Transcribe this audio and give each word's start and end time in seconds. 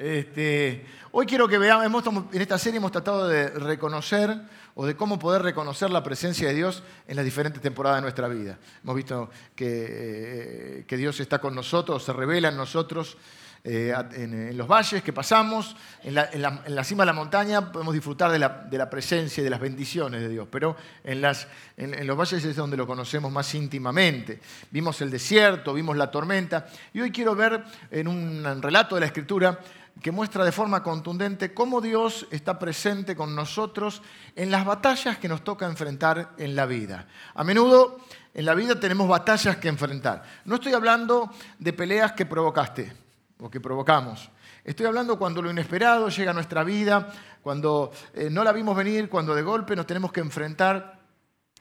Este, 0.00 0.86
hoy 1.12 1.26
quiero 1.26 1.46
que 1.46 1.58
veamos, 1.58 2.02
en 2.32 2.40
esta 2.40 2.56
serie 2.56 2.78
hemos 2.78 2.90
tratado 2.90 3.28
de 3.28 3.50
reconocer 3.50 4.34
o 4.74 4.86
de 4.86 4.96
cómo 4.96 5.18
poder 5.18 5.42
reconocer 5.42 5.90
la 5.90 6.02
presencia 6.02 6.48
de 6.48 6.54
Dios 6.54 6.82
en 7.06 7.16
las 7.16 7.24
diferentes 7.26 7.60
temporadas 7.60 7.98
de 7.98 8.02
nuestra 8.04 8.26
vida. 8.26 8.58
Hemos 8.82 8.96
visto 8.96 9.28
que, 9.54 10.86
eh, 10.88 10.96
Dios 10.96 11.20
está 11.20 11.38
con 11.38 11.54
nosotros, 11.54 12.02
se 12.02 12.14
revela 12.14 12.48
en 12.48 12.56
nosotros. 12.56 13.18
Eh, 13.62 13.92
en, 14.14 14.56
los 14.56 14.66
valles 14.66 15.02
que 15.02 15.12
pasamos, 15.12 15.76
en 16.02 16.14
la, 16.14 16.82
cima 16.82 17.02
de 17.02 17.06
la 17.06 17.12
montaña 17.12 17.70
podemos 17.70 17.92
disfrutar 17.92 18.32
de 18.32 18.38
la, 18.38 18.88
presencia 18.88 19.42
y 19.42 19.44
de 19.44 19.50
las 19.50 19.60
bendiciones 19.60 20.22
de 20.22 20.30
Dios, 20.30 20.48
pero 20.50 20.76
en, 21.04 21.20
los 21.20 22.16
valles 22.16 22.42
es 22.42 22.56
donde 22.56 22.78
lo 22.78 22.86
conocemos 22.86 23.30
más 23.30 23.54
íntimamente. 23.54 24.40
Vimos 24.70 25.02
el 25.02 25.10
desierto, 25.10 25.74
vimos 25.74 25.94
la 25.94 26.10
tormenta, 26.10 26.68
y 26.94 27.02
hoy 27.02 27.10
quiero 27.10 27.36
ver 27.36 27.62
en 27.90 28.08
un 28.08 28.62
relato 28.62 28.94
de 28.94 29.02
la 29.02 29.06
Escritura 29.08 29.60
que 30.02 30.12
muestra 30.12 30.44
de 30.44 30.52
forma 30.52 30.82
contundente 30.82 31.52
cómo 31.52 31.80
Dios 31.80 32.26
está 32.30 32.58
presente 32.58 33.14
con 33.14 33.34
nosotros 33.34 34.02
en 34.34 34.50
las 34.50 34.64
batallas 34.64 35.18
que 35.18 35.28
nos 35.28 35.44
toca 35.44 35.66
enfrentar 35.66 36.32
en 36.38 36.56
la 36.56 36.66
vida. 36.66 37.06
A 37.34 37.44
menudo 37.44 38.00
en 38.32 38.46
la 38.46 38.54
vida 38.54 38.78
tenemos 38.78 39.08
batallas 39.08 39.56
que 39.56 39.68
enfrentar. 39.68 40.22
No 40.44 40.56
estoy 40.56 40.72
hablando 40.72 41.30
de 41.58 41.72
peleas 41.72 42.12
que 42.12 42.26
provocaste 42.26 42.92
o 43.40 43.50
que 43.50 43.60
provocamos. 43.60 44.30
Estoy 44.64 44.86
hablando 44.86 45.18
cuando 45.18 45.42
lo 45.42 45.50
inesperado 45.50 46.08
llega 46.08 46.30
a 46.30 46.34
nuestra 46.34 46.64
vida, 46.64 47.12
cuando 47.42 47.90
eh, 48.14 48.28
no 48.30 48.44
la 48.44 48.52
vimos 48.52 48.76
venir, 48.76 49.08
cuando 49.08 49.34
de 49.34 49.42
golpe 49.42 49.74
nos 49.74 49.86
tenemos 49.86 50.12
que 50.12 50.20
enfrentar 50.20 51.00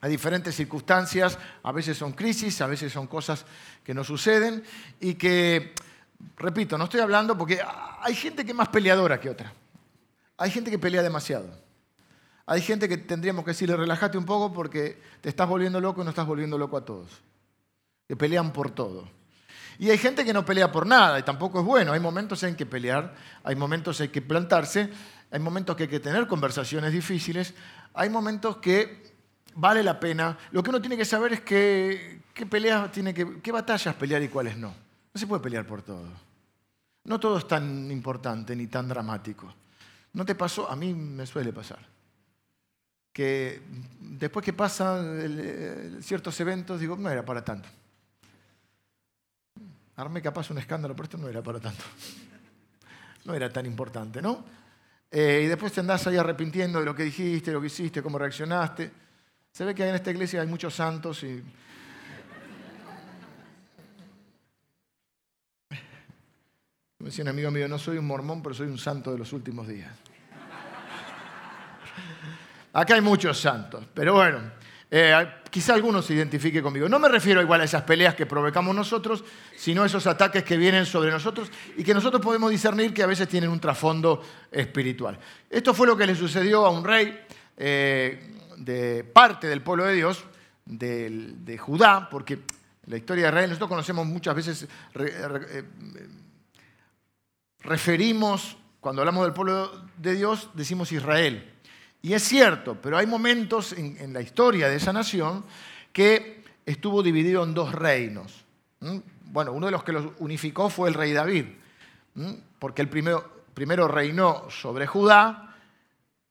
a 0.01 0.07
diferentes 0.07 0.55
circunstancias, 0.55 1.37
a 1.63 1.71
veces 1.71 1.97
son 1.97 2.13
crisis, 2.13 2.61
a 2.61 2.67
veces 2.67 2.91
son 2.91 3.07
cosas 3.07 3.45
que 3.83 3.93
nos 3.93 4.07
suceden 4.07 4.63
y 4.99 5.15
que 5.15 5.73
Repito, 6.37 6.77
no 6.77 6.85
estoy 6.85 7.01
hablando 7.01 7.37
porque 7.37 7.61
hay 8.01 8.15
gente 8.15 8.45
que 8.45 8.51
es 8.51 8.57
más 8.57 8.69
peleadora 8.69 9.19
que 9.19 9.29
otra. 9.29 9.53
Hay 10.37 10.51
gente 10.51 10.71
que 10.71 10.79
pelea 10.79 11.01
demasiado. 11.01 11.49
Hay 12.45 12.61
gente 12.61 12.89
que 12.89 12.97
tendríamos 12.97 13.43
que 13.43 13.51
decirle, 13.51 13.75
relájate 13.75 14.17
un 14.17 14.25
poco 14.25 14.53
porque 14.53 14.99
te 15.21 15.29
estás 15.29 15.47
volviendo 15.47 15.79
loco 15.79 16.01
y 16.01 16.03
no 16.03 16.09
estás 16.09 16.25
volviendo 16.25 16.57
loco 16.57 16.77
a 16.77 16.85
todos. 16.85 17.09
Que 18.07 18.15
pelean 18.15 18.51
por 18.51 18.71
todo. 18.71 19.07
Y 19.77 19.89
hay 19.91 19.97
gente 19.97 20.25
que 20.25 20.33
no 20.33 20.45
pelea 20.45 20.71
por 20.71 20.87
nada 20.87 21.19
y 21.19 21.23
tampoco 21.23 21.59
es 21.59 21.65
bueno. 21.65 21.93
Hay 21.93 21.99
momentos 21.99 22.41
en 22.43 22.55
que 22.55 22.65
pelear, 22.65 23.15
hay 23.43 23.55
momentos 23.55 24.01
en 24.01 24.11
que 24.11 24.21
plantarse, 24.21 24.89
hay 25.29 25.39
momentos 25.39 25.75
que 25.75 25.83
hay 25.83 25.89
que 25.89 25.99
tener 25.99 26.27
conversaciones 26.27 26.91
difíciles, 26.91 27.53
hay 27.93 28.09
momentos 28.09 28.57
que 28.57 29.13
vale 29.55 29.83
la 29.83 29.99
pena. 29.99 30.37
Lo 30.51 30.63
que 30.63 30.69
uno 30.69 30.81
tiene 30.81 30.97
que 30.97 31.05
saber 31.05 31.33
es 31.33 31.41
qué, 31.41 32.21
peleas 32.49 32.91
tiene 32.91 33.13
que, 33.13 33.41
qué 33.41 33.51
batallas 33.51 33.93
pelear 33.95 34.23
y 34.23 34.27
cuáles 34.27 34.57
no. 34.57 34.88
No 35.13 35.19
se 35.19 35.27
puede 35.27 35.41
pelear 35.41 35.65
por 35.65 35.81
todo. 35.81 36.07
No 37.05 37.19
todo 37.19 37.37
es 37.37 37.47
tan 37.47 37.89
importante 37.91 38.55
ni 38.55 38.67
tan 38.67 38.87
dramático. 38.87 39.53
¿No 40.13 40.25
te 40.25 40.35
pasó? 40.35 40.69
A 40.69 40.75
mí 40.75 40.93
me 40.93 41.25
suele 41.25 41.53
pasar. 41.53 41.79
Que 43.11 43.61
después 43.99 44.45
que 44.45 44.53
pasan 44.53 46.01
ciertos 46.01 46.39
eventos, 46.39 46.79
digo, 46.79 46.95
no 46.95 47.09
era 47.09 47.25
para 47.25 47.43
tanto. 47.43 47.67
Armé 49.95 50.21
capaz 50.21 50.49
un 50.51 50.59
escándalo, 50.59 50.95
pero 50.95 51.05
esto 51.05 51.17
no 51.17 51.27
era 51.27 51.41
para 51.41 51.59
tanto. 51.59 51.83
No 53.25 53.33
era 53.33 53.51
tan 53.51 53.65
importante, 53.65 54.21
¿no? 54.21 54.43
Eh, 55.11 55.41
y 55.43 55.47
después 55.47 55.73
te 55.73 55.81
andás 55.81 56.05
ahí 56.07 56.17
arrepintiendo 56.17 56.79
de 56.79 56.85
lo 56.85 56.95
que 56.95 57.03
dijiste, 57.03 57.51
lo 57.51 57.59
que 57.59 57.67
hiciste, 57.67 58.01
cómo 58.01 58.17
reaccionaste. 58.17 58.91
Se 59.51 59.65
ve 59.65 59.75
que 59.75 59.87
en 59.87 59.95
esta 59.95 60.11
iglesia 60.11 60.41
hay 60.41 60.47
muchos 60.47 60.75
santos 60.75 61.23
y 61.23 61.43
Me 66.99 67.05
decía 67.05 67.23
un 67.23 67.29
amigo 67.29 67.49
mío, 67.49 67.65
no 67.69 67.79
soy 67.79 67.97
un 67.97 68.05
mormón, 68.05 68.43
pero 68.43 68.53
soy 68.53 68.67
un 68.67 68.77
santo 68.77 69.13
de 69.13 69.17
los 69.17 69.31
últimos 69.31 69.69
días. 69.69 69.89
Acá 72.73 72.95
hay 72.95 73.01
muchos 73.01 73.39
santos, 73.39 73.85
pero 73.93 74.15
bueno, 74.15 74.39
eh, 74.91 75.15
quizá 75.49 75.75
algunos 75.75 76.05
se 76.05 76.13
identifique 76.13 76.61
conmigo. 76.61 76.89
No 76.89 76.99
me 76.99 77.07
refiero 77.07 77.41
igual 77.41 77.61
a 77.61 77.63
esas 77.63 77.83
peleas 77.83 78.15
que 78.15 78.25
provocamos 78.25 78.75
nosotros, 78.75 79.23
sino 79.55 79.83
a 79.83 79.85
esos 79.85 80.07
ataques 80.07 80.43
que 80.43 80.57
vienen 80.57 80.85
sobre 80.85 81.09
nosotros 81.09 81.49
y 81.77 81.85
que 81.85 81.93
nosotros 81.93 82.21
podemos 82.21 82.51
discernir 82.51 82.93
que 82.93 83.01
a 83.01 83.07
veces 83.07 83.29
tienen 83.29 83.49
un 83.49 83.61
trasfondo 83.61 84.21
espiritual. 84.51 85.17
Esto 85.49 85.73
fue 85.73 85.87
lo 85.87 85.95
que 85.95 86.05
le 86.05 86.15
sucedió 86.15 86.65
a 86.65 86.69
un 86.69 86.83
rey 86.83 87.17
eh, 87.55 88.35
de 88.57 89.05
parte 89.05 89.47
del 89.47 89.61
pueblo 89.61 89.85
de 89.85 89.93
Dios, 89.93 90.25
de, 90.65 91.57
Judá, 91.57 92.09
porque 92.09 92.39
la 92.87 92.97
historia 92.97 93.23
de 93.23 93.29
Israel, 93.29 93.49
nosotros 93.51 93.69
conocemos 93.69 94.05
muchas 94.05 94.35
veces... 94.35 94.67
Referimos, 97.61 98.57
cuando 98.79 99.01
hablamos 99.01 99.23
del 99.25 99.33
pueblo 99.33 99.71
de 99.97 100.15
Dios, 100.15 100.49
decimos 100.53 100.91
Israel. 100.91 101.53
Y 102.01 102.13
es 102.13 102.23
cierto, 102.23 102.77
pero 102.81 102.97
hay 102.97 103.05
momentos 103.05 103.73
en, 103.73 104.13
la 104.13 104.21
historia 104.21 104.69
de 104.69 104.77
esa 104.77 104.93
nación 104.93 105.43
que 105.91 106.43
estuvo 106.65 107.03
dividido 107.03 107.43
en 107.43 107.53
dos 107.53 107.73
reinos. 107.73 108.45
Bueno, 109.25 109.51
uno 109.51 109.65
de 109.65 109.71
los 109.71 109.83
que 109.83 109.91
los 109.91 110.05
unificó 110.19 110.69
fue 110.69 110.87
el 110.87 110.95
rey 110.95 111.11
David, 111.11 111.45
porque 112.57 112.81
el 112.81 112.87
primero, 112.87 113.43
primero 113.53 113.87
reinó 113.87 114.49
sobre 114.49 114.87
Judá 114.87 115.48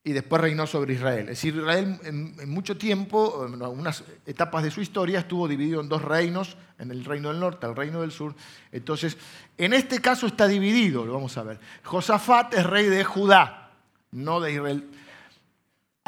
y 0.09 0.15
después 0.15 0.41
reinó 0.41 0.67
sobre 0.67 0.95
Israel. 0.95 1.29
Es 1.29 1.43
decir, 1.43 1.55
Israel 1.55 2.01
en, 2.03 2.49
mucho 2.49 2.79
tiempo, 2.79 3.47
en 3.47 3.63
algunas 3.63 4.03
etapas 4.25 4.63
de 4.63 4.71
su 4.71 4.81
historia, 4.81 5.19
estuvo 5.19 5.47
dividido 5.47 5.83
en 5.83 5.89
dos 5.91 6.01
reinos, 6.01 6.57
en 6.79 6.91
el 6.91 7.05
reino 7.05 7.29
del 7.29 7.39
norte, 7.39 7.67
el 7.67 7.77
reino 7.77 8.01
del 8.01 8.11
sur. 8.11 8.35
Entonces, 8.73 9.19
en 9.59 9.75
este 9.75 10.01
caso 10.01 10.27
está 10.27 10.49
dividido, 10.49 11.05
lo 11.05 11.13
vamos 11.13 11.37
a 11.37 11.43
ver. 11.43 11.61
Josafat 11.85 12.55
es 12.55 12.65
rey 12.65 12.87
de 12.87 13.05
Judá, 13.05 13.73
no 14.11 14.41
de 14.41 14.53
Israel. 14.53 14.89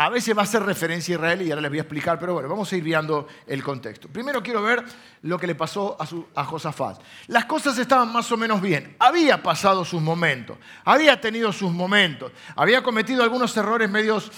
A 0.01 0.09
veces 0.09 0.35
va 0.35 0.41
a 0.41 0.45
hacer 0.45 0.63
referencia 0.63 1.15
a 1.15 1.19
Israel 1.19 1.43
y 1.43 1.51
ahora 1.51 1.61
les 1.61 1.71
voy 1.71 1.79
a 1.79 1.83
explicar, 1.83 2.19
pero 2.19 2.33
bueno, 2.33 2.49
vamos 2.49 2.73
a 2.73 2.75
ir 2.75 2.83
viendo 2.83 3.29
el 3.47 3.63
contexto. 3.63 4.09
Primero 4.09 4.43
quiero 4.43 4.63
ver 4.63 4.83
lo 5.25 5.39
que 5.39 5.47
le 5.47 5.55
pasó 5.55 5.95
a, 6.35 6.45
Josafat. 6.47 7.03
Las 7.27 7.45
cosas 7.45 7.77
estaban 7.77 8.11
más 8.11 8.33
o 8.33 8.39
menos 8.39 8.63
bien. 8.63 8.97
Había 8.99 9.43
pasado 9.43 9.85
sus 9.85 10.01
momentos, 10.01 10.57
había 10.87 11.21
tenido 11.21 11.53
sus 11.53 11.71
momentos, 11.71 12.33
había 12.57 12.83
cometido 12.83 13.23
algunos 13.23 13.55
errores 13.59 13.91
medios, 13.91 14.33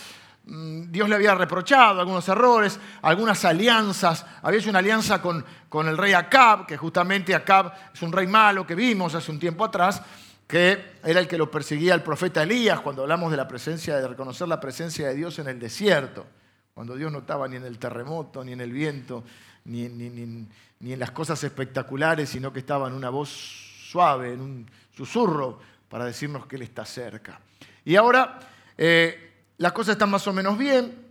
mm, 0.47 0.91
Dios 0.91 1.09
le 1.09 1.15
había 1.15 1.37
reprochado 1.37 2.01
algunos 2.01 2.29
errores, 2.29 2.81
algunas 3.01 3.45
alianzas. 3.45 4.27
Había 4.43 4.59
hecho 4.59 4.71
una 4.71 4.81
alianza 4.81 5.23
con, 5.23 5.45
con 5.69 5.87
el 5.87 5.97
rey 5.97 6.13
Acab, 6.13 6.67
que 6.67 6.77
justamente 6.77 7.37
Acab 7.37 7.73
es 7.95 8.03
un 8.03 8.11
rey 8.11 8.27
malo 8.27 8.67
que 8.67 8.75
vimos 8.75 9.15
hace 9.15 9.31
un 9.31 9.39
tiempo 9.39 9.65
atrás 9.65 10.03
que 10.47 10.99
era 11.03 11.21
el 11.21 11.29
que 11.29 11.39
lo 11.39 11.51
perseguía 11.51 11.95
el 11.95 12.03
profeta 12.03 12.43
Elías 12.43 12.81
cuando 12.81 13.03
hablamos 13.03 13.31
de 13.31 13.37
la 13.37 13.49
presencia, 13.49 13.97
de 13.97 14.07
reconocer 14.07 14.49
la 14.49 14.61
presencia 14.61 15.09
de 15.09 15.15
Dios 15.15 15.39
en 15.39 15.49
el 15.49 15.59
desierto, 15.59 16.27
cuando 16.75 16.97
Dios 16.97 17.13
no 17.13 17.21
estaba 17.21 17.49
ni 17.49 17.57
en 17.57 17.65
el 17.65 17.79
terremoto, 17.79 18.45
ni 18.45 18.53
en 18.53 18.61
el 18.61 18.73
viento, 18.73 19.25
ni, 19.65 19.85
en 19.85 20.49
las 20.81 21.11
cosas 21.11 21.43
espectaculares, 21.45 22.31
sino 22.31 22.53
que 22.53 22.61
estaba 22.61 22.89
en 22.89 22.95
una 22.95 23.11
voz 23.11 23.31
suave, 23.31 24.33
en 24.33 24.41
un 24.41 24.71
susurro, 24.95 25.61
para 25.89 26.05
decirnos 26.07 26.47
que 26.47 26.57
Él 26.57 26.63
está 26.63 26.85
cerca. 26.85 27.41
Y 27.85 27.97
ahora 27.97 28.39
eh, 28.77 29.45
las 29.59 29.73
cosas 29.73 29.93
están 29.93 30.11
más 30.11 30.27
o 30.27 30.33
menos 30.33 30.57
bien. 30.57 31.07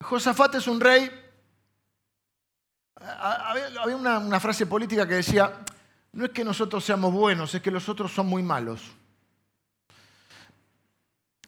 Josafat 0.00 0.54
es 0.56 0.66
un 0.66 0.80
rey. 0.80 1.10
Había 2.96 3.96
una, 3.96 4.18
una 4.18 4.40
frase 4.40 4.66
política 4.66 5.06
que 5.06 5.14
decía, 5.14 5.64
no 6.14 6.24
es 6.24 6.30
que 6.30 6.44
nosotros 6.44 6.84
seamos 6.84 7.12
buenos, 7.12 7.54
es 7.54 7.60
que 7.60 7.70
los 7.70 7.88
otros 7.88 8.12
son 8.12 8.26
muy 8.26 8.42
malos. 8.42 8.82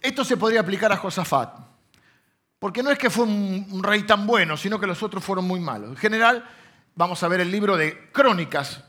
Esto 0.00 0.24
se 0.24 0.36
podría 0.36 0.60
aplicar 0.60 0.92
a 0.92 0.96
Josafat, 0.96 1.56
porque 2.58 2.82
no 2.82 2.90
es 2.90 2.98
que 2.98 3.10
fue 3.10 3.24
un, 3.24 3.82
rey 3.82 4.02
tan 4.02 4.26
bueno, 4.26 4.56
sino 4.56 4.78
que 4.78 4.86
los 4.86 5.02
otros 5.02 5.24
fueron 5.24 5.46
muy 5.46 5.60
malos. 5.60 5.90
En 5.90 5.96
general, 5.96 6.44
vamos 6.94 7.22
a 7.22 7.28
ver 7.28 7.40
el 7.40 7.50
libro 7.50 7.76
de 7.76 8.10
Crónicas. 8.10 8.82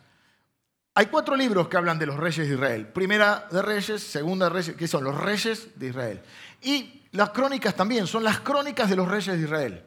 Hay 0.96 1.06
cuatro 1.08 1.36
libros 1.36 1.68
que 1.68 1.78
hablan 1.78 2.00
de 2.00 2.08
los 2.08 2.18
reyes 2.18 2.48
de 2.48 2.56
Israel. 2.56 2.88
Primera 2.88 3.48
de 3.52 3.62
Reyes, 3.62 4.02
segunda 4.02 4.48
de 4.48 4.54
Reyes, 4.54 4.76
que 4.76 4.88
son 4.88 5.04
los 5.04 5.16
reyes 5.16 5.80
de 5.80 5.88
Israel. 5.90 6.22
Y 6.64 7.04
las 7.12 7.30
crónicas 7.30 7.76
también, 7.76 8.08
son 8.08 8.24
las 8.24 8.40
crónicas 8.40 8.90
de 8.90 8.96
los 8.96 9.08
reyes 9.08 9.38
de 9.38 9.44
Israel. 9.44 9.86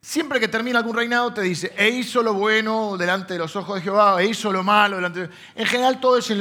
Siempre 0.00 0.38
que 0.38 0.46
termina 0.46 0.78
algún 0.78 0.94
reinado 0.94 1.32
te 1.34 1.42
dice, 1.42 1.72
e 1.76 1.88
hizo 1.88 2.22
lo 2.22 2.32
bueno 2.34 2.96
delante 2.96 3.34
de 3.34 3.40
los 3.40 3.56
ojos 3.56 3.76
de 3.76 3.82
Jehová, 3.82 4.22
e 4.22 4.26
hizo 4.26 4.52
lo 4.52 4.62
malo 4.62 4.96
delante 4.96 5.26
de 5.26 5.30
En 5.56 5.66
general 5.66 5.98
todo 6.00 6.18
es, 6.18 6.32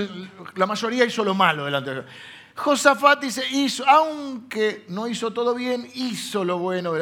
la 0.56 0.66
mayoría 0.68 1.06
hizo 1.06 1.24
lo 1.24 1.34
malo 1.34 1.66
delante 1.66 1.90
de 1.90 1.96
Jehová. 1.98 2.12
Josafat 2.56 3.22
dice, 3.22 3.44
hizo, 3.52 3.88
aunque 3.88 4.86
no 4.90 5.08
hizo 5.08 5.32
todo 5.32 5.56
bien, 5.56 5.90
hizo 5.96 6.44
lo 6.44 6.60
bueno. 6.60 6.94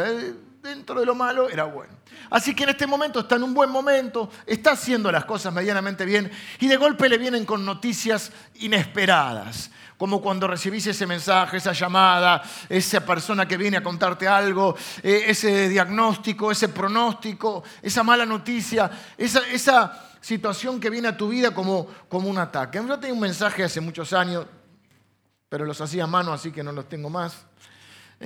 Dentro 0.66 1.00
de 1.00 1.06
lo 1.06 1.16
malo 1.16 1.50
era 1.50 1.64
bueno. 1.64 1.94
Así 2.30 2.54
que 2.54 2.64
en 2.64 2.70
este 2.70 2.88
momento 2.88 3.22
está 3.22 3.36
en 3.36 3.44
un 3.44 3.54
buen 3.54 3.70
momento, 3.70 4.30
está 4.46 4.72
haciendo 4.72 5.12
las 5.12 5.26
cosas 5.26 5.54
medianamente 5.54 6.04
bien 6.04 6.30
y 6.60 6.68
de 6.68 6.76
golpe 6.76 7.08
le 7.08 7.18
vienen 7.18 7.46
con 7.46 7.66
noticias 7.66 8.32
inesperadas 8.56 9.72
como 9.98 10.22
cuando 10.22 10.48
recibís 10.48 10.88
ese 10.88 11.08
mensaje, 11.08 11.58
esa 11.58 11.72
llamada, 11.72 12.44
esa 12.68 13.06
persona 13.06 13.48
que 13.48 13.58
viene 13.58 13.78
a 13.78 13.84
contarte 13.84 14.28
algo, 14.28 14.76
eh, 15.02 15.26
ese 15.28 15.70
diagnóstico, 15.70 16.52
ese 16.52 16.70
pronóstico, 16.70 17.64
esa 17.82 18.04
mala 18.04 18.26
noticia, 18.26 18.90
esa, 19.18 20.02
situación 20.26 20.80
que 20.80 20.90
viene 20.90 21.08
a 21.08 21.16
tu 21.16 21.30
vida 21.30 21.54
como, 21.54 21.86
como 22.10 22.28
un 22.28 22.40
ataque. 22.40 22.82
Yo 22.88 22.98
tenía 22.98 23.14
un 23.14 23.20
mensaje 23.20 23.64
hace 23.64 23.80
muchos 23.80 24.12
años, 24.12 24.48
pero 25.48 25.66
los 25.66 25.80
hacía 25.82 26.06
a 26.06 26.08
mano, 26.08 26.34
así 26.34 26.52
que 26.52 26.64
no 26.64 26.72
los 26.72 26.90
tengo 26.90 27.12
más, 27.12 27.46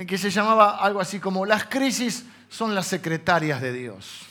que 0.06 0.18
se 0.18 0.30
llamaba 0.30 0.78
algo 0.78 1.00
así 1.00 1.20
como, 1.20 1.44
las 1.44 1.66
crisis 1.66 2.24
son 2.48 2.74
las 2.74 2.86
secretarias 2.86 3.60
de 3.60 3.72
Dios. 3.72 4.26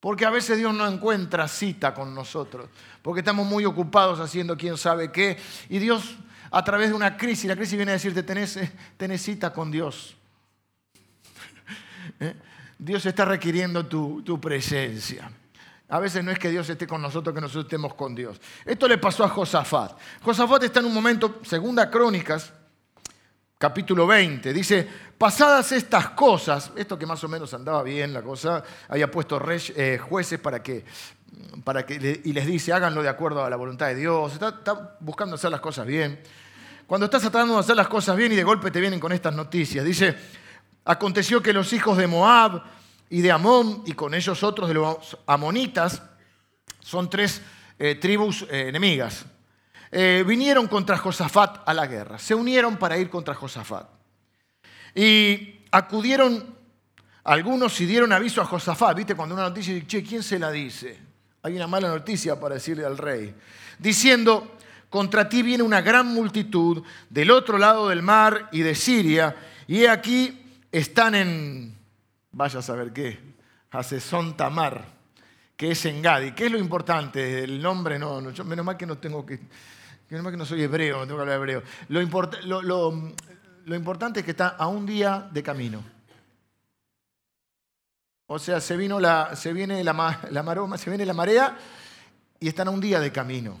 Porque 0.00 0.24
a 0.24 0.30
veces 0.30 0.58
Dios 0.58 0.74
no 0.74 0.86
encuentra 0.86 1.46
cita 1.46 1.92
con 1.92 2.14
nosotros, 2.14 2.68
porque 3.02 3.20
estamos 3.20 3.46
muy 3.46 3.64
ocupados 3.64 4.18
haciendo 4.20 4.56
quién 4.56 4.76
sabe 4.76 5.12
qué, 5.12 5.38
y 5.68 5.78
Dios 5.78 6.16
a 6.50 6.64
través 6.64 6.88
de 6.88 6.94
una 6.94 7.16
crisis, 7.16 7.46
la 7.46 7.56
crisis 7.56 7.76
viene 7.76 7.92
a 7.92 7.94
decirte, 7.94 8.22
tenés, 8.22 8.56
eh, 8.56 9.18
cita 9.18 9.52
con 9.52 9.70
Dios. 9.70 10.16
¿Eh? 12.20 12.34
Dios 12.78 13.04
está 13.06 13.24
requiriendo 13.24 13.86
tu, 13.86 14.22
tu 14.22 14.40
presencia. 14.40 15.30
A 15.88 15.98
veces 15.98 16.24
no 16.24 16.30
es 16.30 16.38
que 16.38 16.50
Dios 16.50 16.68
esté 16.70 16.86
con 16.86 17.02
nosotros, 17.02 17.34
que 17.34 17.40
nosotros 17.40 17.64
estemos 17.64 17.94
con 17.94 18.14
Dios. 18.14 18.40
Esto 18.64 18.88
le 18.88 18.98
pasó 18.98 19.24
a 19.24 19.28
Josafat. 19.28 19.98
Josafat 20.22 20.62
está 20.64 20.80
en 20.80 20.86
un 20.86 20.94
momento, 20.94 21.40
segunda 21.42 21.90
Crónicas, 21.90 22.52
capítulo 23.60 24.06
20, 24.06 24.54
dice, 24.54 24.88
pasadas 25.18 25.70
estas 25.72 26.08
cosas, 26.12 26.72
esto 26.76 26.98
que 26.98 27.04
más 27.04 27.22
o 27.24 27.28
menos 27.28 27.52
andaba 27.52 27.82
bien 27.82 28.10
la 28.10 28.22
cosa, 28.22 28.64
había 28.88 29.10
puesto 29.10 29.38
eh, 29.50 29.98
jueces 29.98 30.40
para 30.40 30.62
que, 30.62 30.82
para 31.62 31.84
que, 31.84 32.22
y 32.24 32.32
les 32.32 32.46
dice, 32.46 32.72
háganlo 32.72 33.02
de 33.02 33.10
acuerdo 33.10 33.44
a 33.44 33.50
la 33.50 33.56
voluntad 33.56 33.88
de 33.88 33.96
Dios, 33.96 34.32
está, 34.32 34.96
buscando 35.00 35.34
hacer 35.34 35.50
las 35.50 35.60
cosas 35.60 35.86
bien. 35.86 36.22
Cuando 36.86 37.04
estás 37.04 37.20
tratando 37.20 37.52
de 37.52 37.60
hacer 37.60 37.76
las 37.76 37.88
cosas 37.88 38.16
bien 38.16 38.32
y 38.32 38.34
de 38.34 38.44
golpe 38.44 38.70
te 38.70 38.80
vienen 38.80 38.98
con 38.98 39.12
estas 39.12 39.34
noticias, 39.34 39.84
dice, 39.84 40.16
aconteció 40.86 41.42
que 41.42 41.52
los 41.52 41.70
hijos 41.74 41.98
de 41.98 42.06
Moab 42.06 42.62
y 43.10 43.20
de 43.20 43.30
Amón, 43.30 43.82
y 43.84 43.92
con 43.92 44.14
ellos 44.14 44.42
otros 44.42 44.68
de 44.68 44.74
los 44.74 45.18
amonitas, 45.26 46.02
son 46.80 47.10
tres 47.10 47.42
eh, 47.78 47.96
tribus 47.96 48.46
eh, 48.50 48.68
enemigas, 48.68 49.26
eh, 49.92 50.24
vinieron 50.26 50.68
contra 50.68 50.96
Josafat 50.96 51.68
a 51.68 51.74
la 51.74 51.86
guerra, 51.86 52.18
se 52.18 52.34
unieron 52.34 52.76
para 52.76 52.96
ir 52.96 53.10
contra 53.10 53.34
Josafat. 53.34 53.88
Y 54.94 55.60
acudieron 55.70 56.54
algunos 57.24 57.80
y 57.80 57.86
dieron 57.86 58.12
aviso 58.12 58.40
a 58.40 58.44
Josafat, 58.44 58.96
¿viste? 58.96 59.14
Cuando 59.14 59.34
una 59.34 59.48
noticia 59.48 59.74
dice, 59.74 59.86
che, 59.86 60.02
¿quién 60.02 60.22
se 60.22 60.38
la 60.38 60.50
dice? 60.50 60.98
Hay 61.42 61.56
una 61.56 61.66
mala 61.66 61.88
noticia 61.88 62.38
para 62.38 62.54
decirle 62.56 62.84
al 62.84 62.98
rey, 62.98 63.34
diciendo, 63.78 64.56
contra 64.88 65.28
ti 65.28 65.42
viene 65.42 65.62
una 65.62 65.80
gran 65.80 66.06
multitud 66.06 66.82
del 67.08 67.30
otro 67.30 67.58
lado 67.58 67.88
del 67.88 68.02
mar 68.02 68.48
y 68.52 68.60
de 68.60 68.74
Siria, 68.74 69.36
y 69.66 69.86
aquí 69.86 70.60
están 70.70 71.14
en, 71.14 71.78
vaya 72.32 72.58
a 72.58 72.62
saber 72.62 72.92
qué, 72.92 73.18
Hasesón 73.70 74.36
Tamar, 74.36 74.84
que 75.56 75.72
es 75.72 75.84
en 75.84 76.02
Gadi. 76.02 76.32
¿Qué 76.32 76.46
es 76.46 76.52
lo 76.52 76.58
importante? 76.58 77.44
El 77.44 77.60
nombre, 77.62 77.98
no, 77.98 78.20
no 78.20 78.44
menos 78.44 78.64
mal 78.64 78.76
que 78.76 78.86
no 78.86 78.98
tengo 78.98 79.24
que 79.24 79.38
que 80.10 80.36
no 80.36 80.44
soy 80.44 80.62
hebreo, 80.62 80.98
no 80.98 81.04
tengo 81.04 81.18
que 81.18 81.22
hablar 81.22 81.36
hebreo. 81.36 81.62
Lo, 81.88 82.02
importante 83.76 84.20
es 84.20 84.24
que 84.24 84.32
está 84.32 84.48
a 84.48 84.66
un 84.66 84.84
día 84.84 85.28
de 85.30 85.42
camino. 85.42 85.84
O 88.26 88.38
sea, 88.38 88.60
se, 88.60 88.76
vino 88.76 88.98
la, 88.98 89.36
se 89.36 89.52
viene 89.52 89.84
la, 89.84 89.92
maroma, 89.92 90.78
se 90.78 90.90
viene 90.90 91.06
la 91.06 91.14
marea 91.14 91.56
y 92.40 92.48
están 92.48 92.66
a 92.66 92.70
un 92.72 92.80
día 92.80 92.98
de 92.98 93.12
camino. 93.12 93.60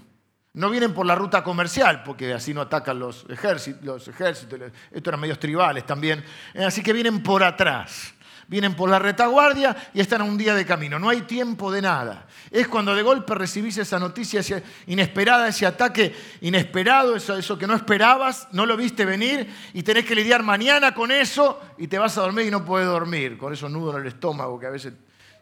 No 0.52 0.70
vienen 0.70 0.92
por 0.92 1.06
la 1.06 1.14
ruta 1.14 1.44
comercial, 1.44 2.02
porque 2.02 2.34
así 2.34 2.52
no 2.52 2.62
atacan 2.62 2.98
los 2.98 3.24
ejércitos, 3.28 3.84
los 3.84 4.08
ejércitos 4.08 4.60
estos 4.90 5.08
eran 5.08 5.20
medios 5.20 5.38
tribales 5.38 5.86
también. 5.86 6.24
Así 6.56 6.82
que 6.82 6.92
vienen 6.92 7.22
por 7.22 7.44
atrás 7.44 8.12
vienen 8.50 8.74
por 8.74 8.90
la 8.90 8.98
retaguardia 8.98 9.76
y 9.94 10.00
están 10.00 10.22
a 10.22 10.24
un 10.24 10.36
día 10.36 10.56
de 10.56 10.66
camino. 10.66 10.98
No 10.98 11.08
hay 11.08 11.20
tiempo 11.20 11.70
de 11.70 11.80
nada. 11.80 12.26
Es 12.50 12.66
cuando 12.66 12.96
de 12.96 13.02
golpe 13.02 13.32
recibís 13.36 13.78
esa 13.78 14.00
noticia 14.00 14.42
inesperada, 14.88 15.46
ese 15.46 15.66
ataque 15.66 16.12
inesperado, 16.40 17.14
eso, 17.14 17.36
eso 17.36 17.56
que 17.56 17.68
no 17.68 17.76
esperabas, 17.76 18.48
no 18.50 18.66
lo 18.66 18.76
viste 18.76 19.04
venir 19.04 19.48
y 19.72 19.84
tenés 19.84 20.04
que 20.04 20.16
lidiar 20.16 20.42
mañana 20.42 20.92
con 20.92 21.12
eso 21.12 21.60
y 21.78 21.86
te 21.86 21.96
vas 21.96 22.18
a 22.18 22.22
dormir 22.22 22.46
y 22.46 22.50
no 22.50 22.64
puedes 22.64 22.88
dormir, 22.88 23.38
con 23.38 23.52
esos 23.52 23.70
nudos 23.70 23.94
en 23.94 24.00
el 24.00 24.08
estómago 24.08 24.58
que 24.58 24.66
a 24.66 24.70
veces 24.70 24.94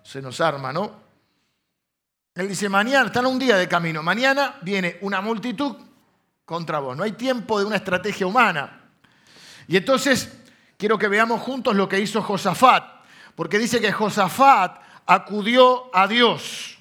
se 0.02 0.20
nos 0.20 0.38
arma, 0.42 0.70
¿no? 0.70 1.08
Él 2.34 2.46
dice, 2.46 2.68
mañana, 2.68 3.06
están 3.06 3.24
a 3.24 3.28
un 3.28 3.38
día 3.38 3.56
de 3.56 3.66
camino, 3.66 4.02
mañana 4.02 4.56
viene 4.60 4.98
una 5.00 5.22
multitud 5.22 5.76
contra 6.44 6.78
vos, 6.78 6.94
no 6.94 7.04
hay 7.04 7.12
tiempo 7.12 7.58
de 7.58 7.64
una 7.64 7.76
estrategia 7.76 8.26
humana. 8.26 8.82
Y 9.66 9.78
entonces 9.78 10.30
quiero 10.76 10.98
que 10.98 11.08
veamos 11.08 11.40
juntos 11.40 11.74
lo 11.74 11.88
que 11.88 11.98
hizo 11.98 12.20
Josafat 12.20 12.97
porque 13.38 13.60
dice 13.60 13.80
que 13.80 13.92
Josafat 13.92 14.80
acudió 15.06 15.94
a 15.94 16.08
Dios. 16.08 16.76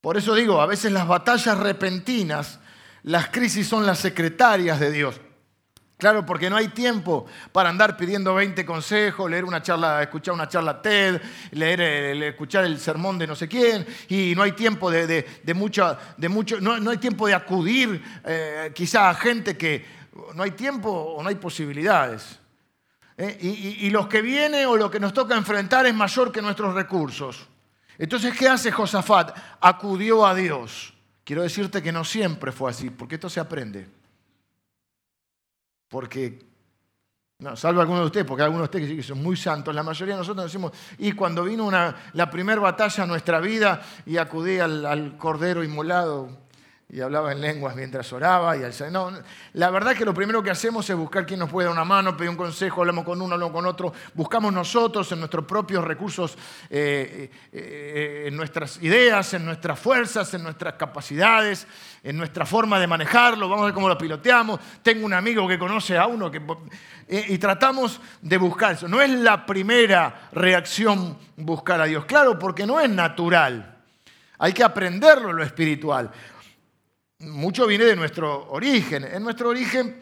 Por 0.00 0.16
eso 0.16 0.34
digo, 0.34 0.60
a 0.60 0.66
veces 0.66 0.90
las 0.90 1.06
batallas 1.06 1.56
repentinas, 1.56 2.58
las 3.04 3.28
crisis 3.28 3.68
son 3.68 3.86
las 3.86 4.00
secretarias 4.00 4.80
de 4.80 4.90
Dios. 4.90 5.20
Claro, 5.98 6.26
porque 6.26 6.50
no 6.50 6.56
hay 6.56 6.66
tiempo 6.66 7.26
para 7.52 7.68
andar 7.68 7.96
pidiendo 7.96 8.34
20 8.34 8.66
consejos, 8.66 9.30
leer 9.30 9.44
una 9.44 9.62
charla, 9.62 10.02
escuchar 10.02 10.34
una 10.34 10.48
charla 10.48 10.82
TED, 10.82 11.20
leer, 11.52 11.80
escuchar 12.24 12.64
el 12.64 12.76
sermón 12.80 13.18
de 13.18 13.28
no 13.28 13.36
sé 13.36 13.46
quién, 13.46 13.86
y 14.08 14.34
no 14.34 14.42
hay 14.42 14.50
tiempo 14.50 14.90
de, 14.90 15.06
de, 15.06 15.54
mucho, 15.54 15.96
de 16.16 16.28
mucho 16.28 16.60
no, 16.60 16.90
hay 16.90 16.98
tiempo 16.98 17.28
de 17.28 17.34
acudir 17.34 18.02
eh, 18.24 18.72
quizá 18.74 19.10
a 19.10 19.14
gente 19.14 19.56
que 19.56 19.86
no 20.34 20.42
hay 20.42 20.50
tiempo 20.50 20.90
o 20.90 21.22
no 21.22 21.28
hay 21.28 21.36
posibilidades. 21.36 22.39
¿Eh? 23.20 23.38
y, 23.40 23.90
los 23.90 24.08
que 24.08 24.22
viene 24.22 24.66
o 24.66 24.76
lo 24.76 24.90
que 24.90 24.98
nos 24.98 25.12
toca 25.12 25.36
enfrentar 25.36 25.86
es 25.86 25.94
mayor 25.94 26.32
que 26.32 26.40
nuestros 26.40 26.74
recursos. 26.74 27.46
Entonces, 27.98 28.36
¿qué 28.36 28.48
hace 28.48 28.72
Josafat? 28.72 29.36
Acudió 29.60 30.26
a 30.26 30.34
Dios. 30.34 30.94
Quiero 31.22 31.42
decirte 31.42 31.82
que 31.82 31.92
no 31.92 32.02
siempre 32.02 32.50
fue 32.50 32.70
así, 32.70 32.88
porque 32.88 33.16
esto 33.16 33.28
se 33.28 33.38
aprende. 33.38 33.86
Porque, 35.88 36.38
no, 37.40 37.56
salvo 37.56 37.82
algunos 37.82 38.02
de 38.02 38.06
ustedes, 38.06 38.26
porque 38.26 38.42
algunos 38.42 38.70
de 38.70 38.78
ustedes 38.78 39.06
son 39.06 39.22
muy 39.22 39.36
santos, 39.36 39.74
la 39.74 39.82
mayoría 39.82 40.14
de 40.14 40.20
nosotros 40.20 40.46
decimos, 40.46 40.72
y 40.98 41.12
cuando 41.12 41.44
vino 41.44 41.66
una, 41.66 41.94
la 42.14 42.30
primera 42.30 42.60
batalla 42.60 43.02
en 43.02 43.10
nuestra 43.10 43.38
vida 43.38 43.82
y 44.06 44.16
acudí 44.16 44.58
al, 44.58 44.86
al 44.86 45.18
cordero 45.18 45.62
inmolado, 45.62 46.49
y 46.92 47.00
hablaba 47.00 47.30
en 47.30 47.40
lenguas 47.40 47.76
mientras 47.76 48.12
oraba. 48.12 48.56
Y 48.56 48.62
no, 48.90 49.12
la 49.52 49.70
verdad 49.70 49.92
es 49.92 49.98
que 49.98 50.04
lo 50.04 50.12
primero 50.12 50.42
que 50.42 50.50
hacemos 50.50 50.88
es 50.90 50.96
buscar 50.96 51.24
quién 51.24 51.38
nos 51.38 51.48
puede 51.48 51.66
dar 51.66 51.72
una 51.72 51.84
mano, 51.84 52.16
pedir 52.16 52.30
un 52.30 52.36
consejo, 52.36 52.80
hablamos 52.80 53.04
con 53.04 53.20
uno, 53.22 53.34
hablamos 53.34 53.54
con 53.54 53.66
otro, 53.66 53.92
buscamos 54.14 54.52
nosotros 54.52 55.10
en 55.12 55.20
nuestros 55.20 55.44
propios 55.44 55.84
recursos, 55.84 56.36
eh, 56.68 57.30
eh, 57.52 58.24
en 58.26 58.36
nuestras 58.36 58.82
ideas, 58.82 59.34
en 59.34 59.44
nuestras 59.44 59.78
fuerzas, 59.78 60.34
en 60.34 60.42
nuestras 60.42 60.74
capacidades, 60.74 61.66
en 62.02 62.16
nuestra 62.16 62.44
forma 62.44 62.80
de 62.80 62.86
manejarlo, 62.86 63.48
vamos 63.48 63.62
a 63.62 63.66
ver 63.66 63.74
cómo 63.74 63.88
lo 63.88 63.96
piloteamos. 63.96 64.58
Tengo 64.82 65.06
un 65.06 65.14
amigo 65.14 65.46
que 65.46 65.58
conoce 65.58 65.96
a 65.96 66.06
uno 66.06 66.30
que, 66.30 66.42
eh, 67.06 67.26
y 67.28 67.38
tratamos 67.38 68.00
de 68.20 68.36
buscar 68.36 68.72
eso. 68.72 68.88
No 68.88 69.00
es 69.00 69.10
la 69.10 69.46
primera 69.46 70.28
reacción 70.32 71.16
buscar 71.36 71.80
a 71.80 71.84
Dios, 71.84 72.04
claro, 72.04 72.38
porque 72.38 72.66
no 72.66 72.80
es 72.80 72.90
natural. 72.90 73.76
Hay 74.38 74.54
que 74.54 74.64
aprenderlo 74.64 75.34
lo 75.34 75.44
espiritual 75.44 76.10
mucho 77.20 77.66
viene 77.66 77.84
de 77.84 77.96
nuestro 77.96 78.50
origen. 78.50 79.04
En 79.04 79.22
nuestro 79.22 79.48
origen, 79.48 80.00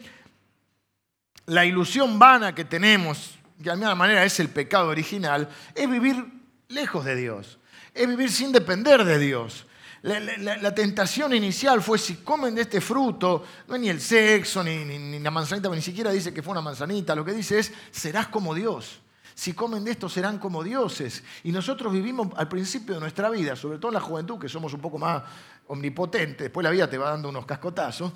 la 1.45 1.65
ilusión 1.65 2.17
vana 2.17 2.55
que 2.55 2.65
tenemos, 2.65 3.37
que 3.57 3.65
de 3.65 3.71
alguna 3.71 3.95
manera 3.95 4.23
es 4.23 4.39
el 4.39 4.49
pecado 4.49 4.89
original, 4.89 5.49
es 5.75 5.89
vivir 5.89 6.23
lejos 6.69 7.05
de 7.05 7.15
Dios, 7.15 7.59
es 7.93 8.07
vivir 8.07 8.31
sin 8.31 8.51
depender 8.51 9.03
de 9.03 9.19
Dios. 9.19 9.65
La, 10.01 10.73
tentación 10.73 11.33
inicial 11.33 11.81
fue 11.81 11.97
si 11.97 12.15
comen 12.17 12.55
de 12.55 12.61
este 12.61 12.79
fruto, 12.79 13.43
no 13.67 13.75
es 13.75 13.81
ni 13.81 13.89
el 13.89 13.99
sexo, 13.99 14.63
ni, 14.63 14.85
ni 14.85 15.19
la 15.19 15.29
manzanita, 15.29 15.67
ni 15.69 15.81
siquiera 15.81 16.11
dice 16.11 16.33
que 16.33 16.41
fue 16.41 16.53
una 16.53 16.61
manzanita, 16.61 17.13
lo 17.15 17.25
que 17.25 17.33
dice 17.33 17.59
es, 17.59 17.73
serás 17.91 18.27
como 18.27 18.55
Dios 18.55 19.01
si 19.39 19.53
comen 19.53 19.85
de 19.85 19.91
esto 19.91 20.09
serán 20.09 20.37
como 20.37 20.65
dioses. 20.65 21.23
Y 21.45 21.53
nosotros 21.53 21.93
vivimos 21.93 22.27
al 22.35 22.49
principio 22.49 22.95
de 22.95 22.99
nuestra 22.99 23.29
vida, 23.29 23.55
sobre 23.55 23.77
todo 23.77 23.87
en 23.87 23.93
la 23.93 24.01
juventud, 24.01 24.37
que 24.37 24.49
somos 24.49 24.73
un 24.73 24.81
poco 24.81 24.97
más 24.97 25.23
omnipotentes, 25.69 26.45
después 26.45 26.63
la 26.63 26.71
vida 26.71 26.89
te 26.89 26.97
va 26.97 27.11
dando 27.11 27.29
unos 27.29 27.45
cascotazos, 27.45 28.11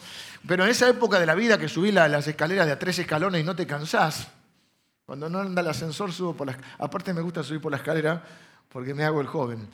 pero 0.48 0.64
en 0.64 0.72
esa 0.72 0.90
época 0.90 1.20
de 1.20 1.26
la 1.26 1.36
vida 1.36 1.58
que 1.58 1.70
subís 1.70 1.94
las 1.94 2.28
escaleras 2.28 2.66
de 2.66 2.74
a 2.74 2.80
tres 2.80 3.00
escalones 3.00 3.42
y 3.42 3.44
no 3.44 3.56
te 3.56 3.66
cansás, 3.66 4.28
cuando 5.06 5.30
no 5.30 5.40
anda 5.40 5.62
el 5.62 5.68
ascensor 5.68 6.12
subo 6.12 6.34
por 6.34 6.48
las... 6.48 6.58
Aparte 6.80 7.14
me 7.14 7.22
gusta 7.22 7.44
subir 7.44 7.62
por 7.62 7.72
la 7.72 7.78
escalera 7.78 8.24
porque 8.70 8.94
me 8.94 9.04
hago 9.04 9.22
el 9.22 9.28
joven. 9.28 9.68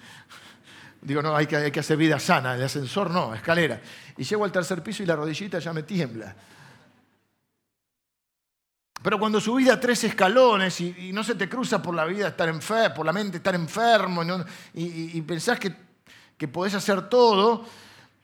Digo, 1.01 1.21
no, 1.21 1.35
hay 1.35 1.47
que, 1.47 1.79
hacer 1.79 1.95
vida 1.95 2.19
sana, 2.19 2.55
el 2.55 2.63
ascensor 2.63 3.09
no, 3.09 3.33
escalera. 3.33 3.79
Y 4.17 4.23
llego 4.23 4.43
al 4.43 4.51
tercer 4.51 4.83
piso 4.83 5.03
y 5.03 5.05
la 5.05 5.15
rodillita 5.15 5.59
ya 5.59 5.71
me 5.71 5.83
tiembla. 5.83 6.35
Pero 9.01 9.17
cuando 9.17 9.39
subís 9.39 9.69
a 9.69 9.79
tres 9.79 10.03
escalones 10.03 10.81
y, 10.81 11.11
no 11.13 11.23
se 11.23 11.35
te 11.35 11.47
cruza 11.47 11.81
por 11.81 11.95
la 11.95 12.03
vida 12.03 12.27
estar 12.27 12.49
enfermo, 12.49 12.95
por 12.95 13.05
la 13.05 13.13
mente 13.13 13.37
estar 13.37 13.55
enfermo 13.55 14.23
y, 14.73 15.21
pensás 15.21 15.57
que, 15.57 15.88
que 16.39 16.47
podés 16.47 16.73
hacer 16.73 17.09
todo, 17.09 17.65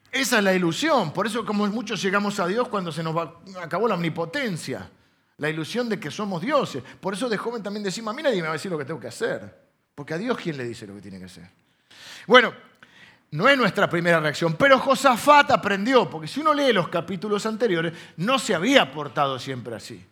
esa 0.09 0.37
es 0.37 0.43
la 0.43 0.53
ilusión. 0.53 1.11
Por 1.11 1.27
eso 1.27 1.45
como 1.45 1.67
muchos 1.67 2.01
llegamos 2.01 2.39
a 2.39 2.47
Dios 2.47 2.69
cuando 2.69 2.89
se 2.89 3.03
nos 3.03 3.13
acabó 3.61 3.89
la 3.89 3.95
omnipotencia. 3.95 4.89
La 5.37 5.49
ilusión 5.49 5.89
de 5.89 5.99
que 5.99 6.09
somos 6.09 6.41
dioses. 6.41 6.81
Por 7.01 7.13
eso 7.13 7.27
de 7.27 7.35
joven 7.35 7.61
también 7.61 7.83
decimos, 7.83 8.13
a 8.13 8.15
mí 8.15 8.23
nadie 8.23 8.37
me 8.37 8.43
va 8.43 8.51
a 8.51 8.53
decir 8.53 8.71
lo 8.71 8.77
que 8.77 8.85
tengo 8.85 9.01
que 9.01 9.09
hacer. 9.09 9.53
Porque 9.93 10.13
a 10.13 10.17
Dios 10.17 10.37
quién 10.41 10.55
le 10.55 10.63
dice 10.63 10.87
lo 10.87 10.95
que 10.95 11.01
tiene 11.01 11.19
que 11.19 11.25
hacer. 11.25 11.49
Bueno, 12.25 12.53
no 13.31 13.49
es 13.49 13.57
nuestra 13.57 13.89
primera 13.89 14.21
reacción, 14.21 14.53
pero 14.53 14.79
Josafat 14.79 15.51
aprendió, 15.51 16.09
porque 16.09 16.29
si 16.29 16.39
uno 16.39 16.53
lee 16.53 16.71
los 16.71 16.87
capítulos 16.87 17.45
anteriores, 17.45 17.91
no 18.15 18.39
se 18.39 18.55
había 18.55 18.93
portado 18.93 19.37
siempre 19.37 19.75
así. 19.75 20.05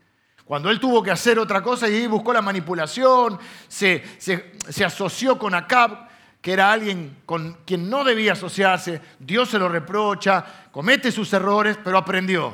Cuando 0.44 0.70
él 0.70 0.78
tuvo 0.78 1.02
que 1.02 1.12
hacer 1.12 1.40
otra 1.40 1.64
cosa 1.64 1.88
y 1.88 2.06
buscó 2.06 2.34
la 2.34 2.42
manipulación, 2.42 3.40
se, 3.70 4.04
se 4.20 4.84
asoció 4.84 5.40
con 5.40 5.56
Acab, 5.56 6.12
que 6.44 6.52
era 6.52 6.74
alguien 6.74 7.20
con 7.26 7.54
quien 7.66 7.90
no 7.90 8.04
debía 8.04 8.34
asociarse, 8.34 9.02
Dios 9.18 9.50
se 9.50 9.58
lo 9.58 9.70
reprocha, 9.70 10.44
comete 10.74 11.10
sus 11.10 11.32
errores, 11.32 11.80
pero 11.82 11.98
aprendió. 11.98 12.54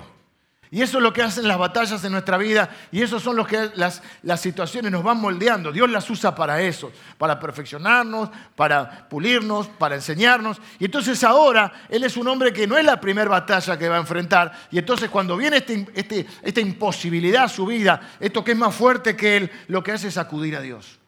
Y 0.69 0.83
eso 0.83 0.99
es 0.99 1.03
lo 1.03 1.11
que 1.11 1.23
hacen 1.23 1.47
las 1.47 1.57
batallas 1.57 2.03
en 2.03 2.11
nuestra 2.11 2.37
vida 2.37 2.69
y 2.91 3.01
eso 3.01 3.19
son 3.19 3.35
los 3.35 3.47
que 3.47 3.71
las, 3.73 4.03
las 4.21 4.39
situaciones 4.41 4.91
nos 4.91 5.01
van 5.01 5.19
moldeando. 5.19 5.71
Dios 5.71 5.89
las 5.89 6.07
usa 6.07 6.35
para 6.35 6.61
eso, 6.61 6.91
para 7.17 7.39
perfeccionarnos, 7.39 8.29
para 8.55 9.09
pulirnos, 9.09 9.67
para 9.67 9.95
enseñarnos. 9.95 10.61
Y 10.77 10.85
entonces 10.85 11.23
ahora 11.23 11.73
Él 11.89 12.03
es 12.03 12.15
un 12.15 12.27
hombre 12.27 12.53
que 12.53 12.67
no 12.67 12.77
es 12.77 12.85
la 12.85 13.01
primera 13.01 13.27
batalla 13.27 13.79
que 13.79 13.89
va 13.89 13.95
a 13.95 14.01
enfrentar. 14.01 14.53
Y 14.69 14.77
entonces 14.77 15.09
cuando 15.09 15.35
viene 15.35 15.57
este, 15.57 15.87
este, 15.95 16.27
esta 16.43 16.61
imposibilidad 16.61 17.45
a 17.45 17.49
su 17.49 17.65
vida, 17.65 18.01
esto 18.19 18.43
que 18.43 18.51
es 18.51 18.57
más 18.57 18.75
fuerte 18.75 19.15
que 19.15 19.37
Él, 19.37 19.51
lo 19.67 19.81
que 19.81 19.93
hace 19.93 20.09
es 20.09 20.17
acudir 20.19 20.55
a 20.55 20.61
Dios. 20.61 20.98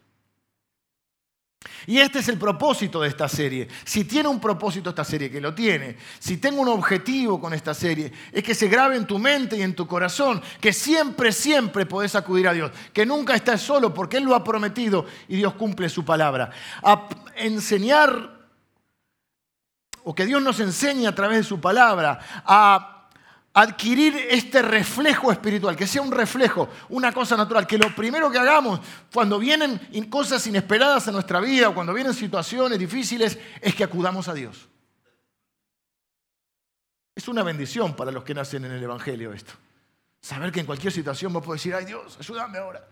Y 1.86 1.98
este 1.98 2.20
es 2.20 2.28
el 2.28 2.38
propósito 2.38 3.00
de 3.00 3.08
esta 3.08 3.28
serie. 3.28 3.68
Si 3.84 4.04
tiene 4.04 4.28
un 4.28 4.40
propósito 4.40 4.90
esta 4.90 5.04
serie, 5.04 5.30
que 5.30 5.40
lo 5.40 5.54
tiene, 5.54 5.96
si 6.18 6.36
tengo 6.36 6.62
un 6.62 6.68
objetivo 6.68 7.40
con 7.40 7.54
esta 7.54 7.74
serie, 7.74 8.12
es 8.30 8.42
que 8.42 8.54
se 8.54 8.68
grabe 8.68 8.96
en 8.96 9.06
tu 9.06 9.18
mente 9.18 9.56
y 9.56 9.62
en 9.62 9.74
tu 9.74 9.86
corazón, 9.86 10.40
que 10.60 10.72
siempre, 10.72 11.32
siempre 11.32 11.86
podés 11.86 12.14
acudir 12.14 12.48
a 12.48 12.52
Dios, 12.52 12.70
que 12.92 13.04
nunca 13.04 13.34
estás 13.34 13.60
solo 13.60 13.92
porque 13.92 14.18
Él 14.18 14.24
lo 14.24 14.34
ha 14.34 14.44
prometido 14.44 15.06
y 15.28 15.36
Dios 15.36 15.54
cumple 15.54 15.88
su 15.88 16.04
palabra. 16.04 16.50
A 16.82 17.08
enseñar, 17.36 18.40
o 20.04 20.14
que 20.14 20.26
Dios 20.26 20.42
nos 20.42 20.60
enseñe 20.60 21.06
a 21.06 21.14
través 21.14 21.38
de 21.38 21.44
su 21.44 21.60
palabra, 21.60 22.20
a 22.44 23.01
adquirir 23.54 24.16
este 24.30 24.62
reflejo 24.62 25.30
espiritual, 25.30 25.76
que 25.76 25.86
sea 25.86 26.02
un 26.02 26.10
reflejo, 26.10 26.68
una 26.88 27.12
cosa 27.12 27.36
natural, 27.36 27.66
que 27.66 27.78
lo 27.78 27.94
primero 27.94 28.30
que 28.30 28.38
hagamos 28.38 28.80
cuando 29.12 29.38
vienen 29.38 29.78
cosas 30.08 30.46
inesperadas 30.46 31.06
en 31.08 31.14
nuestra 31.14 31.40
vida 31.40 31.68
o 31.68 31.74
cuando 31.74 31.92
vienen 31.92 32.14
situaciones 32.14 32.78
difíciles 32.78 33.38
es 33.60 33.74
que 33.74 33.84
acudamos 33.84 34.28
a 34.28 34.34
Dios. 34.34 34.68
Es 37.14 37.28
una 37.28 37.42
bendición 37.42 37.94
para 37.94 38.10
los 38.10 38.24
que 38.24 38.34
nacen 38.34 38.64
en 38.64 38.72
el 38.72 38.82
Evangelio 38.82 39.32
esto. 39.32 39.52
Saber 40.20 40.50
que 40.50 40.60
en 40.60 40.66
cualquier 40.66 40.92
situación 40.92 41.32
vos 41.32 41.44
podés 41.44 41.60
decir, 41.60 41.74
ay 41.74 41.84
Dios, 41.84 42.16
ayúdame 42.18 42.58
ahora. 42.58 42.86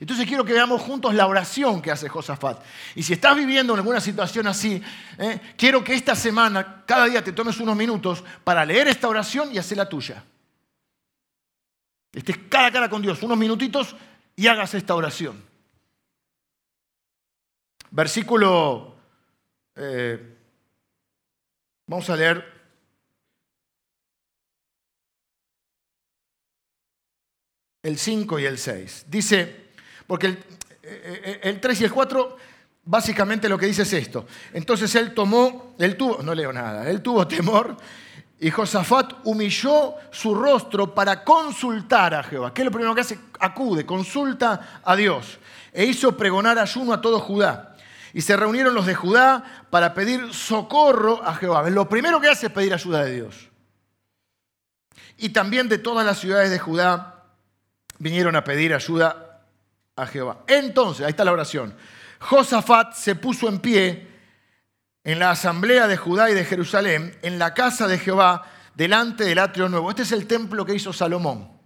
Entonces 0.00 0.26
quiero 0.26 0.44
que 0.44 0.52
veamos 0.52 0.82
juntos 0.82 1.14
la 1.14 1.26
oración 1.26 1.80
que 1.80 1.90
hace 1.90 2.08
Josafat. 2.08 2.62
Y 2.94 3.02
si 3.02 3.14
estás 3.14 3.36
viviendo 3.36 3.72
en 3.72 3.78
alguna 3.80 4.00
situación 4.00 4.46
así, 4.46 4.82
eh, 5.18 5.40
quiero 5.56 5.82
que 5.82 5.94
esta 5.94 6.14
semana, 6.14 6.84
cada 6.86 7.06
día 7.06 7.24
te 7.24 7.32
tomes 7.32 7.58
unos 7.58 7.76
minutos 7.76 8.22
para 8.44 8.64
leer 8.64 8.88
esta 8.88 9.08
oración 9.08 9.52
y 9.52 9.58
hacer 9.58 9.78
la 9.78 9.88
tuya. 9.88 10.22
Estés 12.12 12.38
cara 12.48 12.68
a 12.68 12.72
cara 12.72 12.90
con 12.90 13.02
Dios, 13.02 13.22
unos 13.22 13.38
minutitos 13.38 13.96
y 14.34 14.46
hagas 14.46 14.74
esta 14.74 14.94
oración. 14.94 15.42
Versículo, 17.90 18.96
eh, 19.74 20.36
vamos 21.86 22.10
a 22.10 22.16
leer 22.16 22.56
el 27.82 27.98
5 27.98 28.38
y 28.40 28.44
el 28.44 28.58
6. 28.58 29.06
Dice, 29.08 29.65
porque 30.06 30.38
el, 31.42 31.60
3 31.60 31.80
y 31.80 31.84
el 31.84 31.92
4 31.92 32.36
básicamente 32.84 33.48
lo 33.48 33.58
que 33.58 33.66
dice 33.66 33.82
es 33.82 33.92
esto. 33.92 34.26
Entonces 34.52 34.94
él 34.94 35.14
tomó, 35.14 35.74
él 35.78 35.96
tuvo, 35.96 36.22
no 36.22 36.34
leo 36.34 36.52
nada, 36.52 36.88
él 36.88 37.02
tuvo 37.02 37.26
temor 37.26 37.76
y 38.38 38.50
Josafat 38.50 39.14
humilló 39.24 39.94
su 40.10 40.34
rostro 40.34 40.94
para 40.94 41.24
consultar 41.24 42.14
a 42.14 42.22
Jehová. 42.22 42.52
¿Qué 42.52 42.62
es 42.62 42.66
lo 42.66 42.70
primero 42.70 42.94
que 42.94 43.00
hace? 43.00 43.18
Acude, 43.40 43.86
consulta 43.86 44.80
a 44.84 44.94
Dios. 44.94 45.38
E 45.72 45.84
hizo 45.84 46.16
pregonar 46.16 46.58
ayuno 46.58 46.92
a 46.92 47.00
todo 47.00 47.18
Judá. 47.18 47.76
Y 48.12 48.22
se 48.22 48.36
reunieron 48.36 48.74
los 48.74 48.86
de 48.86 48.94
Judá 48.94 49.66
para 49.70 49.94
pedir 49.94 50.32
socorro 50.32 51.22
a 51.24 51.34
Jehová. 51.34 51.68
Lo 51.70 51.88
primero 51.88 52.20
que 52.20 52.28
hace 52.28 52.46
es 52.46 52.52
pedir 52.52 52.72
ayuda 52.72 53.04
de 53.04 53.14
Dios. 53.14 53.48
Y 55.18 55.30
también 55.30 55.68
de 55.68 55.78
todas 55.78 56.04
las 56.04 56.18
ciudades 56.18 56.50
de 56.50 56.58
Judá 56.58 57.24
vinieron 57.98 58.36
a 58.36 58.44
pedir 58.44 58.74
ayuda 58.74 59.25
a 59.96 60.06
Jehová. 60.06 60.44
Entonces, 60.46 61.04
ahí 61.04 61.10
está 61.10 61.24
la 61.24 61.32
oración. 61.32 61.74
Josafat 62.20 62.94
se 62.94 63.14
puso 63.14 63.48
en 63.48 63.58
pie 63.58 64.08
en 65.04 65.18
la 65.18 65.30
asamblea 65.30 65.86
de 65.86 65.96
Judá 65.96 66.30
y 66.30 66.34
de 66.34 66.44
Jerusalén, 66.44 67.16
en 67.22 67.38
la 67.38 67.54
casa 67.54 67.86
de 67.86 67.98
Jehová, 67.98 68.44
delante 68.74 69.24
del 69.24 69.38
atrio 69.38 69.68
nuevo. 69.68 69.88
Este 69.88 70.02
es 70.02 70.12
el 70.12 70.26
templo 70.26 70.66
que 70.66 70.74
hizo 70.74 70.92
Salomón. 70.92 71.56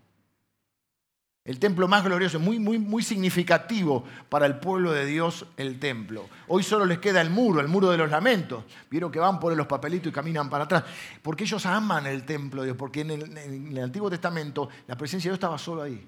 El 1.43 1.59
templo 1.59 1.89
más 1.89 2.05
glorioso, 2.05 2.39
muy, 2.39 2.59
muy, 2.59 2.79
muy 2.79 3.03
significativo 3.03 4.05
para 4.29 4.45
el 4.45 4.59
pueblo 4.59 4.93
de 4.93 5.07
Dios, 5.07 5.47
el 5.57 5.81
templo. 5.81 6.29
Hoy 6.49 6.63
solo 6.63 6.85
les 6.85 6.99
queda 6.99 7.23
el 7.23 7.31
muro, 7.31 7.61
el 7.61 7.69
muro 7.69 7.91
de 7.91 7.97
los 7.97 8.11
lamentos. 8.11 8.65
Vieron 8.91 9.11
que 9.11 9.19
van 9.19 9.41
por 9.41 9.57
los 9.57 9.67
papelitos 9.67 10.11
y 10.11 10.15
caminan 10.15 10.51
para 10.51 10.65
atrás. 10.65 10.85
Porque 11.23 11.45
ellos 11.45 11.65
aman 11.65 12.07
el 12.07 12.25
templo 12.25 12.61
de 12.61 12.67
Dios, 12.67 12.77
porque 12.77 13.01
en 13.01 13.11
el, 13.13 13.39
en 13.39 13.69
el 13.69 13.85
Antiguo 13.85 14.11
Testamento 14.11 14.69
la 14.87 14.97
presencia 14.97 15.31
de 15.31 15.33
Dios 15.33 15.39
estaba 15.39 15.57
solo 15.57 15.81
ahí. 15.81 16.07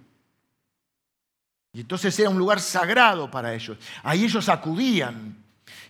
Y 1.72 1.80
entonces 1.80 2.18
era 2.18 2.28
un 2.28 2.38
lugar 2.38 2.60
sagrado 2.60 3.30
para 3.30 3.54
ellos. 3.54 3.78
Ahí 4.02 4.24
ellos 4.24 4.48
acudían. 4.48 5.36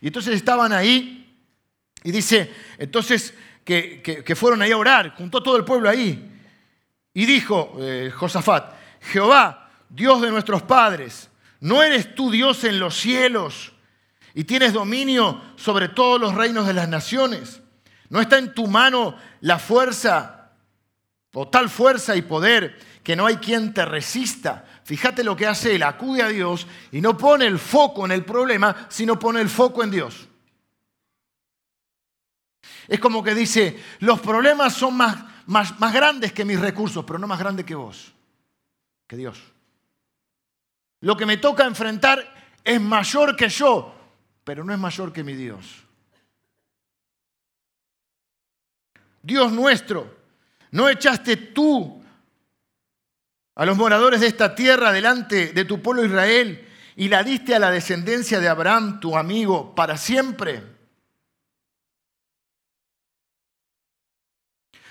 Y 0.00 0.06
entonces 0.08 0.34
estaban 0.34 0.72
ahí. 0.72 1.36
Y 2.04 2.12
dice, 2.12 2.52
entonces 2.78 3.34
que, 3.64 4.34
fueron 4.36 4.62
ahí 4.62 4.72
a 4.72 4.76
orar, 4.76 5.14
juntó 5.16 5.42
todo 5.42 5.56
el 5.56 5.64
pueblo 5.64 5.88
ahí. 5.88 6.30
Y 7.14 7.26
dijo 7.26 7.76
eh, 7.80 8.10
Josafat, 8.14 8.74
Jehová, 9.00 9.70
Dios 9.88 10.22
de 10.22 10.30
nuestros 10.30 10.62
padres, 10.62 11.28
¿no 11.60 11.82
eres 11.82 12.14
tú 12.14 12.30
Dios 12.30 12.64
en 12.64 12.78
los 12.78 12.96
cielos 12.96 13.72
y 14.34 14.44
tienes 14.44 14.72
dominio 14.72 15.42
sobre 15.56 15.88
todos 15.88 16.20
los 16.20 16.34
reinos 16.34 16.66
de 16.66 16.72
las 16.72 16.88
naciones? 16.88 17.60
¿No 18.08 18.20
está 18.20 18.38
en 18.38 18.54
tu 18.54 18.66
mano 18.66 19.16
la 19.40 19.58
fuerza 19.58 20.52
o 21.34 21.48
tal 21.48 21.68
fuerza 21.68 22.16
y 22.16 22.22
poder 22.22 22.78
que 23.02 23.16
no 23.16 23.26
hay 23.26 23.36
quien 23.36 23.74
te 23.74 23.84
resista? 23.84 24.64
Fíjate 24.84 25.22
lo 25.22 25.36
que 25.36 25.46
hace 25.46 25.76
él, 25.76 25.82
acude 25.82 26.22
a 26.22 26.28
Dios 26.28 26.66
y 26.90 27.00
no 27.00 27.16
pone 27.16 27.46
el 27.46 27.58
foco 27.58 28.04
en 28.04 28.12
el 28.12 28.24
problema, 28.24 28.86
sino 28.88 29.18
pone 29.18 29.40
el 29.40 29.48
foco 29.48 29.82
en 29.84 29.90
Dios. 29.90 30.28
Es 32.88 32.98
como 32.98 33.22
que 33.22 33.34
dice, 33.34 33.80
los 34.00 34.20
problemas 34.20 34.74
son 34.74 34.96
más, 34.96 35.16
más, 35.46 35.78
más 35.78 35.92
grandes 35.92 36.32
que 36.32 36.44
mis 36.44 36.58
recursos, 36.58 37.04
pero 37.04 37.18
no 37.18 37.26
más 37.28 37.38
grandes 37.38 37.64
que 37.64 37.76
vos, 37.76 38.12
que 39.06 39.16
Dios. 39.16 39.40
Lo 41.00 41.16
que 41.16 41.26
me 41.26 41.36
toca 41.36 41.64
enfrentar 41.64 42.34
es 42.64 42.80
mayor 42.80 43.36
que 43.36 43.48
yo, 43.48 43.94
pero 44.42 44.64
no 44.64 44.72
es 44.72 44.78
mayor 44.78 45.12
que 45.12 45.22
mi 45.22 45.34
Dios. 45.34 45.84
Dios 49.22 49.52
nuestro, 49.52 50.12
no 50.72 50.88
echaste 50.88 51.36
tú 51.36 52.01
a 53.54 53.66
los 53.66 53.76
moradores 53.76 54.20
de 54.20 54.26
esta 54.26 54.54
tierra 54.54 54.92
delante 54.92 55.52
de 55.52 55.64
tu 55.64 55.82
pueblo 55.82 56.04
Israel 56.04 56.68
y 56.96 57.08
la 57.08 57.22
diste 57.22 57.54
a 57.54 57.58
la 57.58 57.70
descendencia 57.70 58.40
de 58.40 58.48
Abraham, 58.48 59.00
tu 59.00 59.16
amigo, 59.16 59.74
para 59.74 59.96
siempre. 59.96 60.62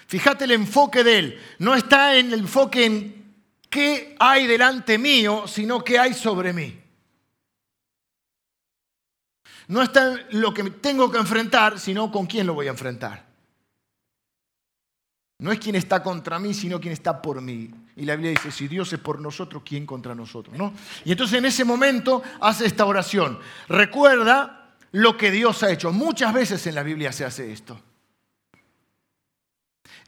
Fíjate 0.08 0.44
el 0.44 0.52
enfoque 0.52 1.04
de 1.04 1.20
él. 1.20 1.42
No 1.60 1.74
está 1.74 2.18
en 2.18 2.34
el 2.34 2.42
enfoque 2.42 2.86
en 2.86 3.36
qué 3.70 4.16
hay 4.20 4.46
delante 4.46 4.98
mío, 4.98 5.48
sino 5.48 5.84
qué 5.84 6.00
hay 6.00 6.14
sobre 6.14 6.54
mí. 6.54 6.78
No 9.68 9.82
está 9.82 10.14
en 10.14 10.42
lo 10.42 10.54
que 10.54 10.64
tengo 10.70 11.10
que 11.10 11.18
enfrentar, 11.18 11.80
sino 11.80 12.12
con 12.12 12.26
quién 12.26 12.46
lo 12.46 12.54
voy 12.54 12.68
a 12.68 12.72
enfrentar. 12.72 13.31
No 15.42 15.52
es 15.52 15.58
quien 15.58 15.76
está 15.76 16.04
contra 16.04 16.38
mí, 16.38 16.54
sino 16.54 16.80
quien 16.80 16.94
está 16.94 17.20
por 17.20 17.42
mí. 17.42 17.72
Y 17.96 18.06
la 18.06 18.16
Biblia 18.16 18.30
dice, 18.30 18.52
si 18.52 18.68
Dios 18.68 18.94
es 18.94 19.00
por 19.00 19.20
nosotros, 19.20 19.64
¿quién 19.66 19.88
contra 19.88 20.14
nosotros? 20.14 20.56
¿No? 20.56 20.72
Y 21.04 21.12
entonces 21.12 21.40
en 21.40 21.46
ese 21.46 21.66
momento 21.66 22.22
hace 22.40 22.68
esta 22.68 22.86
oración. 22.86 23.40
Recuerda 23.68 24.76
lo 24.92 25.18
que 25.18 25.32
Dios 25.32 25.64
ha 25.64 25.72
hecho. 25.72 25.92
Muchas 25.92 26.32
veces 26.32 26.68
en 26.68 26.76
la 26.76 26.84
Biblia 26.84 27.12
se 27.12 27.26
hace 27.26 27.52
esto. 27.52 27.82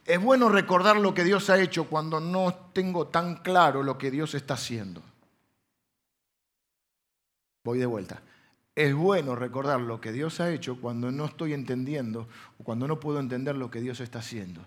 Es 0.06 0.22
bueno 0.22 0.50
recordar 0.50 0.98
lo 0.98 1.16
que 1.16 1.24
Dios 1.24 1.50
ha 1.50 1.60
hecho 1.60 1.86
cuando 1.86 2.20
no 2.20 2.54
tengo 2.72 3.08
tan 3.08 3.38
claro 3.38 3.82
lo 3.82 3.98
que 3.98 4.12
Dios 4.12 4.36
está 4.36 4.54
haciendo. 4.54 5.02
Voy 7.64 7.80
de 7.80 7.88
vuelta. 7.88 8.22
Es 8.76 8.94
bueno 8.94 9.36
recordar 9.36 9.82
lo 9.82 10.00
que 10.00 10.12
Dios 10.12 10.40
ha 10.42 10.52
hecho 10.52 10.80
cuando 10.80 11.12
no 11.12 11.26
estoy 11.26 11.54
entendiendo 11.54 12.28
o 12.60 12.64
cuando 12.64 12.88
no 12.88 13.00
puedo 13.00 13.20
entender 13.20 13.56
lo 13.56 13.72
que 13.72 13.82
Dios 13.82 14.00
está 14.00 14.20
haciendo. 14.20 14.64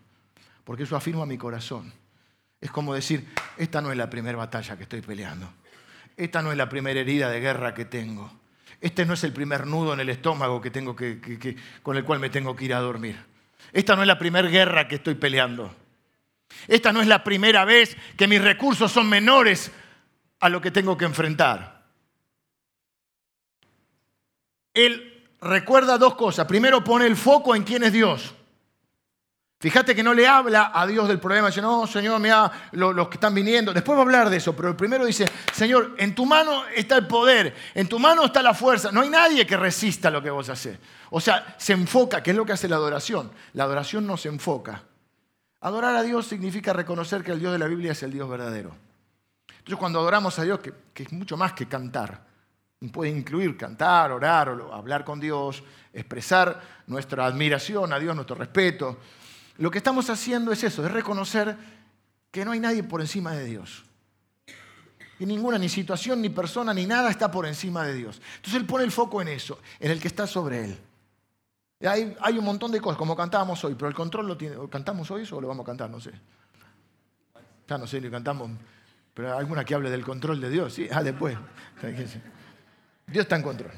Porque 0.66 0.82
eso 0.82 0.96
afirma 0.96 1.24
mi 1.26 1.38
corazón. 1.38 1.92
Es 2.60 2.72
como 2.72 2.92
decir, 2.92 3.24
esta 3.56 3.80
no 3.80 3.92
es 3.92 3.96
la 3.96 4.10
primera 4.10 4.36
batalla 4.36 4.76
que 4.76 4.82
estoy 4.82 5.00
peleando. 5.00 5.48
Esta 6.16 6.42
no 6.42 6.50
es 6.50 6.58
la 6.58 6.68
primera 6.68 6.98
herida 6.98 7.30
de 7.30 7.38
guerra 7.38 7.72
que 7.72 7.84
tengo. 7.84 8.32
Este 8.80 9.06
no 9.06 9.14
es 9.14 9.22
el 9.22 9.32
primer 9.32 9.64
nudo 9.64 9.94
en 9.94 10.00
el 10.00 10.08
estómago 10.08 10.60
que 10.60 10.72
tengo 10.72 10.96
que, 10.96 11.56
con 11.84 11.96
el 11.96 12.02
cual 12.02 12.18
me 12.18 12.30
tengo 12.30 12.56
que 12.56 12.64
ir 12.64 12.74
a 12.74 12.80
dormir. 12.80 13.16
Esta 13.72 13.94
no 13.94 14.02
es 14.02 14.08
la 14.08 14.18
primera 14.18 14.48
guerra 14.48 14.88
que 14.88 14.96
estoy 14.96 15.14
peleando. 15.14 15.72
Esta 16.66 16.92
no 16.92 17.00
es 17.00 17.06
la 17.06 17.22
primera 17.22 17.64
vez 17.64 17.96
que 18.16 18.26
mis 18.26 18.42
recursos 18.42 18.90
son 18.90 19.08
menores 19.08 19.70
a 20.40 20.48
lo 20.48 20.60
que 20.60 20.72
tengo 20.72 20.96
que 20.96 21.04
enfrentar. 21.04 21.84
Él 24.74 25.28
recuerda 25.40 25.96
dos 25.96 26.16
cosas. 26.16 26.44
Primero 26.48 26.82
pone 26.82 27.06
el 27.06 27.16
foco 27.16 27.54
en 27.54 27.62
quién 27.62 27.84
es 27.84 27.92
Dios. 27.92 28.34
Fíjate 29.58 29.94
que 29.94 30.02
no 30.02 30.12
le 30.12 30.28
habla 30.28 30.70
a 30.74 30.86
Dios 30.86 31.08
del 31.08 31.18
problema, 31.18 31.46
dice, 31.46 31.62
no, 31.62 31.86
Señor, 31.86 32.20
mira 32.20 32.50
los 32.72 33.08
que 33.08 33.14
están 33.14 33.34
viniendo. 33.34 33.72
Después 33.72 33.96
va 33.96 34.00
a 34.00 34.04
hablar 34.04 34.28
de 34.28 34.36
eso, 34.36 34.54
pero 34.54 34.68
el 34.68 34.76
primero 34.76 35.06
dice, 35.06 35.24
Señor, 35.52 35.94
en 35.96 36.14
tu 36.14 36.26
mano 36.26 36.64
está 36.74 36.96
el 36.96 37.06
poder, 37.06 37.54
en 37.74 37.88
tu 37.88 37.98
mano 37.98 38.26
está 38.26 38.42
la 38.42 38.52
fuerza. 38.52 38.92
No 38.92 39.00
hay 39.00 39.08
nadie 39.08 39.46
que 39.46 39.56
resista 39.56 40.10
lo 40.10 40.22
que 40.22 40.28
vos 40.28 40.50
haces. 40.50 40.78
O 41.08 41.22
sea, 41.22 41.56
se 41.58 41.72
enfoca, 41.72 42.22
que 42.22 42.32
es 42.32 42.36
lo 42.36 42.44
que 42.44 42.52
hace 42.52 42.68
la 42.68 42.76
adoración. 42.76 43.32
La 43.54 43.64
adoración 43.64 44.06
no 44.06 44.18
se 44.18 44.28
enfoca. 44.28 44.82
Adorar 45.60 45.96
a 45.96 46.02
Dios 46.02 46.26
significa 46.26 46.74
reconocer 46.74 47.24
que 47.24 47.32
el 47.32 47.40
Dios 47.40 47.52
de 47.52 47.58
la 47.58 47.66
Biblia 47.66 47.92
es 47.92 48.02
el 48.02 48.12
Dios 48.12 48.28
verdadero. 48.28 48.76
Entonces, 49.48 49.78
cuando 49.78 50.00
adoramos 50.00 50.38
a 50.38 50.42
Dios, 50.42 50.60
que, 50.60 50.74
que 50.92 51.04
es 51.04 51.12
mucho 51.12 51.38
más 51.38 51.54
que 51.54 51.66
cantar, 51.66 52.26
puede 52.92 53.10
incluir 53.10 53.56
cantar, 53.56 54.12
orar, 54.12 54.54
hablar 54.70 55.02
con 55.02 55.18
Dios, 55.18 55.64
expresar 55.94 56.60
nuestra 56.86 57.24
admiración 57.24 57.94
a 57.94 57.98
Dios, 57.98 58.14
nuestro 58.14 58.36
respeto 58.36 58.98
lo 59.58 59.70
que 59.70 59.78
estamos 59.78 60.10
haciendo 60.10 60.52
es 60.52 60.62
eso, 60.64 60.84
es 60.84 60.90
reconocer 60.90 61.56
que 62.30 62.44
no 62.44 62.52
hay 62.52 62.60
nadie 62.60 62.82
por 62.82 63.00
encima 63.00 63.32
de 63.32 63.44
Dios. 63.44 63.84
Y 65.18 65.24
ninguna, 65.24 65.56
ni 65.58 65.68
situación, 65.68 66.20
ni 66.20 66.28
persona, 66.28 66.74
ni 66.74 66.84
nada 66.84 67.10
está 67.10 67.30
por 67.30 67.46
encima 67.46 67.86
de 67.86 67.94
Dios. 67.94 68.20
Entonces 68.36 68.60
Él 68.60 68.66
pone 68.66 68.84
el 68.84 68.92
foco 68.92 69.22
en 69.22 69.28
eso, 69.28 69.58
en 69.80 69.90
el 69.90 70.00
que 70.00 70.08
está 70.08 70.26
sobre 70.26 70.64
Él. 70.64 70.78
hay, 71.86 72.14
hay, 72.20 72.38
un 72.38 72.44
montón 72.44 72.70
de 72.70 72.80
cosas, 72.80 72.98
como 72.98 73.16
cantábamos 73.16 73.64
hoy, 73.64 73.74
pero 73.74 73.88
el 73.88 73.94
control 73.94 74.26
lo 74.26 74.36
tiene. 74.36 74.56
¿Cantamos 74.68 75.10
hoy 75.10 75.22
eso 75.22 75.38
o 75.38 75.40
lo 75.40 75.48
vamos 75.48 75.64
a 75.64 75.66
cantar? 75.66 75.88
No 75.88 76.00
sé. 76.00 76.12
Ya 77.66 77.78
no 77.78 77.86
sé, 77.86 78.00
ni 78.00 78.10
cantamos. 78.10 78.50
Pero 79.14 79.36
alguna 79.36 79.64
que 79.64 79.74
hable 79.74 79.88
del 79.88 80.04
control 80.04 80.38
de 80.38 80.50
Dios, 80.50 80.74
¿sí? 80.74 80.86
Ah, 80.92 81.02
después. 81.02 81.36
Dios 83.06 83.22
está 83.22 83.36
en 83.36 83.42
control. 83.42 83.72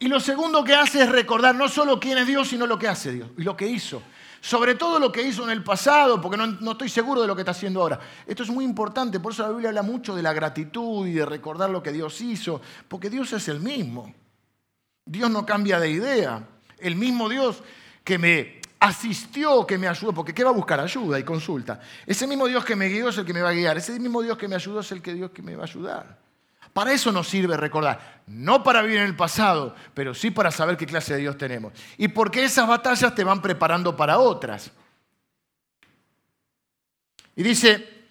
Y 0.00 0.08
lo 0.08 0.20
segundo 0.20 0.62
que 0.62 0.74
hace 0.74 1.02
es 1.02 1.08
recordar 1.08 1.54
no 1.54 1.68
solo 1.68 1.98
quién 1.98 2.18
es 2.18 2.26
Dios, 2.26 2.48
sino 2.48 2.66
lo 2.66 2.78
que 2.78 2.88
hace 2.88 3.12
Dios 3.12 3.30
y 3.36 3.42
lo 3.42 3.56
que 3.56 3.66
hizo. 3.66 4.02
Sobre 4.40 4.76
todo 4.76 5.00
lo 5.00 5.10
que 5.10 5.22
hizo 5.22 5.42
en 5.42 5.50
el 5.50 5.64
pasado, 5.64 6.20
porque 6.20 6.36
no, 6.36 6.70
estoy 6.70 6.88
seguro 6.88 7.20
de 7.20 7.26
lo 7.26 7.34
que 7.34 7.42
está 7.42 7.50
haciendo 7.50 7.80
ahora. 7.80 7.98
Esto 8.24 8.44
es 8.44 8.50
muy 8.50 8.64
importante, 8.64 9.18
por 9.18 9.32
eso 9.32 9.42
la 9.42 9.48
Biblia 9.48 9.70
habla 9.70 9.82
mucho 9.82 10.14
de 10.14 10.22
la 10.22 10.32
gratitud 10.32 11.06
y 11.08 11.14
de 11.14 11.26
recordar 11.26 11.70
lo 11.70 11.82
que 11.82 11.90
Dios 11.90 12.20
hizo, 12.20 12.60
porque 12.86 13.10
Dios 13.10 13.32
es 13.32 13.48
el 13.48 13.58
mismo. 13.58 14.14
Dios 15.04 15.28
no 15.30 15.44
cambia 15.44 15.80
de 15.80 15.90
idea. 15.90 16.46
El 16.78 16.94
mismo 16.94 17.28
Dios 17.28 17.64
que 18.04 18.18
me 18.18 18.60
asistió, 18.78 19.66
que 19.66 19.76
me 19.76 19.88
ayudó, 19.88 20.12
porque 20.12 20.32
¿qué 20.32 20.44
va 20.44 20.50
a 20.50 20.54
buscar? 20.54 20.78
Ayuda 20.78 21.18
y 21.18 21.24
consulta. 21.24 21.80
Ese 22.06 22.28
mismo 22.28 22.46
Dios 22.46 22.64
que 22.64 22.76
me 22.76 22.88
guió 22.88 23.08
es 23.08 23.18
el 23.18 23.24
que 23.24 23.34
me 23.34 23.42
va 23.42 23.48
a 23.48 23.54
guiar. 23.54 23.76
Ese 23.76 23.98
mismo 23.98 24.22
Dios 24.22 24.38
que 24.38 24.46
me 24.46 24.54
ayudó 24.54 24.78
es 24.78 24.92
el 24.92 25.02
que 25.02 25.14
Dios 25.14 25.32
que 25.32 25.42
me 25.42 25.56
va 25.56 25.62
a 25.62 25.66
ayudar. 25.66 26.27
Para 26.78 26.92
eso 26.92 27.10
nos 27.10 27.26
sirve 27.26 27.56
recordar. 27.56 28.22
No 28.28 28.62
para 28.62 28.82
vivir 28.82 28.98
en 28.98 29.06
el 29.06 29.16
pasado, 29.16 29.74
pero 29.94 30.14
sí 30.14 30.30
para 30.30 30.52
saber 30.52 30.76
qué 30.76 30.86
clase 30.86 31.14
de 31.14 31.22
Dios 31.22 31.36
tenemos. 31.36 31.72
Y 31.96 32.06
porque 32.06 32.44
esas 32.44 32.68
batallas 32.68 33.16
te 33.16 33.24
van 33.24 33.42
preparando 33.42 33.96
para 33.96 34.20
otras. 34.20 34.70
Y 37.34 37.42
dice, 37.42 38.06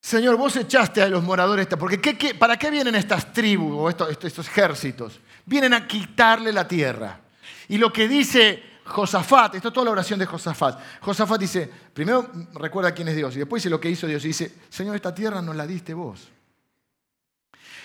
Señor, 0.00 0.36
vos 0.36 0.56
echaste 0.56 1.00
a 1.00 1.08
los 1.08 1.22
moradores, 1.22 1.68
porque 1.78 2.34
¿para 2.36 2.56
qué 2.56 2.72
vienen 2.72 2.96
estas 2.96 3.32
tribus 3.32 3.72
o 3.78 3.88
estos, 3.88 4.08
estos 4.24 4.48
ejércitos? 4.48 5.20
Vienen 5.46 5.74
a 5.74 5.86
quitarle 5.86 6.52
la 6.52 6.66
tierra. 6.66 7.20
Y 7.68 7.78
lo 7.78 7.92
que 7.92 8.08
dice 8.08 8.80
Josafat, 8.84 9.54
esto 9.54 9.68
es 9.68 9.74
toda 9.74 9.84
la 9.84 9.92
oración 9.92 10.18
de 10.18 10.26
Josafat. 10.26 10.80
Josafat 11.00 11.40
dice, 11.40 11.70
primero 11.92 12.28
recuerda 12.54 12.92
quién 12.92 13.06
es 13.06 13.14
Dios 13.14 13.36
y 13.36 13.38
después 13.38 13.62
dice 13.62 13.70
lo 13.70 13.78
que 13.78 13.90
hizo 13.90 14.08
Dios 14.08 14.24
y 14.24 14.28
dice, 14.28 14.52
Señor, 14.68 14.96
esta 14.96 15.14
tierra 15.14 15.40
nos 15.40 15.54
la 15.54 15.68
diste 15.68 15.94
vos. 15.94 16.32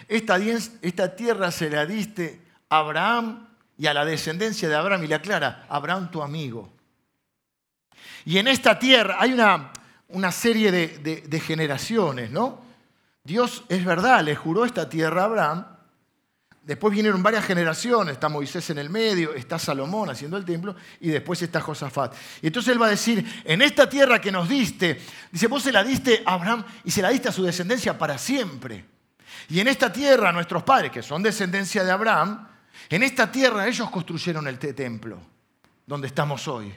Esta, 0.08 1.16
tierra 1.16 1.52
se 1.52 1.70
la 1.70 1.86
diste 1.86 2.42
a 2.70 2.78
Abraham 2.80 3.48
y 3.78 3.88
a 3.88 3.94
la 3.94 4.06
descendencia 4.06 4.70
de 4.70 4.76
Abraham 4.76 5.04
y 5.04 5.08
le 5.08 5.16
aclara, 5.16 5.66
Abraham 5.70 6.12
tu 6.12 6.22
amigo. 6.22 6.72
Y 8.26 8.38
en 8.38 8.48
esta 8.48 8.78
tierra 8.78 9.18
hay 9.20 9.34
una, 9.34 9.72
una 10.10 10.32
serie 10.32 10.72
de, 10.72 11.22
de, 11.28 11.40
generaciones, 11.40 12.32
¿no? 12.32 12.62
Dios 13.24 13.64
es 13.70 13.86
verdad, 13.86 14.24
le 14.24 14.36
juró 14.36 14.66
esta 14.66 14.90
tierra 14.90 15.22
a 15.22 15.26
Abraham. 15.26 15.66
Después 16.64 16.94
vinieron 16.94 17.24
varias 17.24 17.46
generaciones, 17.46 18.14
está 18.14 18.30
Moisés 18.30 18.70
en 18.70 18.78
el 18.78 18.90
medio, 18.90 19.34
está 19.34 19.58
Salomón 19.58 20.10
haciendo 20.10 20.38
el 20.38 20.46
templo 20.46 20.76
y 21.00 21.10
después 21.10 21.42
está 21.42 21.62
Josafat. 21.62 22.14
Y 22.42 22.48
entonces 22.48 22.72
él 22.72 22.82
va 22.82 22.88
a 22.88 22.92
decir, 22.92 23.26
en 23.44 23.62
esta 23.62 23.90
tierra 23.90 24.22
que 24.22 24.32
nos 24.32 24.48
diste, 24.48 25.02
dice, 25.32 25.48
vos 25.48 25.64
se 25.64 25.72
la 25.72 25.84
diste 25.84 26.22
a 26.26 26.34
Abraham 26.34 26.64
y 26.84 26.92
se 26.92 27.02
la 27.02 27.10
diste 27.10 27.30
a 27.30 27.32
su 27.32 27.44
descendencia 27.44 27.98
para 27.98 28.18
siempre. 28.18 28.86
Y 29.48 29.60
en 29.60 29.68
esta 29.68 29.92
tierra, 29.92 30.32
nuestros 30.32 30.64
padres, 30.64 30.92
que 30.92 31.02
son 31.02 31.24
descendencia 31.24 31.84
de 31.84 31.92
Abraham, 31.92 32.48
en 32.90 33.04
esta 33.04 33.32
tierra 33.32 33.68
ellos 33.68 33.90
construyeron 33.90 34.48
el 34.48 34.60
templo, 34.60 35.20
donde 35.86 36.08
estamos 36.08 36.48
hoy. 36.48 36.74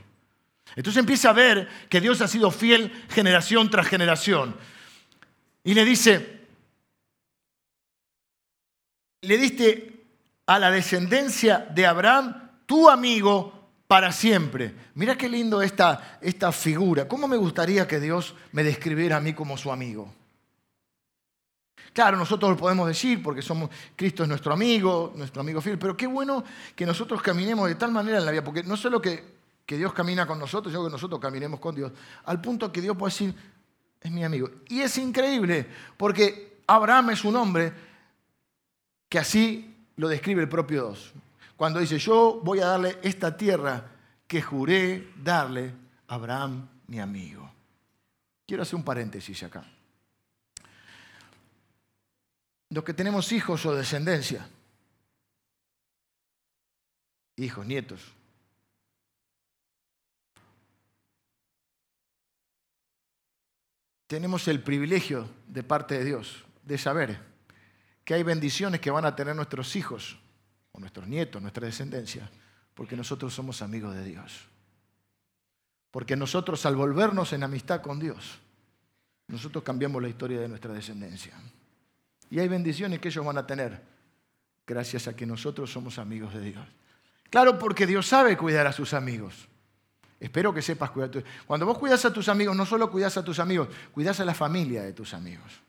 Entonces 0.76 1.00
empieza 1.00 1.30
a 1.30 1.34
ver 1.34 1.68
que 1.88 2.00
Dios 2.00 2.20
ha 2.20 2.28
sido 2.28 2.50
fiel 2.50 3.04
generación 3.10 3.70
tras 3.70 3.86
generación. 3.86 4.56
Y 5.64 5.74
le 5.74 5.84
dice, 5.84 6.40
le 9.20 9.38
diste 9.38 10.04
a 10.46 10.58
la 10.58 10.70
descendencia 10.70 11.58
de 11.58 11.86
Abraham 11.86 12.50
tu 12.66 12.88
amigo 12.88 13.70
para 13.86 14.12
siempre. 14.12 14.74
Mira 14.94 15.16
qué 15.16 15.28
lindo 15.28 15.60
esta, 15.62 16.18
esta 16.20 16.50
figura. 16.52 17.06
¿Cómo 17.06 17.28
me 17.28 17.36
gustaría 17.36 17.86
que 17.86 18.00
Dios 18.00 18.34
me 18.52 18.64
describiera 18.64 19.18
a 19.18 19.20
mí 19.20 19.34
como 19.34 19.58
su 19.58 19.70
amigo? 19.70 20.12
Claro, 21.92 22.16
nosotros 22.16 22.52
lo 22.52 22.56
podemos 22.56 22.88
decir 22.88 23.22
porque 23.22 23.42
somos, 23.42 23.68
Cristo 23.94 24.22
es 24.22 24.28
nuestro 24.28 24.52
amigo, 24.52 25.12
nuestro 25.14 25.42
amigo 25.42 25.60
fiel, 25.60 25.78
pero 25.78 25.94
qué 25.96 26.06
bueno 26.06 26.42
que 26.74 26.86
nosotros 26.86 27.20
caminemos 27.20 27.68
de 27.68 27.74
tal 27.74 27.92
manera 27.92 28.18
en 28.18 28.24
la 28.24 28.30
vida, 28.30 28.42
porque 28.42 28.62
no 28.62 28.76
solo 28.78 29.00
que, 29.00 29.22
que 29.66 29.76
Dios 29.76 29.92
camina 29.92 30.26
con 30.26 30.38
nosotros, 30.38 30.72
sino 30.72 30.84
que 30.84 30.90
nosotros 30.90 31.20
caminemos 31.20 31.60
con 31.60 31.74
Dios, 31.74 31.92
al 32.24 32.40
punto 32.40 32.72
que 32.72 32.80
Dios 32.80 32.96
puede 32.96 33.12
decir, 33.12 33.34
es 34.00 34.10
mi 34.10 34.24
amigo. 34.24 34.50
Y 34.68 34.80
es 34.80 34.96
increíble, 34.96 35.66
porque 35.98 36.62
Abraham 36.66 37.10
es 37.10 37.24
un 37.24 37.36
hombre 37.36 37.72
que 39.10 39.18
así 39.18 39.86
lo 39.96 40.08
describe 40.08 40.40
el 40.40 40.48
propio 40.48 40.84
Dios. 40.84 41.12
Cuando 41.56 41.78
dice, 41.78 41.98
yo 41.98 42.40
voy 42.42 42.60
a 42.60 42.66
darle 42.68 42.98
esta 43.02 43.36
tierra 43.36 43.84
que 44.26 44.40
juré 44.40 45.10
darle 45.22 45.74
a 46.08 46.14
Abraham, 46.14 46.66
mi 46.86 46.98
amigo. 46.98 47.52
Quiero 48.46 48.62
hacer 48.62 48.76
un 48.76 48.82
paréntesis 48.82 49.42
acá 49.42 49.62
los 52.72 52.84
que 52.84 52.94
tenemos 52.94 53.32
hijos 53.32 53.66
o 53.66 53.74
descendencia, 53.74 54.48
hijos, 57.36 57.66
nietos. 57.66 58.00
Tenemos 64.06 64.48
el 64.48 64.62
privilegio 64.62 65.28
de 65.48 65.62
parte 65.62 65.98
de 65.98 66.04
Dios 66.04 66.44
de 66.64 66.78
saber 66.78 67.20
que 68.04 68.14
hay 68.14 68.22
bendiciones 68.22 68.80
que 68.80 68.90
van 68.90 69.04
a 69.04 69.14
tener 69.14 69.36
nuestros 69.36 69.76
hijos 69.76 70.18
o 70.72 70.80
nuestros 70.80 71.06
nietos, 71.06 71.42
nuestra 71.42 71.66
descendencia, 71.66 72.30
porque 72.74 72.96
nosotros 72.96 73.34
somos 73.34 73.60
amigos 73.60 73.94
de 73.94 74.04
Dios. 74.04 74.48
Porque 75.90 76.16
nosotros 76.16 76.64
al 76.64 76.76
volvernos 76.76 77.34
en 77.34 77.42
amistad 77.42 77.82
con 77.82 78.00
Dios, 78.00 78.38
nosotros 79.28 79.62
cambiamos 79.62 80.00
la 80.00 80.08
historia 80.08 80.40
de 80.40 80.48
nuestra 80.48 80.72
descendencia. 80.72 81.34
Y 82.32 82.40
hay 82.40 82.48
bendiciones 82.48 82.98
que 82.98 83.08
ellos 83.08 83.26
van 83.26 83.36
a 83.36 83.46
tener 83.46 83.78
gracias 84.66 85.06
a 85.06 85.14
que 85.14 85.26
nosotros 85.26 85.70
somos 85.70 85.98
amigos 85.98 86.32
de 86.32 86.40
Dios. 86.40 86.66
Claro, 87.28 87.58
porque 87.58 87.86
Dios 87.86 88.06
sabe 88.06 88.38
cuidar 88.38 88.66
a 88.66 88.72
sus 88.72 88.94
amigos. 88.94 89.50
Espero 90.18 90.54
que 90.54 90.62
sepas 90.62 90.92
cuidar. 90.92 91.10
Cuando 91.46 91.66
vos 91.66 91.76
cuidas 91.76 92.02
a 92.06 92.10
tus 92.10 92.30
amigos, 92.30 92.56
no 92.56 92.64
solo 92.64 92.90
cuidas 92.90 93.18
a 93.18 93.22
tus 93.22 93.38
amigos, 93.38 93.68
cuidas 93.92 94.18
a 94.20 94.24
la 94.24 94.32
familia 94.32 94.82
de 94.82 94.94
tus 94.94 95.12
amigos. 95.12 95.60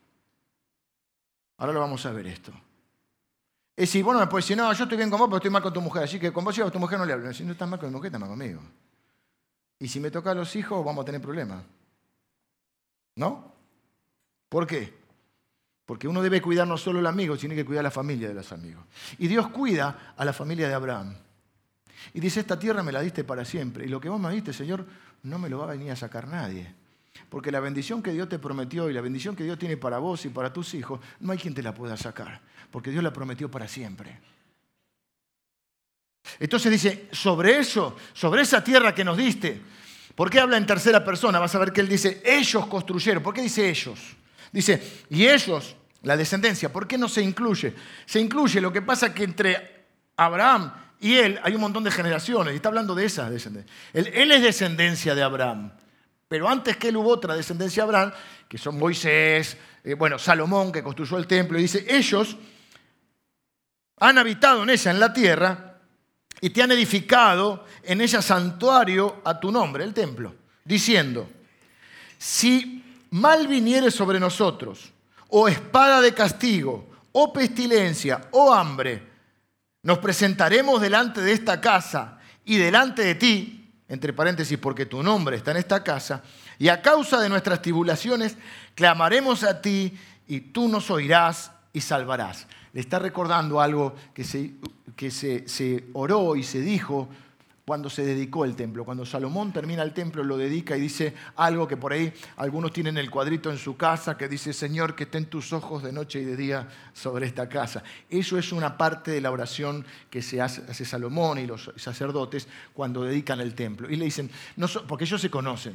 Ahora 1.58 1.74
lo 1.74 1.80
vamos 1.80 2.06
a 2.06 2.12
ver 2.12 2.28
esto. 2.28 2.50
Es 3.76 3.90
decir, 3.90 4.02
bueno, 4.02 4.26
puedes 4.26 4.46
decir, 4.46 4.56
no, 4.56 4.72
yo 4.72 4.84
estoy 4.84 4.96
bien 4.96 5.10
con 5.10 5.18
vos, 5.18 5.28
pero 5.28 5.36
estoy 5.36 5.50
mal 5.50 5.62
con 5.62 5.74
tu 5.74 5.82
mujer. 5.82 6.04
Así 6.04 6.18
que 6.18 6.32
con 6.32 6.46
vos 6.46 6.56
y 6.56 6.62
a 6.62 6.70
tu 6.70 6.78
mujer 6.78 6.98
no 6.98 7.04
le 7.04 7.12
hablo. 7.12 7.30
Si 7.34 7.44
no 7.44 7.52
estás 7.52 7.68
mal 7.68 7.78
con 7.78 7.90
mi 7.90 7.94
mujer, 7.94 8.06
estás 8.06 8.20
mal 8.20 8.30
conmigo. 8.30 8.62
Y 9.80 9.86
si 9.86 10.00
me 10.00 10.10
toca 10.10 10.30
a 10.30 10.34
los 10.34 10.56
hijos, 10.56 10.82
vamos 10.82 11.02
a 11.02 11.04
tener 11.04 11.20
problemas. 11.20 11.62
¿No? 13.16 13.52
¿Por 14.48 14.66
qué? 14.66 15.03
Porque 15.86 16.08
uno 16.08 16.22
debe 16.22 16.40
cuidar 16.40 16.66
no 16.66 16.78
solo 16.78 16.98
al 17.00 17.06
amigo, 17.06 17.36
sino 17.36 17.54
que 17.54 17.64
cuidar 17.64 17.80
a 17.80 17.84
la 17.84 17.90
familia 17.90 18.28
de 18.28 18.34
los 18.34 18.50
amigos. 18.52 18.84
Y 19.18 19.26
Dios 19.28 19.48
cuida 19.48 20.14
a 20.16 20.24
la 20.24 20.32
familia 20.32 20.66
de 20.66 20.74
Abraham. 20.74 21.14
Y 22.12 22.20
dice, 22.20 22.40
esta 22.40 22.58
tierra 22.58 22.82
me 22.82 22.92
la 22.92 23.00
diste 23.00 23.24
para 23.24 23.44
siempre. 23.44 23.84
Y 23.84 23.88
lo 23.88 24.00
que 24.00 24.08
vos 24.08 24.20
me 24.20 24.30
diste, 24.32 24.52
Señor, 24.52 24.86
no 25.22 25.38
me 25.38 25.48
lo 25.48 25.58
va 25.58 25.64
a 25.64 25.72
venir 25.72 25.90
a 25.90 25.96
sacar 25.96 26.26
nadie. 26.26 26.74
Porque 27.28 27.50
la 27.50 27.60
bendición 27.60 28.02
que 28.02 28.12
Dios 28.12 28.28
te 28.28 28.38
prometió 28.38 28.88
y 28.88 28.92
la 28.92 29.00
bendición 29.00 29.36
que 29.36 29.44
Dios 29.44 29.58
tiene 29.58 29.76
para 29.76 29.98
vos 29.98 30.24
y 30.24 30.30
para 30.30 30.52
tus 30.52 30.74
hijos, 30.74 31.00
no 31.20 31.32
hay 31.32 31.38
quien 31.38 31.54
te 31.54 31.62
la 31.62 31.74
pueda 31.74 31.96
sacar. 31.96 32.40
Porque 32.70 32.90
Dios 32.90 33.02
la 33.04 33.12
prometió 33.12 33.50
para 33.50 33.68
siempre. 33.68 34.20
Entonces 36.40 36.72
dice, 36.72 37.08
sobre 37.12 37.58
eso, 37.58 37.96
sobre 38.12 38.42
esa 38.42 38.64
tierra 38.64 38.94
que 38.94 39.04
nos 39.04 39.16
diste, 39.16 39.60
¿por 40.14 40.30
qué 40.30 40.40
habla 40.40 40.56
en 40.56 40.66
tercera 40.66 41.04
persona? 41.04 41.38
Vas 41.38 41.54
a 41.54 41.58
ver 41.58 41.72
que 41.72 41.82
él 41.82 41.88
dice, 41.88 42.22
ellos 42.24 42.66
construyeron. 42.66 43.22
¿Por 43.22 43.34
qué 43.34 43.42
dice 43.42 43.68
ellos? 43.68 44.16
Dice, 44.54 44.80
y 45.10 45.26
ellos, 45.26 45.74
la 46.04 46.16
descendencia, 46.16 46.72
¿por 46.72 46.86
qué 46.86 46.96
no 46.96 47.08
se 47.08 47.20
incluye? 47.20 47.74
Se 48.06 48.20
incluye, 48.20 48.60
lo 48.60 48.72
que 48.72 48.82
pasa 48.82 49.12
que 49.12 49.24
entre 49.24 49.86
Abraham 50.16 50.72
y 51.00 51.14
él 51.16 51.40
hay 51.42 51.56
un 51.56 51.60
montón 51.60 51.82
de 51.82 51.90
generaciones, 51.90 52.52
y 52.52 52.56
está 52.56 52.68
hablando 52.68 52.94
de 52.94 53.04
esa 53.04 53.28
descendencia. 53.28 53.74
Él, 53.92 54.30
es 54.30 54.42
descendencia 54.42 55.16
de 55.16 55.24
Abraham, 55.24 55.72
pero 56.28 56.48
antes 56.48 56.76
que 56.76 56.90
él 56.90 56.96
hubo 56.96 57.10
otra 57.10 57.34
descendencia 57.34 57.82
de 57.82 57.88
Abraham, 57.88 58.12
que 58.48 58.56
son 58.56 58.78
Moisés, 58.78 59.56
eh, 59.82 59.94
bueno, 59.94 60.20
Salomón, 60.20 60.70
que 60.70 60.84
construyó 60.84 61.18
el 61.18 61.26
templo, 61.26 61.58
y 61.58 61.62
dice, 61.62 61.84
ellos 61.88 62.36
han 63.98 64.18
habitado 64.18 64.62
en 64.62 64.70
ella, 64.70 64.90
en 64.92 65.00
la 65.00 65.12
tierra, 65.12 65.78
y 66.40 66.50
te 66.50 66.62
han 66.62 66.70
edificado 66.70 67.66
en 67.82 68.00
ella 68.00 68.22
santuario 68.22 69.20
a 69.24 69.40
tu 69.40 69.50
nombre, 69.50 69.82
el 69.82 69.92
templo, 69.92 70.32
diciendo, 70.64 71.28
si 72.16 72.83
mal 73.14 73.46
viniere 73.46 73.92
sobre 73.92 74.18
nosotros, 74.18 74.92
o 75.28 75.46
espada 75.46 76.00
de 76.00 76.12
castigo, 76.12 76.90
o 77.12 77.32
pestilencia, 77.32 78.26
o 78.32 78.52
hambre, 78.52 79.06
nos 79.84 79.98
presentaremos 79.98 80.80
delante 80.80 81.20
de 81.20 81.32
esta 81.32 81.60
casa 81.60 82.18
y 82.44 82.56
delante 82.56 83.02
de 83.02 83.14
ti, 83.14 83.70
entre 83.86 84.12
paréntesis, 84.12 84.58
porque 84.58 84.86
tu 84.86 85.00
nombre 85.00 85.36
está 85.36 85.52
en 85.52 85.58
esta 85.58 85.84
casa, 85.84 86.24
y 86.58 86.66
a 86.68 86.82
causa 86.82 87.20
de 87.20 87.28
nuestras 87.28 87.62
tribulaciones 87.62 88.36
clamaremos 88.74 89.44
a 89.44 89.60
ti 89.60 89.96
y 90.26 90.40
tú 90.40 90.68
nos 90.68 90.90
oirás 90.90 91.52
y 91.72 91.82
salvarás. 91.82 92.48
Le 92.72 92.80
está 92.80 92.98
recordando 92.98 93.60
algo 93.60 93.94
que 94.12 94.24
se, 94.24 94.54
que 94.96 95.12
se, 95.12 95.46
se 95.46 95.84
oró 95.92 96.34
y 96.34 96.42
se 96.42 96.60
dijo 96.60 97.08
cuando 97.64 97.88
se 97.88 98.04
dedicó 98.04 98.44
el 98.44 98.56
templo. 98.56 98.84
Cuando 98.84 99.06
Salomón 99.06 99.52
termina 99.52 99.82
el 99.82 99.94
templo, 99.94 100.22
lo 100.22 100.36
dedica 100.36 100.76
y 100.76 100.80
dice 100.80 101.14
algo 101.36 101.66
que 101.66 101.76
por 101.76 101.92
ahí 101.92 102.12
algunos 102.36 102.72
tienen 102.72 102.98
el 102.98 103.10
cuadrito 103.10 103.50
en 103.50 103.56
su 103.56 103.76
casa 103.76 104.18
que 104.18 104.28
dice, 104.28 104.52
Señor, 104.52 104.94
que 104.94 105.04
estén 105.04 105.26
tus 105.26 105.52
ojos 105.52 105.82
de 105.82 105.92
noche 105.92 106.20
y 106.20 106.24
de 106.24 106.36
día 106.36 106.68
sobre 106.92 107.26
esta 107.26 107.48
casa. 107.48 107.82
Eso 108.10 108.38
es 108.38 108.52
una 108.52 108.76
parte 108.76 109.12
de 109.12 109.20
la 109.20 109.30
oración 109.30 109.84
que 110.10 110.20
se 110.20 110.42
hace, 110.42 110.84
Salomón 110.84 111.38
y 111.38 111.46
los 111.46 111.72
sacerdotes 111.76 112.48
cuando 112.74 113.02
dedican 113.02 113.40
el 113.40 113.54
templo. 113.54 113.90
Y 113.90 113.96
le 113.96 114.04
dicen, 114.04 114.30
no, 114.56 114.66
porque 114.86 115.04
ellos 115.04 115.20
se 115.20 115.30
conocen. 115.30 115.74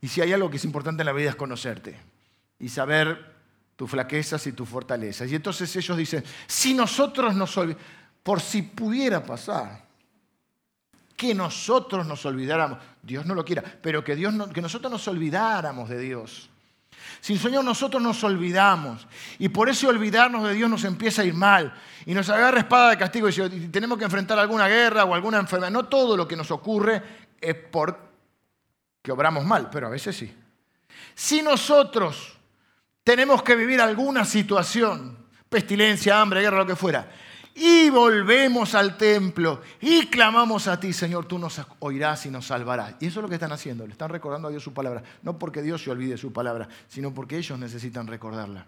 Y 0.00 0.08
si 0.08 0.20
hay 0.20 0.32
algo 0.32 0.50
que 0.50 0.56
es 0.56 0.64
importante 0.64 1.02
en 1.02 1.06
la 1.06 1.12
vida 1.12 1.30
es 1.30 1.36
conocerte 1.36 1.96
y 2.58 2.68
saber 2.68 3.38
tus 3.76 3.88
flaquezas 3.88 4.46
y 4.48 4.52
tus 4.52 4.68
fortalezas. 4.68 5.30
Y 5.30 5.36
entonces 5.36 5.74
ellos 5.76 5.96
dicen, 5.96 6.24
si 6.46 6.74
nosotros 6.74 7.36
nos 7.36 7.58
por 8.22 8.40
si 8.40 8.62
pudiera 8.62 9.24
pasar, 9.24 9.89
que 11.20 11.34
nosotros 11.34 12.06
nos 12.06 12.24
olvidáramos. 12.24 12.78
Dios 13.02 13.26
no 13.26 13.34
lo 13.34 13.44
quiera, 13.44 13.62
pero 13.82 14.02
que, 14.02 14.16
Dios 14.16 14.32
que 14.54 14.62
nosotros 14.62 14.90
nos 14.90 15.06
olvidáramos 15.06 15.90
de 15.90 15.98
Dios. 15.98 16.48
Sin 17.20 17.38
Señor 17.38 17.62
nosotros 17.62 18.02
nos 18.02 18.24
olvidamos 18.24 19.06
y 19.38 19.50
por 19.50 19.68
ese 19.68 19.86
olvidarnos 19.86 20.48
de 20.48 20.54
Dios 20.54 20.70
nos 20.70 20.82
empieza 20.84 21.20
a 21.20 21.26
ir 21.26 21.34
mal 21.34 21.74
y 22.06 22.14
nos 22.14 22.30
agarra 22.30 22.60
espada 22.60 22.88
de 22.88 22.96
castigo 22.96 23.28
y 23.28 23.32
si 23.32 23.68
tenemos 23.68 23.98
que 23.98 24.04
enfrentar 24.04 24.38
alguna 24.38 24.66
guerra 24.66 25.04
o 25.04 25.14
alguna 25.14 25.38
enfermedad. 25.38 25.70
No 25.70 25.84
todo 25.84 26.16
lo 26.16 26.26
que 26.26 26.36
nos 26.36 26.50
ocurre 26.50 27.02
es 27.38 27.54
porque 27.54 29.12
obramos 29.12 29.44
mal, 29.44 29.68
pero 29.70 29.88
a 29.88 29.90
veces 29.90 30.16
sí. 30.16 30.34
Si 31.14 31.42
nosotros 31.42 32.32
tenemos 33.04 33.42
que 33.42 33.56
vivir 33.56 33.82
alguna 33.82 34.24
situación, 34.24 35.18
pestilencia, 35.50 36.18
hambre, 36.18 36.40
guerra, 36.40 36.56
lo 36.56 36.66
que 36.66 36.76
fuera, 36.76 37.10
y 37.54 37.90
volvemos 37.90 38.74
al 38.74 38.96
templo 38.96 39.60
y 39.80 40.06
clamamos 40.06 40.68
a 40.68 40.78
ti, 40.78 40.92
Señor, 40.92 41.26
tú 41.26 41.38
nos 41.38 41.60
oirás 41.80 42.26
y 42.26 42.30
nos 42.30 42.46
salvarás. 42.46 42.94
Y 43.00 43.06
eso 43.06 43.20
es 43.20 43.22
lo 43.22 43.28
que 43.28 43.34
están 43.34 43.52
haciendo, 43.52 43.86
le 43.86 43.92
están 43.92 44.10
recordando 44.10 44.48
a 44.48 44.50
Dios 44.50 44.62
su 44.62 44.72
palabra. 44.72 45.02
No 45.22 45.38
porque 45.38 45.62
Dios 45.62 45.82
se 45.82 45.90
olvide 45.90 46.16
su 46.16 46.32
palabra, 46.32 46.68
sino 46.88 47.12
porque 47.12 47.36
ellos 47.38 47.58
necesitan 47.58 48.06
recordarla. 48.06 48.66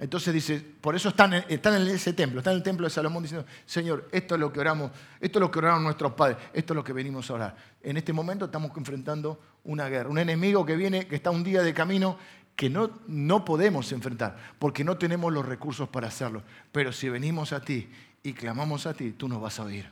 Entonces 0.00 0.32
dice, 0.32 0.64
por 0.80 0.96
eso 0.96 1.10
están, 1.10 1.34
están 1.34 1.74
en 1.74 1.86
ese 1.88 2.14
templo, 2.14 2.38
están 2.40 2.52
en 2.52 2.58
el 2.58 2.62
templo 2.62 2.86
de 2.86 2.90
Salomón 2.90 3.22
diciendo, 3.22 3.46
Señor, 3.66 4.08
esto 4.12 4.34
es 4.34 4.40
lo 4.40 4.50
que 4.50 4.58
oramos, 4.58 4.90
esto 5.20 5.38
es 5.38 5.40
lo 5.40 5.50
que 5.50 5.58
oraron 5.58 5.84
nuestros 5.84 6.12
padres, 6.12 6.38
esto 6.54 6.72
es 6.72 6.76
lo 6.76 6.82
que 6.82 6.94
venimos 6.94 7.30
a 7.30 7.34
orar. 7.34 7.56
En 7.82 7.98
este 7.98 8.14
momento 8.14 8.46
estamos 8.46 8.74
enfrentando 8.78 9.38
una 9.64 9.90
guerra, 9.90 10.08
un 10.08 10.18
enemigo 10.18 10.64
que 10.64 10.74
viene, 10.74 11.06
que 11.06 11.16
está 11.16 11.30
un 11.30 11.44
día 11.44 11.62
de 11.62 11.74
camino 11.74 12.16
que 12.60 12.68
no, 12.68 12.90
no 13.06 13.42
podemos 13.42 13.90
enfrentar, 13.90 14.36
porque 14.58 14.84
no 14.84 14.98
tenemos 14.98 15.32
los 15.32 15.46
recursos 15.46 15.88
para 15.88 16.08
hacerlo. 16.08 16.42
Pero 16.72 16.92
si 16.92 17.08
venimos 17.08 17.54
a 17.54 17.62
ti 17.62 17.88
y 18.22 18.34
clamamos 18.34 18.84
a 18.84 18.92
ti, 18.92 19.12
tú 19.12 19.28
nos 19.28 19.40
vas 19.40 19.58
a 19.58 19.62
oír. 19.62 19.90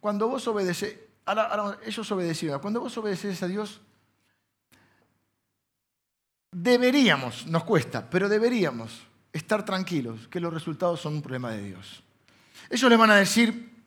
Cuando 0.00 0.28
vos 0.28 0.46
obedeces, 0.48 0.98
ahora, 1.24 1.78
ellos 1.86 2.12
obedecieron, 2.12 2.60
cuando 2.60 2.80
vos 2.80 2.98
obedeces 2.98 3.42
a 3.42 3.46
Dios, 3.46 3.80
deberíamos, 6.52 7.46
nos 7.46 7.64
cuesta, 7.64 8.10
pero 8.10 8.28
deberíamos 8.28 9.00
estar 9.32 9.64
tranquilos 9.64 10.28
que 10.28 10.40
los 10.40 10.52
resultados 10.52 11.00
son 11.00 11.14
un 11.14 11.22
problema 11.22 11.52
de 11.52 11.62
Dios. 11.62 12.02
Ellos 12.68 12.90
les 12.90 12.98
van 12.98 13.12
a 13.12 13.16
decir, 13.16 13.82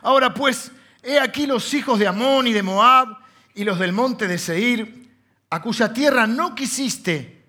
ahora 0.00 0.32
pues, 0.32 0.72
He 1.04 1.20
aquí 1.20 1.46
los 1.46 1.72
hijos 1.74 1.98
de 1.98 2.06
Amón 2.06 2.46
y 2.46 2.52
de 2.52 2.62
Moab 2.62 3.18
y 3.54 3.64
los 3.64 3.78
del 3.78 3.92
monte 3.92 4.26
de 4.26 4.38
Seir, 4.38 5.10
a 5.50 5.60
cuya 5.60 5.92
tierra 5.92 6.26
no 6.26 6.54
quisiste 6.54 7.44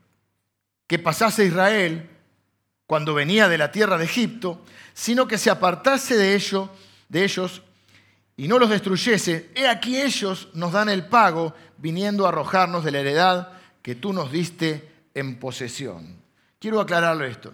que 0.88 1.00
pasase 1.00 1.46
Israel 1.46 2.10
cuando 2.86 3.14
venía 3.14 3.48
de 3.48 3.58
la 3.58 3.72
tierra 3.72 3.98
de 3.98 4.06
Egipto, 4.06 4.62
sino 4.94 5.28
que 5.28 5.38
se 5.38 5.50
apartase 5.50 6.16
de 6.18 6.36
ellos, 6.36 7.62
y 8.38 8.48
no 8.48 8.60
los 8.60 8.70
destruyese. 8.70 9.50
He 9.56 9.68
aquí 9.68 10.00
ellos 10.00 10.50
nos 10.54 10.74
dan 10.74 10.90
el 10.90 11.06
pago 11.06 11.56
viniendo 11.78 12.26
a 12.26 12.30
arrojarnos 12.30 12.84
de 12.84 12.92
la 12.92 13.00
heredad 13.00 13.50
que 13.82 13.96
tú 13.96 14.14
nos 14.14 14.32
diste 14.32 14.92
en 15.14 15.40
posesión. 15.40 16.18
Quiero 16.60 16.80
aclararlo 16.80 17.26
esto. 17.26 17.54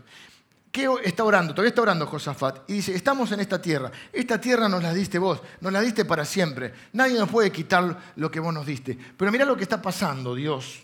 ¿Qué 0.72 0.88
está 1.04 1.26
orando? 1.26 1.54
Todavía 1.54 1.70
está 1.70 1.82
orando 1.82 2.08
Josafat. 2.08 2.70
Y 2.70 2.74
dice, 2.76 2.96
estamos 2.96 3.32
en 3.34 3.42
esta 3.42 3.62
tierra. 3.62 3.92
Esta 4.14 4.40
tierra 4.40 4.70
nos 4.70 4.82
la 4.82 4.94
diste 4.94 5.20
vos. 5.20 5.42
Nos 5.60 5.74
la 5.74 5.82
diste 5.82 6.06
para 6.06 6.24
siempre. 6.24 6.74
Nadie 6.94 7.20
nos 7.20 7.30
puede 7.30 7.52
quitar 7.52 8.14
lo 8.16 8.32
que 8.32 8.40
vos 8.40 8.54
nos 8.54 8.66
diste. 8.66 8.98
Pero 9.18 9.32
mira 9.32 9.44
lo 9.44 9.58
que 9.58 9.64
está 9.64 9.82
pasando, 9.82 10.34
Dios. 10.34 10.82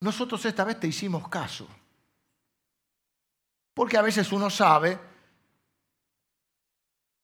Nosotros 0.00 0.44
esta 0.44 0.62
vez 0.62 0.78
te 0.78 0.86
hicimos 0.86 1.28
caso. 1.28 1.66
Porque 3.74 3.96
a 3.96 4.02
veces 4.02 4.30
uno 4.30 4.48
sabe 4.48 4.98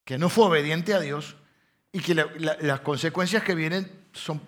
que 0.03 0.17
no 0.17 0.29
fue 0.29 0.45
obediente 0.45 0.93
a 0.93 0.99
Dios 0.99 1.37
y 1.93 1.99
que 1.99 2.15
las 2.15 2.81
consecuencias 2.81 3.43
que 3.43 3.55
vienen 3.55 4.07
son 4.11 4.41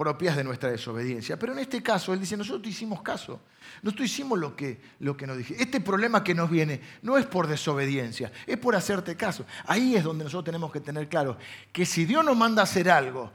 propias 0.00 0.34
de 0.34 0.42
nuestra 0.42 0.70
desobediencia. 0.70 1.38
Pero 1.38 1.52
en 1.52 1.58
este 1.58 1.82
caso, 1.82 2.14
él 2.14 2.20
dice, 2.20 2.34
nosotros 2.34 2.62
te 2.62 2.70
hicimos 2.70 3.02
caso, 3.02 3.42
nosotros 3.82 4.06
hicimos 4.06 4.38
lo 4.38 4.56
que, 4.56 4.80
lo 5.00 5.14
que 5.14 5.26
nos 5.26 5.36
dije. 5.36 5.56
Este 5.58 5.78
problema 5.78 6.24
que 6.24 6.34
nos 6.34 6.48
viene 6.48 6.80
no 7.02 7.18
es 7.18 7.26
por 7.26 7.46
desobediencia, 7.46 8.32
es 8.46 8.56
por 8.56 8.74
hacerte 8.74 9.14
caso. 9.14 9.44
Ahí 9.66 9.96
es 9.96 10.02
donde 10.02 10.24
nosotros 10.24 10.46
tenemos 10.46 10.72
que 10.72 10.80
tener 10.80 11.06
claro 11.10 11.36
que 11.70 11.84
si 11.84 12.06
Dios 12.06 12.24
nos 12.24 12.34
manda 12.34 12.62
a 12.62 12.64
hacer 12.64 12.88
algo, 12.88 13.30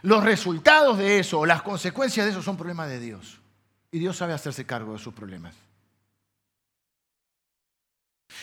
los 0.00 0.24
resultados 0.24 0.96
de 0.96 1.18
eso 1.18 1.40
o 1.40 1.44
las 1.44 1.60
consecuencias 1.60 2.24
de 2.24 2.32
eso 2.32 2.40
son 2.40 2.56
problemas 2.56 2.88
de 2.88 2.98
Dios. 2.98 3.42
Y 3.92 3.98
Dios 3.98 4.16
sabe 4.16 4.32
hacerse 4.32 4.64
cargo 4.64 4.94
de 4.94 4.98
sus 4.98 5.12
problemas. 5.12 5.54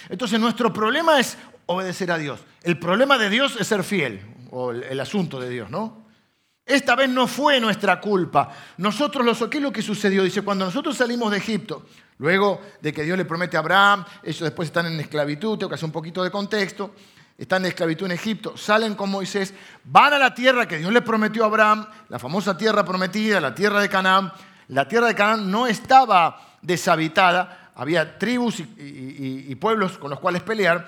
Entonces 0.10 0.40
nuestro 0.40 0.72
problema 0.72 1.20
es 1.20 1.40
obedecer 1.66 2.12
a 2.12 2.20
Dios. 2.20 2.40
El 2.62 2.78
problema 2.78 3.18
de 3.18 3.32
Dios 3.32 3.58
es 3.60 3.66
ser 3.66 3.84
fiel, 3.84 4.22
o 4.52 4.70
el 4.70 5.00
asunto 5.00 5.40
de 5.40 5.50
Dios, 5.50 5.72
¿no? 5.72 6.02
Esta 6.72 6.96
vez 6.96 7.10
no 7.10 7.28
fue 7.28 7.60
nuestra 7.60 8.00
culpa. 8.00 8.50
Nosotros 8.78 9.26
lo 9.26 9.50
¿qué 9.50 9.58
es 9.58 9.64
lo 9.64 9.74
que 9.74 9.82
sucedió? 9.82 10.24
Dice, 10.24 10.42
cuando 10.42 10.64
nosotros 10.64 10.96
salimos 10.96 11.30
de 11.30 11.38
Egipto, 11.38 11.86
luego 12.18 12.62
de 12.80 12.94
que 12.94 13.04
Dios 13.04 13.18
le 13.18 13.26
promete 13.26 13.58
a 13.58 13.60
Abraham, 13.60 14.06
ellos 14.24 14.40
después 14.40 14.68
están 14.68 14.86
en 14.86 14.98
esclavitud, 14.98 15.58
tengo 15.58 15.68
que 15.68 15.76
hacer 15.76 15.88
un 15.88 15.92
poquito 15.92 16.24
de 16.24 16.32
contexto, 16.32 16.96
están 17.38 17.64
en 17.64 17.72
esclavitud 17.72 18.06
en 18.06 18.14
Egipto, 18.14 18.56
salen 18.56 18.96
con 18.96 19.10
Moisés, 19.10 19.54
van 19.84 20.14
a 20.14 20.18
la 20.18 20.34
tierra 20.34 20.66
que 20.66 20.78
Dios 20.78 20.94
le 20.94 21.02
prometió 21.02 21.44
a 21.44 21.48
Abraham, 21.48 21.86
la 22.08 22.20
famosa 22.20 22.56
tierra 22.56 22.86
prometida, 22.86 23.42
la 23.42 23.54
tierra 23.54 23.82
de 23.82 23.90
Canaán. 23.90 24.32
La 24.70 24.88
tierra 24.88 25.08
de 25.08 25.16
Canaán 25.16 25.52
no 25.52 25.68
estaba 25.68 26.58
deshabitada, 26.62 27.72
había 27.76 28.18
tribus 28.18 28.62
y, 28.62 29.54
pueblos 29.56 29.98
con 29.98 30.10
los 30.10 30.22
cuales 30.22 30.42
pelear. 30.42 30.88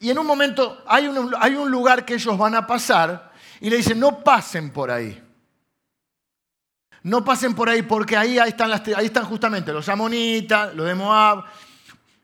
Y 0.00 0.08
en 0.08 0.18
un 0.18 0.26
momento 0.26 0.82
hay 0.86 1.08
un, 1.08 1.34
hay 1.38 1.56
un 1.56 1.70
lugar 1.70 2.06
que 2.06 2.14
ellos 2.14 2.38
van 2.38 2.54
a 2.54 2.66
pasar 2.66 3.29
y 3.60 3.68
le 3.68 3.76
dicen, 3.76 4.00
no 4.00 4.24
pasen 4.24 4.70
por 4.70 4.90
ahí. 4.90 5.22
No 7.02 7.24
pasen 7.24 7.54
por 7.54 7.68
ahí 7.68 7.82
porque 7.82 8.16
ahí, 8.16 8.38
están, 8.38 8.72
ahí 8.72 9.06
están 9.06 9.24
justamente 9.24 9.72
los 9.72 9.88
amonitas, 9.88 10.74
los 10.74 10.86
de 10.86 10.94
Moab. 10.94 11.44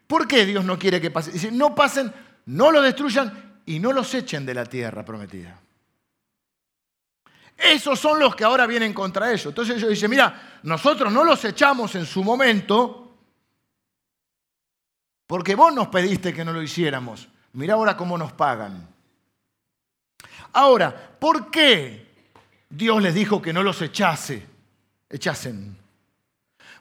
¿Por 0.07 0.27
qué 0.27 0.44
Dios 0.44 0.64
no 0.64 0.79
quiere 0.79 1.01
que 1.01 1.11
pasen? 1.11 1.33
Dice, 1.33 1.51
no 1.51 1.75
pasen, 1.75 2.12
no 2.46 2.70
lo 2.70 2.83
destruyan 2.83 3.61
y 3.66 3.79
no 3.79 3.92
los 3.92 4.12
echen 4.14 4.44
de 4.44 4.55
la 4.55 4.64
tierra 4.64 5.05
prometida. 5.05 5.61
Esos 7.57 7.99
son 7.99 8.18
los 8.18 8.37
que 8.37 8.44
ahora 8.44 8.66
vienen 8.66 8.92
contra 8.92 9.31
ellos. 9.31 9.46
Entonces 9.46 9.77
ellos 9.77 9.90
dicen, 9.90 10.11
mira, 10.11 10.59
nosotros 10.62 11.12
no 11.12 11.25
los 11.25 11.42
echamos 11.44 11.94
en 11.94 12.05
su 12.05 12.22
momento 12.22 13.03
porque 15.27 15.55
vos 15.55 15.75
nos 15.75 15.88
pediste 15.88 16.33
que 16.33 16.44
no 16.44 16.53
lo 16.53 16.62
hiciéramos. 16.62 17.29
Mira 17.55 17.75
ahora 17.75 17.96
cómo 17.96 18.16
nos 18.18 18.33
pagan. 18.33 18.96
Ahora, 20.57 20.90
¿por 21.19 21.51
qué 21.51 22.07
Dios 22.71 23.03
les 23.03 23.14
dijo 23.14 23.42
que 23.42 23.53
no 23.53 23.62
los 23.62 23.83
echase? 23.83 24.47
Echasen. 25.11 25.77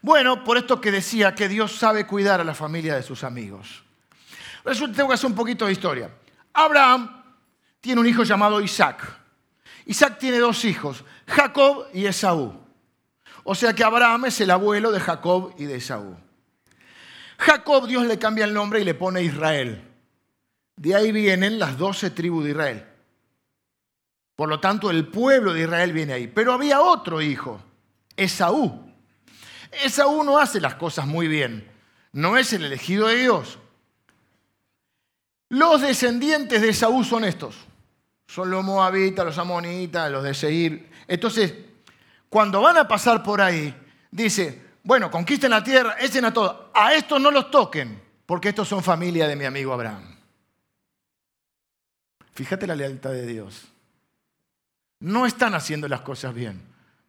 Bueno, 0.02 0.46
por 0.46 0.56
esto 0.56 0.80
que 0.80 0.92
decía 0.92 1.36
que 1.36 1.50
Dios 1.50 1.76
sabe 1.76 2.08
cuidar 2.08 2.40
a 2.40 2.46
la 2.46 2.54
familia 2.54 2.96
de 2.96 3.04
sus 3.04 3.26
amigos. 3.26 3.84
Resulta 4.64 4.96
tengo 4.96 5.10
que 5.10 5.16
hacer 5.16 5.30
un 5.30 5.36
poquito 5.36 5.66
de 5.66 5.74
historia. 5.74 6.10
Abraham 6.54 7.22
tiene 7.82 8.00
un 8.00 8.08
hijo 8.08 8.24
llamado 8.24 8.62
Isaac. 8.62 9.04
Isaac 9.88 10.20
tiene 10.20 10.40
dos 10.40 10.64
hijos, 10.64 11.04
Jacob 11.28 11.88
y 11.94 12.06
Esaú. 12.06 12.58
O 13.44 13.56
sea 13.56 13.74
que 13.74 13.84
Abraham 13.84 14.28
es 14.28 14.40
el 14.40 14.52
abuelo 14.52 14.90
de 14.94 15.02
Jacob 15.02 15.54
y 15.58 15.66
de 15.66 15.76
Esaú. 15.76 16.16
Jacob 17.40 17.88
Dios 17.88 18.06
le 18.06 18.18
cambia 18.18 18.46
el 18.46 18.54
nombre 18.54 18.80
y 18.80 18.86
le 18.86 18.94
pone 18.94 19.22
Israel. 19.22 19.84
De 20.78 20.96
ahí 20.96 21.12
vienen 21.12 21.60
las 21.60 21.78
doce 21.78 22.10
tribus 22.10 22.46
de 22.46 22.52
Israel. 22.52 22.95
Por 24.36 24.50
lo 24.50 24.60
tanto, 24.60 24.90
el 24.90 25.08
pueblo 25.08 25.54
de 25.54 25.62
Israel 25.62 25.94
viene 25.94 26.14
ahí. 26.14 26.28
Pero 26.28 26.54
había 26.54 26.82
otro 26.82 27.22
hijo, 27.22 27.62
Esaú. 28.18 28.92
Esaú 29.84 30.24
no 30.24 30.38
hace 30.38 30.60
las 30.60 30.76
cosas 30.76 31.08
muy 31.08 31.28
bien. 31.28 31.70
No 32.12 32.38
es 32.38 32.54
el 32.54 32.66
elegido 32.66 33.08
de 33.08 33.18
Dios. 33.18 33.60
Los 35.50 35.82
descendientes 35.82 36.62
de 36.62 36.70
Esaú 36.70 37.04
son 37.04 37.24
estos. 37.24 37.56
Son 38.28 38.50
los 38.50 38.64
moabitas, 38.64 39.26
los 39.26 39.38
amonitas, 39.38 40.12
los 40.12 40.24
de 40.24 40.34
Seir. 40.34 40.90
Entonces, 41.08 41.54
cuando 42.30 42.62
van 42.62 42.78
a 42.78 42.88
pasar 42.88 43.24
por 43.24 43.40
ahí, 43.42 43.74
dice, 44.12 44.64
bueno, 44.84 45.12
conquisten 45.12 45.52
la 45.52 45.64
tierra, 45.64 45.96
echen 46.00 46.26
a 46.26 46.34
todos. 46.34 46.68
A 46.74 46.94
estos 46.94 47.22
no 47.22 47.32
los 47.32 47.52
toquen, 47.52 48.02
porque 48.26 48.50
estos 48.50 48.68
son 48.68 48.84
familia 48.84 49.28
de 49.28 49.36
mi 49.36 49.46
amigo 49.46 49.72
Abraham. 49.72 50.18
Fíjate 52.34 52.68
la 52.68 52.76
lealtad 52.76 53.12
de 53.12 53.26
Dios. 53.26 53.68
No 55.00 55.26
están 55.26 55.54
haciendo 55.54 55.88
las 55.88 56.02
cosas 56.02 56.34
bien, 56.34 56.62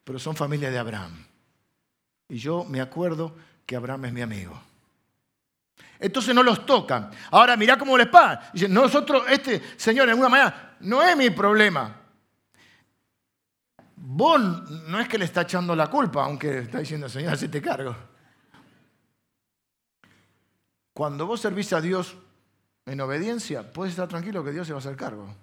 pero 0.03 0.19
son 0.19 0.35
familia 0.35 0.69
de 0.69 0.77
Abraham. 0.77 1.25
Y 2.29 2.37
yo 2.37 2.63
me 2.65 2.81
acuerdo 2.81 3.35
que 3.65 3.75
Abraham 3.75 4.05
es 4.05 4.13
mi 4.13 4.21
amigo. 4.21 4.61
Entonces 5.99 6.35
no 6.35 6.43
los 6.43 6.65
tocan. 6.65 7.09
Ahora 7.31 7.55
mirá 7.57 7.77
cómo 7.77 7.97
les. 7.97 8.07
Dicen, 8.53 8.73
nosotros, 8.73 9.23
este 9.29 9.61
señor, 9.77 10.05
en 10.05 10.11
alguna 10.11 10.29
manera, 10.29 10.77
no 10.81 11.01
es 11.01 11.15
mi 11.17 11.29
problema. 11.29 11.95
Vos 13.95 14.39
no 14.69 14.99
es 14.99 15.07
que 15.07 15.17
le 15.17 15.25
está 15.25 15.41
echando 15.41 15.75
la 15.75 15.87
culpa, 15.89 16.23
aunque 16.23 16.59
está 16.59 16.79
diciendo, 16.79 17.09
Señor, 17.09 17.37
te 17.37 17.61
cargo. 17.61 17.95
Cuando 20.93 21.25
vos 21.25 21.41
servís 21.41 21.73
a 21.73 21.81
Dios 21.81 22.15
en 22.85 23.01
obediencia, 23.01 23.73
puedes 23.73 23.93
estar 23.93 24.07
tranquilo 24.07 24.43
que 24.43 24.51
Dios 24.51 24.65
se 24.65 24.73
va 24.73 24.77
a 24.77 24.81
hacer 24.81 24.95
cargo. 24.95 25.35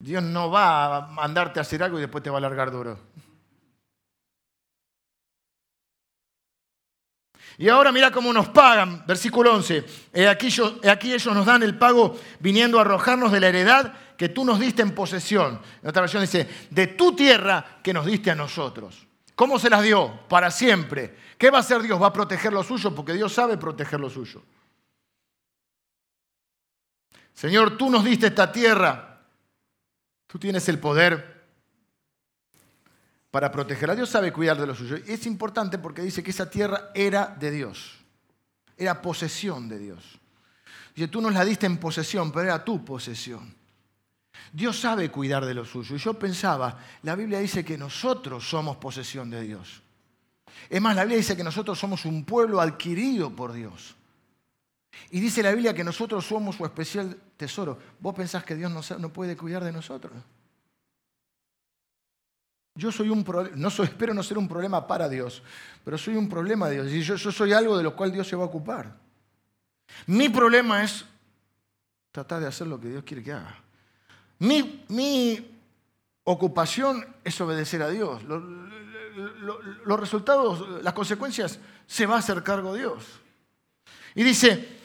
Dios 0.00 0.22
no 0.22 0.50
va 0.50 0.96
a 0.96 1.00
mandarte 1.08 1.60
a 1.60 1.62
hacer 1.62 1.82
algo 1.82 1.98
y 1.98 2.00
después 2.00 2.24
te 2.24 2.30
va 2.30 2.38
a 2.38 2.40
largar 2.40 2.70
duro. 2.70 2.98
Y 7.58 7.68
ahora 7.68 7.92
mira 7.92 8.10
cómo 8.10 8.32
nos 8.32 8.48
pagan, 8.48 9.04
versículo 9.06 9.54
11. 9.54 9.84
aquí, 10.30 10.48
aquí, 10.88 11.12
ellos 11.12 11.34
nos 11.34 11.44
dan 11.44 11.62
el 11.62 11.76
pago 11.76 12.18
viniendo 12.38 12.78
a 12.78 12.80
arrojarnos 12.80 13.30
de 13.30 13.40
la 13.40 13.48
heredad 13.48 13.92
que 14.16 14.30
tú 14.30 14.46
nos 14.46 14.58
diste 14.58 14.80
en 14.80 14.94
posesión. 14.94 15.60
En 15.82 15.90
otra 15.90 16.00
versión 16.00 16.22
dice, 16.22 16.48
de 16.70 16.86
tu 16.86 17.14
tierra 17.14 17.80
que 17.82 17.92
nos 17.92 18.06
diste 18.06 18.30
a 18.30 18.34
nosotros. 18.34 19.06
¿Cómo 19.34 19.58
se 19.58 19.68
las 19.68 19.82
dio? 19.82 20.20
Para 20.28 20.50
siempre. 20.50 21.14
¿Qué 21.36 21.50
va 21.50 21.58
a 21.58 21.60
hacer 21.60 21.82
Dios? 21.82 22.00
Va 22.00 22.06
a 22.06 22.12
proteger 22.12 22.54
lo 22.54 22.62
suyo 22.62 22.94
porque 22.94 23.12
Dios 23.12 23.34
sabe 23.34 23.58
proteger 23.58 24.00
lo 24.00 24.08
suyo. 24.08 24.42
Señor, 27.34 27.76
tú 27.76 27.90
nos 27.90 28.02
diste 28.02 28.28
esta 28.28 28.50
tierra. 28.50 29.09
Tú 30.30 30.38
tienes 30.38 30.68
el 30.68 30.78
poder 30.78 31.40
para 33.30 33.50
protegerla. 33.50 33.96
Dios 33.96 34.10
sabe 34.10 34.32
cuidar 34.32 34.58
de 34.58 34.66
lo 34.66 34.74
suyo. 34.74 34.96
Es 35.06 35.26
importante 35.26 35.78
porque 35.78 36.02
dice 36.02 36.22
que 36.22 36.30
esa 36.30 36.48
tierra 36.48 36.90
era 36.94 37.26
de 37.26 37.50
Dios. 37.50 37.96
Era 38.76 39.02
posesión 39.02 39.68
de 39.68 39.78
Dios. 39.78 40.18
Dice, 40.94 41.08
tú 41.08 41.20
nos 41.20 41.34
la 41.34 41.44
diste 41.44 41.66
en 41.66 41.78
posesión, 41.78 42.30
pero 42.32 42.44
era 42.46 42.64
tu 42.64 42.84
posesión. 42.84 43.54
Dios 44.52 44.78
sabe 44.78 45.10
cuidar 45.10 45.44
de 45.44 45.54
lo 45.54 45.64
suyo. 45.64 45.96
Y 45.96 45.98
yo 45.98 46.14
pensaba, 46.14 46.78
la 47.02 47.14
Biblia 47.14 47.40
dice 47.40 47.64
que 47.64 47.76
nosotros 47.76 48.48
somos 48.48 48.76
posesión 48.76 49.30
de 49.30 49.42
Dios. 49.42 49.82
Es 50.68 50.80
más, 50.80 50.94
la 50.94 51.02
Biblia 51.02 51.18
dice 51.18 51.36
que 51.36 51.44
nosotros 51.44 51.78
somos 51.78 52.04
un 52.04 52.24
pueblo 52.24 52.60
adquirido 52.60 53.34
por 53.34 53.52
Dios. 53.52 53.96
Y 55.10 55.20
dice 55.20 55.42
la 55.42 55.52
Biblia 55.52 55.74
que 55.74 55.84
nosotros 55.84 56.26
somos 56.26 56.56
su 56.56 56.64
especial 56.64 57.16
tesoro. 57.36 57.78
¿Vos 57.98 58.14
pensás 58.14 58.44
que 58.44 58.54
Dios 58.54 58.70
no, 58.98 59.12
puede 59.12 59.36
cuidar 59.36 59.64
de 59.64 59.72
nosotros? 59.72 60.12
Yo 62.74 62.92
soy 62.92 63.10
un 63.10 63.24
no 63.56 63.68
espero 63.68 64.14
no 64.14 64.22
ser 64.22 64.38
un 64.38 64.48
problema 64.48 64.86
para 64.86 65.08
Dios, 65.08 65.42
pero 65.84 65.98
soy 65.98 66.16
un 66.16 66.28
problema 66.28 66.68
de 66.68 66.74
Dios. 66.76 66.92
Y 66.92 67.02
yo, 67.02 67.18
soy 67.18 67.52
algo 67.52 67.76
de 67.76 67.82
lo 67.82 67.94
cual 67.96 68.12
Dios 68.12 68.28
se 68.28 68.36
va 68.36 68.44
a 68.44 68.46
ocupar. 68.46 68.96
Mi 70.06 70.28
problema 70.28 70.82
es 70.82 71.04
tratar 72.12 72.40
de 72.40 72.46
hacer 72.46 72.66
lo 72.66 72.80
que 72.80 72.88
Dios 72.88 73.04
quiere 73.04 73.22
que 73.22 73.32
haga. 73.32 73.60
Mi, 74.38 74.84
mi 74.88 75.58
ocupación 76.24 77.04
es 77.24 77.40
obedecer 77.40 77.82
a 77.82 77.90
Dios. 77.90 78.22
Los, 78.24 80.00
resultados, 80.00 80.82
las 80.82 80.94
consecuencias, 80.94 81.58
se 81.86 82.06
va 82.06 82.16
a 82.16 82.18
hacer 82.20 82.42
cargo 82.42 82.74
Dios. 82.74 83.04
Y 84.14 84.22
dice, 84.22 84.79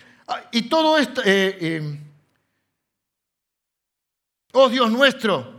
y 0.52 0.64
todo 0.64 0.98
esto, 0.98 1.22
eh, 1.24 1.58
eh, 1.62 2.00
oh 4.54 4.70
Dios 4.70 4.92
nuestro, 4.92 5.56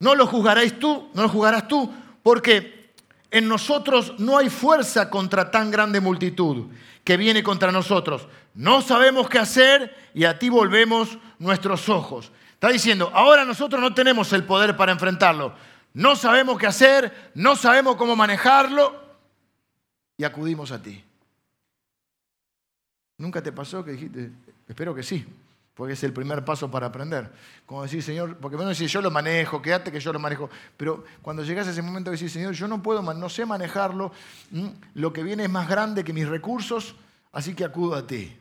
no 0.00 0.14
lo 0.14 0.26
juzgaréis 0.26 0.78
tú, 0.78 1.10
no 1.14 1.22
lo 1.22 1.28
juzgarás 1.28 1.66
tú, 1.66 1.92
porque 2.22 2.92
en 3.30 3.48
nosotros 3.48 4.14
no 4.18 4.38
hay 4.38 4.48
fuerza 4.48 5.10
contra 5.10 5.50
tan 5.50 5.70
grande 5.70 6.00
multitud 6.00 6.66
que 7.04 7.16
viene 7.16 7.42
contra 7.42 7.72
nosotros. 7.72 8.28
No 8.54 8.80
sabemos 8.80 9.28
qué 9.28 9.38
hacer 9.38 10.10
y 10.14 10.24
a 10.24 10.38
ti 10.38 10.48
volvemos 10.48 11.18
nuestros 11.38 11.88
ojos. 11.88 12.30
Está 12.52 12.68
diciendo, 12.68 13.10
ahora 13.14 13.44
nosotros 13.44 13.80
no 13.80 13.94
tenemos 13.94 14.32
el 14.32 14.44
poder 14.44 14.76
para 14.76 14.92
enfrentarlo. 14.92 15.54
No 15.94 16.16
sabemos 16.16 16.58
qué 16.58 16.66
hacer, 16.66 17.30
no 17.34 17.56
sabemos 17.56 17.96
cómo 17.96 18.14
manejarlo 18.14 19.00
y 20.16 20.24
acudimos 20.24 20.70
a 20.70 20.82
ti. 20.82 21.02
¿Nunca 23.18 23.42
te 23.42 23.52
pasó 23.52 23.84
que 23.84 23.92
dijiste, 23.92 24.30
espero 24.68 24.94
que 24.94 25.02
sí, 25.02 25.26
porque 25.74 25.94
es 25.94 26.02
el 26.04 26.12
primer 26.12 26.44
paso 26.44 26.70
para 26.70 26.86
aprender. 26.86 27.30
Como 27.66 27.82
decir, 27.82 28.02
Señor, 28.02 28.36
porque 28.38 28.56
bueno 28.56 28.70
decir, 28.70 28.88
yo 28.88 29.02
lo 29.02 29.10
manejo, 29.10 29.60
quédate 29.60 29.92
que 29.92 30.00
yo 30.00 30.12
lo 30.12 30.20
manejo. 30.20 30.48
Pero 30.76 31.04
cuando 31.20 31.42
llegas 31.42 31.66
a 31.66 31.70
ese 31.70 31.82
momento 31.82 32.10
de 32.10 32.14
decir, 32.14 32.30
Señor, 32.30 32.54
yo 32.54 32.68
no 32.68 32.82
puedo, 32.82 33.02
no 33.02 33.28
sé 33.28 33.44
manejarlo, 33.44 34.12
lo 34.94 35.12
que 35.12 35.22
viene 35.22 35.44
es 35.44 35.50
más 35.50 35.68
grande 35.68 36.04
que 36.04 36.12
mis 36.12 36.28
recursos, 36.28 36.94
así 37.32 37.54
que 37.54 37.64
acudo 37.64 37.96
a 37.96 38.06
ti. 38.06 38.36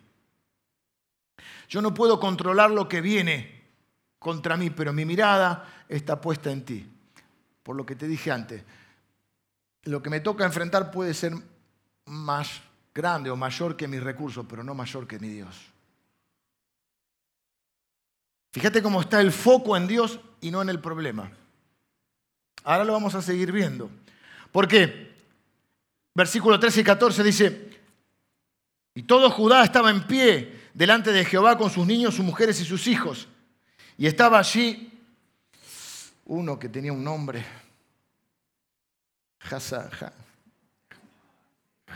Yo 1.69 1.81
no 1.81 1.93
puedo 1.93 2.19
controlar 2.19 2.71
lo 2.71 2.87
que 2.87 3.01
viene 3.01 3.63
contra 4.19 4.57
mí, 4.57 4.69
pero 4.69 4.93
mi 4.93 5.05
mirada 5.05 5.85
está 5.89 6.21
puesta 6.21 6.51
en 6.51 6.63
ti. 6.63 6.87
Por 7.63 7.75
lo 7.75 7.85
que 7.85 7.95
te 7.95 8.07
dije 8.07 8.31
antes, 8.31 8.63
lo 9.83 10.01
que 10.01 10.09
me 10.09 10.19
toca 10.19 10.45
enfrentar 10.45 10.91
puede 10.91 11.13
ser 11.13 11.33
más 12.05 12.61
grande 12.97 13.29
o 13.29 13.35
mayor 13.35 13.77
que 13.77 13.87
mis 13.87 14.01
recursos, 14.01 14.43
pero 14.49 14.63
no 14.63 14.73
mayor 14.73 15.05
que 15.07 15.19
mi 15.19 15.29
Dios. 15.29 15.55
Fíjate 18.51 18.81
cómo 18.81 19.01
está 19.01 19.21
el 19.21 19.31
foco 19.31 19.77
en 19.77 19.85
Dios 19.85 20.19
y 20.41 20.49
no 20.49 20.63
en 20.63 20.69
el 20.69 20.81
problema. 20.81 21.29
Ahora 22.63 22.83
lo 22.83 22.93
vamos 22.93 23.13
a 23.13 23.21
seguir 23.21 23.51
viendo. 23.51 23.91
Porque 24.51 25.13
versículo 26.15 26.59
13 26.59 26.81
y 26.81 26.83
14 26.83 27.23
dice, 27.23 27.79
y 28.95 29.03
todo 29.03 29.29
Judá 29.29 29.63
estaba 29.63 29.91
en 29.91 30.07
pie 30.07 30.69
delante 30.73 31.11
de 31.11 31.23
Jehová 31.23 31.55
con 31.55 31.69
sus 31.69 31.85
niños, 31.85 32.15
sus 32.15 32.25
mujeres 32.25 32.59
y 32.61 32.65
sus 32.65 32.87
hijos. 32.87 33.27
Y 33.95 34.07
estaba 34.07 34.39
allí 34.39 34.91
uno 36.25 36.57
que 36.57 36.67
tenía 36.67 36.91
un 36.91 37.03
nombre, 37.03 37.45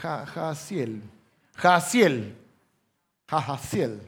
Jaasiel. 0.01 1.01
Jaasiel. 3.29 4.01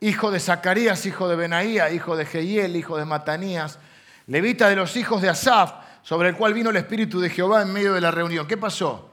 Hijo 0.00 0.30
de 0.32 0.40
Zacarías, 0.40 1.06
hijo 1.06 1.28
de 1.28 1.36
Benaía, 1.36 1.90
hijo 1.90 2.16
de 2.16 2.26
Jehiel, 2.26 2.74
hijo 2.74 2.96
de 2.96 3.04
Matanías. 3.04 3.78
Levita 4.26 4.68
de 4.68 4.76
los 4.76 4.96
hijos 4.96 5.22
de 5.22 5.28
Asaf, 5.28 5.74
sobre 6.02 6.30
el 6.30 6.36
cual 6.36 6.54
vino 6.54 6.70
el 6.70 6.76
Espíritu 6.76 7.20
de 7.20 7.30
Jehová 7.30 7.62
en 7.62 7.72
medio 7.72 7.94
de 7.94 8.00
la 8.00 8.10
reunión. 8.10 8.46
¿Qué 8.46 8.56
pasó? 8.56 9.10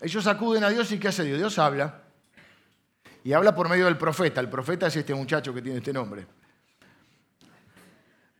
Ellos 0.00 0.26
acuden 0.26 0.64
a 0.64 0.70
Dios 0.70 0.90
y 0.92 0.98
¿qué 0.98 1.08
hace 1.08 1.24
Dios? 1.24 1.38
Dios 1.38 1.58
habla. 1.58 2.00
Y 3.22 3.34
habla 3.34 3.54
por 3.54 3.68
medio 3.68 3.84
del 3.84 3.98
profeta. 3.98 4.40
El 4.40 4.48
profeta 4.48 4.86
es 4.86 4.96
este 4.96 5.14
muchacho 5.14 5.52
que 5.52 5.60
tiene 5.60 5.78
este 5.78 5.92
nombre. 5.92 6.26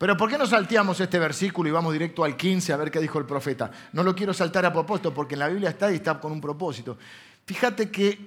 Pero 0.01 0.17
¿por 0.17 0.31
qué 0.31 0.39
no 0.39 0.47
salteamos 0.47 0.99
este 0.99 1.19
versículo 1.19 1.69
y 1.69 1.73
vamos 1.73 1.93
directo 1.93 2.25
al 2.25 2.35
15 2.35 2.73
a 2.73 2.79
ver 2.79 2.91
qué 2.91 3.01
dijo 3.01 3.19
el 3.19 3.27
profeta? 3.27 3.71
No 3.93 4.03
lo 4.03 4.17
quiero 4.17 4.33
saltar 4.33 4.65
a 4.65 4.73
propósito 4.73 5.13
porque 5.13 5.35
en 5.35 5.41
la 5.41 5.49
Biblia 5.49 5.69
está 5.69 5.93
y 5.93 5.97
está 5.97 6.19
con 6.19 6.33
un 6.33 6.41
propósito. 6.41 6.97
Fíjate 7.45 7.91
que 7.91 8.19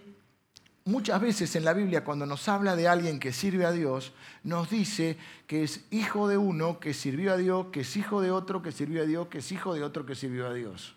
muchas 0.86 1.20
veces 1.20 1.56
en 1.56 1.66
la 1.66 1.74
Biblia 1.74 2.04
cuando 2.04 2.28
nos 2.28 2.48
habla 2.48 2.76
de 2.76 2.88
alguien 2.88 3.20
que 3.20 3.34
sirve 3.34 3.66
a 3.66 3.72
Dios, 3.72 4.14
nos 4.44 4.70
dice 4.70 5.18
que 5.48 5.64
es 5.64 5.86
hijo 5.90 6.28
de 6.28 6.38
uno 6.38 6.80
que 6.80 6.94
sirvió 6.94 7.34
a 7.34 7.38
Dios, 7.38 7.66
que 7.72 7.80
es 7.80 7.98
hijo 7.98 8.22
de 8.22 8.30
otro 8.30 8.62
que 8.62 8.72
sirvió 8.72 9.02
a 9.02 9.06
Dios, 9.08 9.26
que 9.30 9.40
es 9.40 9.52
hijo 9.52 9.74
de 9.74 9.84
otro 9.84 10.06
que 10.06 10.14
sirvió 10.14 10.46
a 10.46 10.54
Dios. 10.54 10.96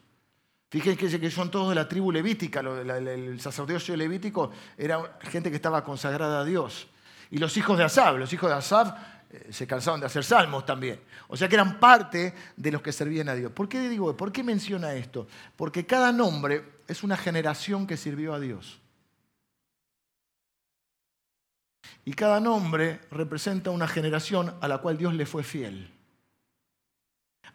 Fíjense 0.69 1.19
que 1.19 1.31
son 1.31 1.51
todos 1.51 1.71
de 1.71 1.75
la 1.75 1.89
tribu 1.89 2.13
levítica, 2.13 2.61
el 2.61 3.41
sacerdocio 3.41 3.97
levítico 3.97 4.51
era 4.77 5.17
gente 5.23 5.49
que 5.49 5.57
estaba 5.57 5.83
consagrada 5.83 6.41
a 6.41 6.45
Dios. 6.45 6.87
Y 7.31 7.39
los 7.39 7.57
hijos 7.57 7.79
de 7.79 7.85
Asab, 7.85 8.19
los 8.19 8.31
hijos 8.35 8.51
de 8.51 8.57
Asab 8.57 9.16
se 9.51 9.67
cansaban 9.67 10.01
de 10.01 10.07
hacer 10.07 10.25
salmos 10.25 10.65
también. 10.65 11.01
O 11.29 11.37
sea 11.37 11.49
que 11.49 11.55
eran 11.57 11.79
parte 11.81 12.35
de 12.57 12.71
los 12.71 12.83
que 12.83 12.93
servían 12.93 13.29
a 13.29 13.35
Dios. 13.35 13.53
¿Por 13.53 13.69
qué 13.69 13.89
digo, 13.89 14.17
por 14.17 14.33
qué 14.33 14.43
menciona 14.43 14.95
esto? 14.95 15.27
Porque 15.57 15.87
cada 15.87 16.13
nombre 16.13 16.65
es 16.87 17.03
una 17.03 17.17
generación 17.17 17.87
que 17.87 17.97
sirvió 17.97 18.35
a 18.35 18.41
Dios. 18.41 18.81
Y 22.05 22.15
cada 22.15 22.39
nombre 22.41 23.01
representa 23.11 23.71
una 23.71 23.89
generación 23.89 24.55
a 24.61 24.69
la 24.69 24.79
cual 24.79 24.97
Dios 24.97 25.15
le 25.15 25.27
fue 25.27 25.43
fiel. 25.43 25.93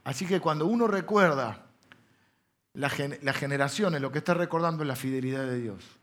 Así 0.03 0.25
que 0.25 0.39
cuando 0.39 0.65
uno 0.65 0.87
recuerda 0.87 1.67
las 2.73 2.93
generaciones, 3.37 4.01
lo 4.01 4.11
que 4.11 4.17
está 4.17 4.33
recordando 4.33 4.83
es 4.83 4.87
la 4.87 4.95
fidelidad 4.95 5.45
de 5.45 5.59
Dios 5.59 6.00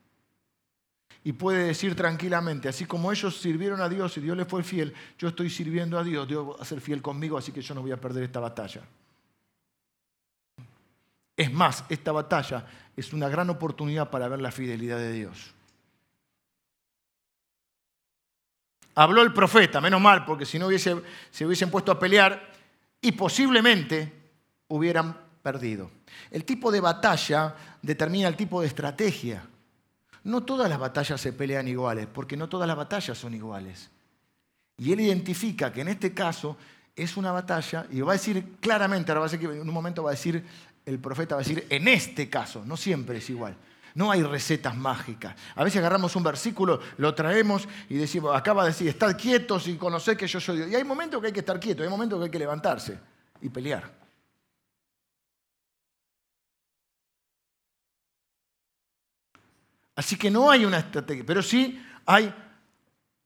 y 1.25 1.33
puede 1.33 1.65
decir 1.65 1.95
tranquilamente, 1.95 2.69
así 2.69 2.85
como 2.85 3.13
ellos 3.13 3.39
sirvieron 3.41 3.81
a 3.81 3.89
Dios 3.89 4.17
y 4.17 4.21
Dios 4.21 4.37
les 4.37 4.47
fue 4.47 4.63
fiel, 4.63 4.95
yo 5.19 5.29
estoy 5.29 5.51
sirviendo 5.51 5.99
a 5.99 6.05
Dios, 6.05 6.27
Dios 6.27 6.49
va 6.49 6.63
a 6.63 6.65
ser 6.65 6.81
fiel 6.81 7.03
conmigo, 7.03 7.37
así 7.37 7.53
que 7.53 7.61
yo 7.61 7.75
no 7.75 7.83
voy 7.83 7.93
a 7.93 8.01
perder 8.01 8.25
esta 8.25 8.41
batalla. 8.41 8.83
Es 11.37 11.53
más, 11.53 11.85
esta 11.89 12.13
batalla 12.13 12.67
es 12.97 13.13
una 13.13 13.29
gran 13.29 13.49
oportunidad 13.51 14.11
para 14.11 14.27
ver 14.27 14.41
la 14.41 14.51
fidelidad 14.51 14.99
de 14.99 15.13
Dios. 15.13 15.55
Habló 18.97 19.23
el 19.23 19.33
profeta, 19.33 19.81
menos 19.81 20.01
mal, 20.01 20.25
porque 20.25 20.45
si 20.45 20.59
no 20.59 20.67
hubiese, 20.67 21.01
se 21.31 21.47
hubiesen 21.47 21.71
puesto 21.71 21.93
a 21.93 21.99
pelear 21.99 22.53
y 23.01 23.13
posiblemente 23.13 24.13
hubieran 24.67 25.17
perdido. 25.41 25.93
El 26.31 26.45
tipo 26.45 26.73
de 26.73 26.81
batalla 26.81 27.55
determina 27.81 28.27
el 28.27 28.37
tipo 28.37 28.61
de 28.61 28.67
estrategia. 28.67 29.47
No 30.25 30.43
todas 30.43 30.69
las 30.69 30.79
batallas 30.79 31.21
se 31.21 31.33
pelean 31.33 31.69
iguales, 31.69 32.07
porque 32.13 32.37
no 32.37 32.49
todas 32.49 32.67
las 32.67 32.77
batallas 32.77 33.17
son 33.17 33.35
iguales. 33.35 33.91
Y 34.77 34.93
él 34.93 35.01
identifica 35.01 35.73
que 35.73 35.81
en 35.81 35.89
este 35.89 36.15
caso 36.15 36.57
es 36.95 37.17
una 37.17 37.33
batalla, 37.33 37.87
y 37.91 38.01
va 38.01 38.13
a 38.13 38.17
decir 38.17 38.57
claramente, 38.61 39.13
ahora 39.13 39.21
va 39.21 39.27
a 39.27 39.31
decir 39.31 39.49
que 39.49 39.55
en 39.55 39.61
un 39.61 39.75
momento 39.75 40.03
va 40.03 40.11
a 40.11 40.15
decir, 40.15 40.45
el 40.85 40.99
profeta 40.99 41.37
va 41.37 41.43
a 41.43 41.45
decir, 41.45 41.67
en 41.69 41.87
este 41.87 42.29
caso, 42.29 42.65
no 42.65 42.77
siempre 42.77 43.19
es 43.19 43.31
igual. 43.31 43.57
No 43.95 44.11
hay 44.11 44.23
recetas 44.23 44.77
mágicas. 44.77 45.35
A 45.55 45.65
veces 45.65 45.79
agarramos 45.79 46.15
un 46.15 46.23
versículo, 46.23 46.81
lo 46.99 47.15
traemos 47.15 47.69
y 47.89 47.97
decimos, 47.97 48.37
acá 48.37 48.53
va 48.53 48.63
a 48.63 48.67
decir, 48.67 48.89
estad 48.89 49.17
quietos 49.17 49.67
y 49.67 49.77
conoced 49.77 50.17
que 50.17 50.27
yo 50.27 50.41
soy 50.41 50.59
Dios. 50.59 50.71
Y 50.71 50.77
hay 50.77 50.85
momentos 50.85 51.21
que 51.21 51.29
hay 51.29 51.33
que 51.33 51.41
estar 51.41 51.59
quietos, 51.59 51.85
hay 51.85 51.91
momentos 51.91 52.19
que 52.19 52.25
hay 52.27 52.31
que 52.31 52.39
levantarse 52.39 52.99
y 53.41 53.49
pelear. 53.49 53.98
Así 59.99 60.17
que 60.17 60.31
no 60.31 60.49
hay 60.49 60.65
una 60.65 60.79
estrategia, 60.79 61.25
pero 61.27 61.43
sí 61.43 61.85
hay 62.07 62.33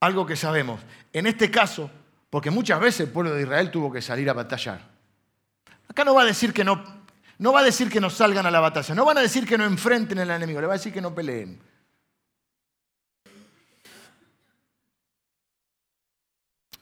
algo 0.01 0.25
que 0.25 0.37
sabemos. 0.37 0.81
En 1.13 1.27
este 1.27 1.51
caso, 1.51 1.91
porque 2.31 2.51
muchas 2.51 2.81
veces 2.81 3.01
el 3.01 3.13
pueblo 3.13 3.35
de 3.35 3.43
Israel 3.43 3.71
tuvo 3.71 3.93
que 3.93 4.01
salir 4.01 4.31
a 4.31 4.33
batallar. 4.33 4.81
Acá 5.87 6.03
no 6.03 6.15
va 6.15 6.23
a 6.23 6.25
decir 6.25 6.51
que 6.51 6.65
no, 6.65 6.83
no 7.37 7.53
va 7.53 7.61
a 7.61 7.65
decir 7.65 7.91
que 7.91 8.01
no 8.01 8.09
salgan 8.09 8.47
a 8.47 8.51
la 8.51 8.61
batalla, 8.61 8.95
no 8.95 9.05
van 9.05 9.19
a 9.19 9.21
decir 9.21 9.47
que 9.47 9.59
no 9.59 9.65
enfrenten 9.65 10.19
al 10.21 10.31
enemigo, 10.31 10.63
le 10.63 10.67
va 10.67 10.73
a 10.73 10.79
decir 10.79 10.95
que 10.95 11.03
no 11.03 11.15
peleen. 11.15 11.61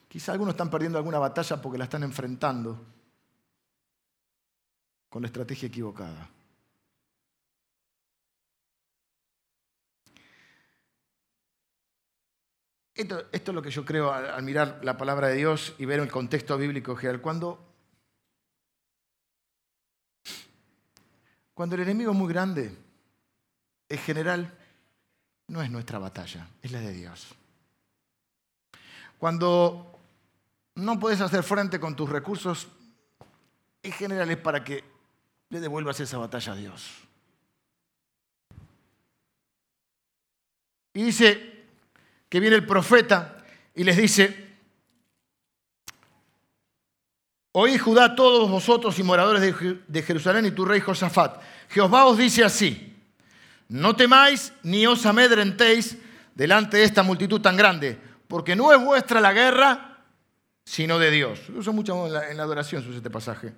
Quizá 0.07 0.31
algunos 0.31 0.53
están 0.53 0.71
perdiendo 0.71 0.99
alguna 0.99 1.19
batalla 1.19 1.61
porque 1.61 1.79
la 1.79 1.85
están 1.85 2.05
enfrentando 2.05 2.81
con 5.09 5.23
la 5.23 5.27
estrategia 5.27 5.67
equivocada. 5.67 6.31
Esto, 13.01 13.25
es 13.33 13.49
lo 13.49 13.63
que 13.63 13.71
yo 13.71 13.83
creo 13.83 14.13
al, 14.13 14.43
mirar 14.43 14.81
la 14.83 14.99
palabra 14.99 15.29
de 15.29 15.37
Dios 15.37 15.75
y 15.79 15.87
ver 15.87 16.01
el 16.01 16.11
contexto 16.11 16.59
bíblico 16.59 16.95
general. 16.95 17.23
Cuando, 17.23 17.59
cuando 21.55 21.77
el 21.77 21.81
enemigo 21.81 22.11
es 22.13 22.19
muy 22.19 22.31
grande, 22.31 22.77
en 23.89 23.99
general, 24.01 24.53
no 25.49 25.63
es 25.63 25.71
nuestra 25.71 25.99
batalla, 25.99 26.47
es 26.61 26.73
la 26.73 26.81
de 26.81 26.93
Dios. 26.93 27.29
Cuando 29.19 29.99
no 30.75 31.01
puedes 31.01 31.23
hacer 31.23 31.43
frente 31.43 31.81
con 31.81 31.97
tus 31.97 32.11
recursos, 32.11 32.69
en 33.83 33.93
general 33.93 34.31
es 34.31 34.37
para 34.37 34.63
que 34.63 34.85
le 35.49 35.61
devuelvas 35.61 36.01
esa 36.01 36.19
batalla 36.19 36.53
a 36.53 36.57
Dios. 36.57 36.99
Y 40.93 41.03
dice, 41.03 41.60
que 42.31 42.41
viene 42.41 42.57
el 42.57 42.65
profeta 42.65 43.37
y 43.75 43.85
les 43.85 43.99
dice, 43.99 44.49
Oí 47.53 47.77
Judá 47.79 48.15
todos 48.15 48.49
vosotros 48.49 48.99
y 48.99 49.03
moradores 49.03 49.55
de 49.89 50.03
Jerusalén 50.03 50.47
y 50.47 50.53
tu 50.53 50.65
rey 50.65 50.81
Josafat. 50.81 51.43
Jehová 51.69 52.07
os 52.07 52.17
dice 52.17 52.45
así, 52.45 52.97
no 53.69 53.97
temáis 53.97 54.53
ni 54.63 54.87
os 54.87 55.05
amedrentéis 55.05 55.97
delante 56.35 56.77
de 56.77 56.85
esta 56.85 57.03
multitud 57.03 57.41
tan 57.41 57.57
grande, 57.57 57.99
porque 58.29 58.55
no 58.55 58.73
es 58.73 58.81
vuestra 58.81 59.21
la 59.21 59.33
guerra, 59.33 59.99
sino 60.65 60.99
de 60.99 61.11
Dios. 61.11 61.41
Uso 61.51 61.73
mucho 61.73 62.07
en 62.07 62.13
la, 62.13 62.31
en 62.31 62.37
la 62.37 62.45
adoración, 62.45 62.87
usa 62.87 62.99
este 62.99 63.11
pasaje. 63.11 63.53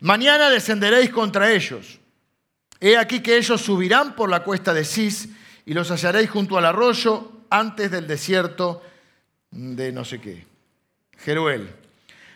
Mañana 0.00 0.48
descenderéis 0.48 1.10
contra 1.10 1.50
ellos. 1.50 1.98
He 2.78 2.96
aquí 2.96 3.20
que 3.20 3.36
ellos 3.36 3.60
subirán 3.60 4.14
por 4.14 4.30
la 4.30 4.44
cuesta 4.44 4.72
de 4.72 4.84
Cis 4.84 5.28
y 5.64 5.74
los 5.74 5.90
hallaréis 5.90 6.30
junto 6.30 6.56
al 6.56 6.66
arroyo 6.66 7.35
antes 7.50 7.90
del 7.90 8.06
desierto 8.06 8.82
de 9.50 9.92
no 9.92 10.04
sé 10.04 10.20
qué. 10.20 10.46
Jeruel. 11.18 11.74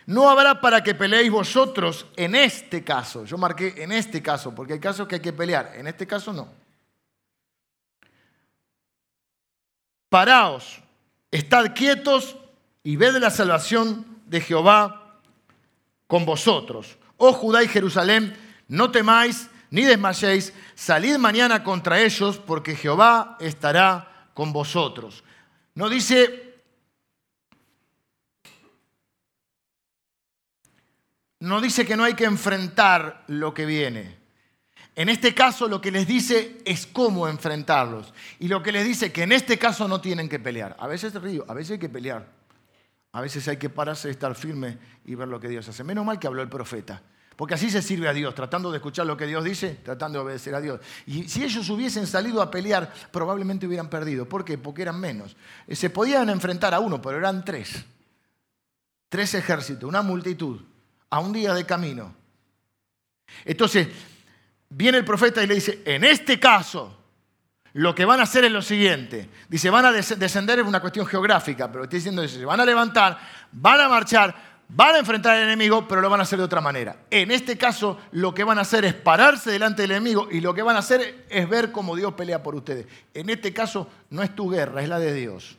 No 0.07 0.29
habrá 0.29 0.59
para 0.59 0.83
que 0.83 0.95
peleéis 0.95 1.31
vosotros 1.31 2.07
en 2.15 2.35
este 2.35 2.83
caso. 2.83 3.23
Yo 3.25 3.37
marqué 3.37 3.75
en 3.77 3.91
este 3.91 4.21
caso, 4.21 4.53
porque 4.53 4.73
hay 4.73 4.79
casos 4.79 5.07
que 5.07 5.15
hay 5.15 5.21
que 5.21 5.33
pelear. 5.33 5.73
En 5.75 5.87
este 5.87 6.07
caso 6.07 6.33
no. 6.33 6.49
Paraos, 10.09 10.81
estad 11.29 11.73
quietos 11.73 12.35
y 12.83 12.97
ved 12.97 13.15
la 13.17 13.29
salvación 13.29 14.05
de 14.25 14.41
Jehová 14.41 15.19
con 16.07 16.25
vosotros. 16.25 16.97
Oh 17.17 17.31
Judá 17.31 17.63
y 17.63 17.67
Jerusalén, 17.67 18.35
no 18.67 18.91
temáis 18.91 19.49
ni 19.71 19.83
desmayéis, 19.83 20.53
salid 20.75 21.17
mañana 21.17 21.63
contra 21.63 22.01
ellos, 22.01 22.37
porque 22.37 22.75
Jehová 22.75 23.37
estará 23.39 24.10
con 24.41 24.51
vosotros. 24.51 25.23
No 25.75 25.87
dice, 25.87 26.55
no 31.41 31.61
dice 31.61 31.85
que 31.85 31.95
no 31.95 32.03
hay 32.03 32.15
que 32.15 32.25
enfrentar 32.25 33.23
lo 33.27 33.53
que 33.53 33.67
viene. 33.67 34.17
En 34.95 35.09
este 35.09 35.35
caso 35.35 35.67
lo 35.67 35.79
que 35.79 35.91
les 35.91 36.07
dice 36.07 36.57
es 36.65 36.87
cómo 36.87 37.27
enfrentarlos. 37.27 38.15
Y 38.39 38.47
lo 38.47 38.63
que 38.63 38.71
les 38.71 38.83
dice 38.83 39.11
que 39.11 39.21
en 39.21 39.31
este 39.31 39.59
caso 39.59 39.87
no 39.87 40.01
tienen 40.01 40.27
que 40.27 40.39
pelear. 40.39 40.75
A 40.79 40.87
veces 40.87 41.13
río, 41.13 41.45
a 41.47 41.53
veces 41.53 41.73
hay 41.73 41.79
que 41.79 41.89
pelear. 41.89 42.27
A 43.11 43.21
veces 43.21 43.47
hay 43.47 43.57
que 43.57 43.69
pararse, 43.69 44.09
estar 44.09 44.33
firme 44.33 44.79
y 45.05 45.13
ver 45.13 45.27
lo 45.27 45.39
que 45.39 45.49
Dios 45.49 45.69
hace. 45.69 45.83
Menos 45.83 46.03
mal 46.03 46.17
que 46.17 46.25
habló 46.25 46.41
el 46.41 46.49
profeta. 46.49 47.03
Porque 47.41 47.55
así 47.55 47.71
se 47.71 47.81
sirve 47.81 48.07
a 48.07 48.13
Dios, 48.13 48.35
tratando 48.35 48.69
de 48.69 48.77
escuchar 48.77 49.07
lo 49.07 49.17
que 49.17 49.25
Dios 49.25 49.43
dice, 49.43 49.79
tratando 49.83 50.19
de 50.19 50.25
obedecer 50.25 50.53
a 50.53 50.61
Dios. 50.61 50.79
Y 51.07 51.27
si 51.27 51.43
ellos 51.43 51.67
hubiesen 51.71 52.05
salido 52.05 52.39
a 52.39 52.51
pelear, 52.51 52.93
probablemente 53.11 53.65
hubieran 53.65 53.89
perdido. 53.89 54.29
¿Por 54.29 54.45
qué? 54.45 54.59
Porque 54.59 54.83
eran 54.83 54.99
menos. 54.99 55.35
Eh, 55.65 55.75
se 55.75 55.89
podían 55.89 56.29
enfrentar 56.29 56.75
a 56.75 56.79
uno, 56.79 57.01
pero 57.01 57.17
eran 57.17 57.43
tres. 57.43 57.83
Tres 59.09 59.33
ejércitos, 59.33 59.89
una 59.89 60.03
multitud, 60.03 60.61
a 61.09 61.19
un 61.19 61.33
día 61.33 61.55
de 61.55 61.65
camino. 61.65 62.13
Entonces, 63.43 63.87
viene 64.69 64.99
el 64.99 65.03
profeta 65.03 65.41
y 65.41 65.47
le 65.47 65.55
dice, 65.55 65.81
en 65.83 66.03
este 66.03 66.39
caso, 66.39 66.95
lo 67.73 67.95
que 67.95 68.05
van 68.05 68.19
a 68.19 68.23
hacer 68.23 68.43
es 68.43 68.51
lo 68.51 68.61
siguiente. 68.61 69.29
Dice, 69.49 69.71
van 69.71 69.85
a 69.85 69.91
descender 69.91 70.59
es 70.59 70.67
una 70.67 70.79
cuestión 70.79 71.07
geográfica, 71.07 71.71
pero 71.71 71.85
estoy 71.85 71.97
diciendo, 71.97 72.27
se 72.27 72.45
van 72.45 72.59
a 72.59 72.65
levantar, 72.65 73.17
van 73.51 73.79
a 73.79 73.89
marchar, 73.89 74.50
van 74.73 74.95
a 74.95 74.99
enfrentar 74.99 75.35
al 75.35 75.43
enemigo, 75.43 75.85
pero 75.87 76.01
lo 76.01 76.09
van 76.09 76.21
a 76.21 76.23
hacer 76.23 76.39
de 76.39 76.45
otra 76.45 76.61
manera. 76.61 76.95
En 77.09 77.29
este 77.31 77.57
caso, 77.57 77.99
lo 78.11 78.33
que 78.33 78.45
van 78.45 78.57
a 78.57 78.61
hacer 78.61 78.85
es 78.85 78.93
pararse 78.93 79.51
delante 79.51 79.81
del 79.81 79.91
enemigo 79.91 80.29
y 80.31 80.39
lo 80.39 80.53
que 80.53 80.61
van 80.61 80.77
a 80.77 80.79
hacer 80.79 81.25
es 81.29 81.49
ver 81.49 81.71
cómo 81.71 81.95
Dios 81.95 82.13
pelea 82.13 82.41
por 82.41 82.55
ustedes. 82.55 82.87
En 83.13 83.29
este 83.29 83.53
caso, 83.53 83.89
no 84.09 84.23
es 84.23 84.33
tu 84.33 84.49
guerra, 84.49 84.81
es 84.81 84.87
la 84.87 84.99
de 84.99 85.13
Dios. 85.13 85.57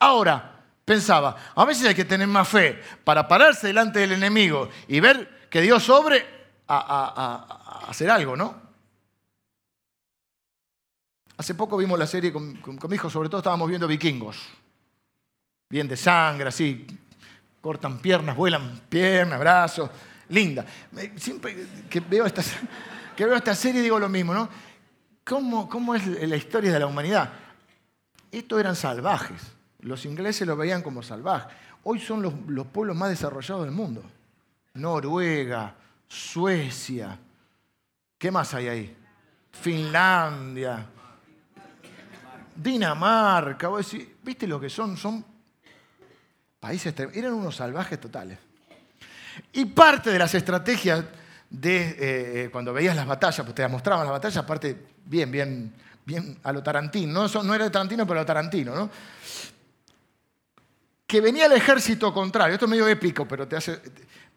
Ahora, 0.00 0.64
pensaba, 0.84 1.36
a 1.54 1.64
veces 1.64 1.86
hay 1.86 1.94
que 1.94 2.04
tener 2.04 2.26
más 2.26 2.48
fe 2.48 2.82
para 3.04 3.28
pararse 3.28 3.68
delante 3.68 4.00
del 4.00 4.12
enemigo 4.12 4.68
y 4.88 4.98
ver 4.98 5.46
que 5.48 5.60
Dios 5.60 5.84
sobre 5.84 6.26
a, 6.66 7.84
hacer 7.88 8.10
algo, 8.10 8.36
¿no? 8.36 8.60
Hace 11.36 11.54
poco 11.54 11.76
vimos 11.76 11.98
la 11.98 12.06
serie 12.06 12.32
con, 12.32 12.60
mi 12.88 12.94
hijo, 12.94 13.08
sobre 13.08 13.28
todo 13.28 13.38
estábamos 13.38 13.68
viendo 13.68 13.86
vikingos. 13.86 14.38
Bien 15.68 15.86
de 15.86 15.96
sangre, 15.96 16.48
así, 16.48 16.86
cortan 17.62 18.00
piernas, 18.00 18.36
vuelan 18.36 18.80
piernas, 18.88 19.38
brazos, 19.38 19.88
linda. 20.28 20.66
Siempre 21.16 21.56
que 21.88 22.00
veo 22.00 22.26
esta, 22.26 22.42
que 23.16 23.24
veo 23.24 23.36
esta 23.36 23.54
serie 23.54 23.80
digo 23.80 23.98
lo 23.98 24.08
mismo, 24.08 24.34
¿no? 24.34 24.48
¿Cómo, 25.24 25.68
¿Cómo 25.68 25.94
es 25.94 26.04
la 26.06 26.36
historia 26.36 26.72
de 26.72 26.80
la 26.80 26.86
humanidad? 26.86 27.32
Estos 28.30 28.58
eran 28.58 28.74
salvajes. 28.74 29.40
Los 29.80 30.04
ingleses 30.04 30.46
lo 30.46 30.56
veían 30.56 30.82
como 30.82 31.02
salvajes. 31.02 31.54
Hoy 31.84 32.00
son 32.00 32.20
los, 32.20 32.34
los 32.48 32.66
pueblos 32.66 32.96
más 32.96 33.08
desarrollados 33.08 33.64
del 33.64 33.72
mundo. 33.72 34.02
Noruega, 34.74 35.74
Suecia. 36.08 37.16
¿Qué 38.18 38.30
más 38.30 38.52
hay 38.54 38.68
ahí? 38.68 38.96
Finlandia. 39.52 40.86
Dinamarca. 42.56 43.70
¿Viste 44.22 44.46
lo 44.46 44.60
que 44.60 44.68
son? 44.68 44.96
Son 44.96 45.24
países. 46.62 46.94
Eran 47.12 47.32
unos 47.34 47.56
salvajes 47.56 48.00
totales. 48.00 48.38
Y 49.52 49.64
parte 49.64 50.10
de 50.10 50.18
las 50.18 50.32
estrategias 50.32 51.04
de 51.50 51.76
eh, 51.76 51.96
eh, 51.98 52.48
cuando 52.52 52.72
veías 52.72 52.94
las 52.94 53.04
batallas, 53.04 53.44
pues 53.44 53.54
te 53.54 53.66
mostraban 53.66 54.04
las 54.04 54.12
batallas, 54.12 54.36
aparte, 54.36 54.86
bien, 55.04 55.30
bien, 55.32 55.74
bien 56.06 56.38
a 56.44 56.52
lo 56.52 56.62
Tarantino. 56.62 57.26
No, 57.26 57.42
no 57.42 57.54
era 57.54 57.64
de 57.64 57.70
Tarantino, 57.70 58.06
pero 58.06 58.20
a 58.20 58.22
lo 58.22 58.26
Tarantino, 58.26 58.76
¿no? 58.76 58.88
Que 61.04 61.20
venía 61.20 61.46
el 61.46 61.52
ejército 61.52 62.14
contrario. 62.14 62.54
Esto 62.54 62.66
es 62.66 62.70
medio 62.70 62.86
épico, 62.86 63.26
pero 63.26 63.48
te 63.48 63.56
hace. 63.56 63.80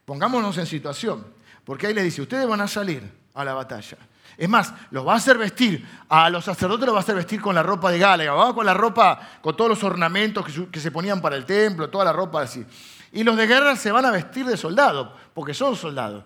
Pongámonos 0.03 0.57
en 0.57 0.65
situación. 0.65 1.26
Porque 1.63 1.88
ahí 1.88 1.93
le 1.93 2.01
dice, 2.01 2.23
ustedes 2.23 2.47
van 2.47 2.61
a 2.61 2.67
salir 2.67 3.03
a 3.36 3.45
la 3.45 3.53
batalla. 3.53 3.97
Es 4.38 4.50
más, 4.50 4.74
los 4.92 5.08
va 5.08 5.14
a 5.14 5.18
hacer 5.18 5.38
vestir, 5.38 5.88
a 6.10 6.30
los 6.30 6.44
sacerdotes 6.44 6.86
los 6.86 6.96
va 6.96 7.00
a 7.00 7.02
hacer 7.02 7.16
vestir 7.16 7.42
con 7.42 7.56
la 7.56 7.64
ropa 7.64 7.92
de 7.92 8.00
Gálaga, 8.00 8.54
con 8.54 8.66
la 8.66 8.74
ropa, 8.74 9.20
con 9.42 9.56
todos 9.56 9.70
los 9.70 9.84
ornamentos 9.84 10.46
que 10.72 10.80
se 10.80 10.92
ponían 10.92 11.22
para 11.22 11.36
el 11.36 11.46
templo, 11.46 11.90
toda 11.90 12.06
la 12.06 12.14
ropa 12.14 12.42
así. 12.42 12.66
Y 13.14 13.24
los 13.24 13.38
de 13.38 13.48
guerra 13.48 13.76
se 13.76 13.92
van 13.92 14.06
a 14.06 14.12
vestir 14.12 14.46
de 14.46 14.58
soldados, 14.58 15.10
porque 15.34 15.54
son 15.54 15.76
soldados. 15.76 16.26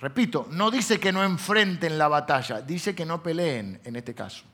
Repito, 0.00 0.46
no 0.50 0.70
dice 0.70 1.00
que 1.00 1.12
no 1.12 1.24
enfrenten 1.24 1.98
la 1.98 2.06
batalla, 2.08 2.60
dice 2.60 2.94
que 2.94 3.04
no 3.04 3.22
peleen 3.22 3.80
en 3.84 3.96
este 3.96 4.14
caso. 4.14 4.44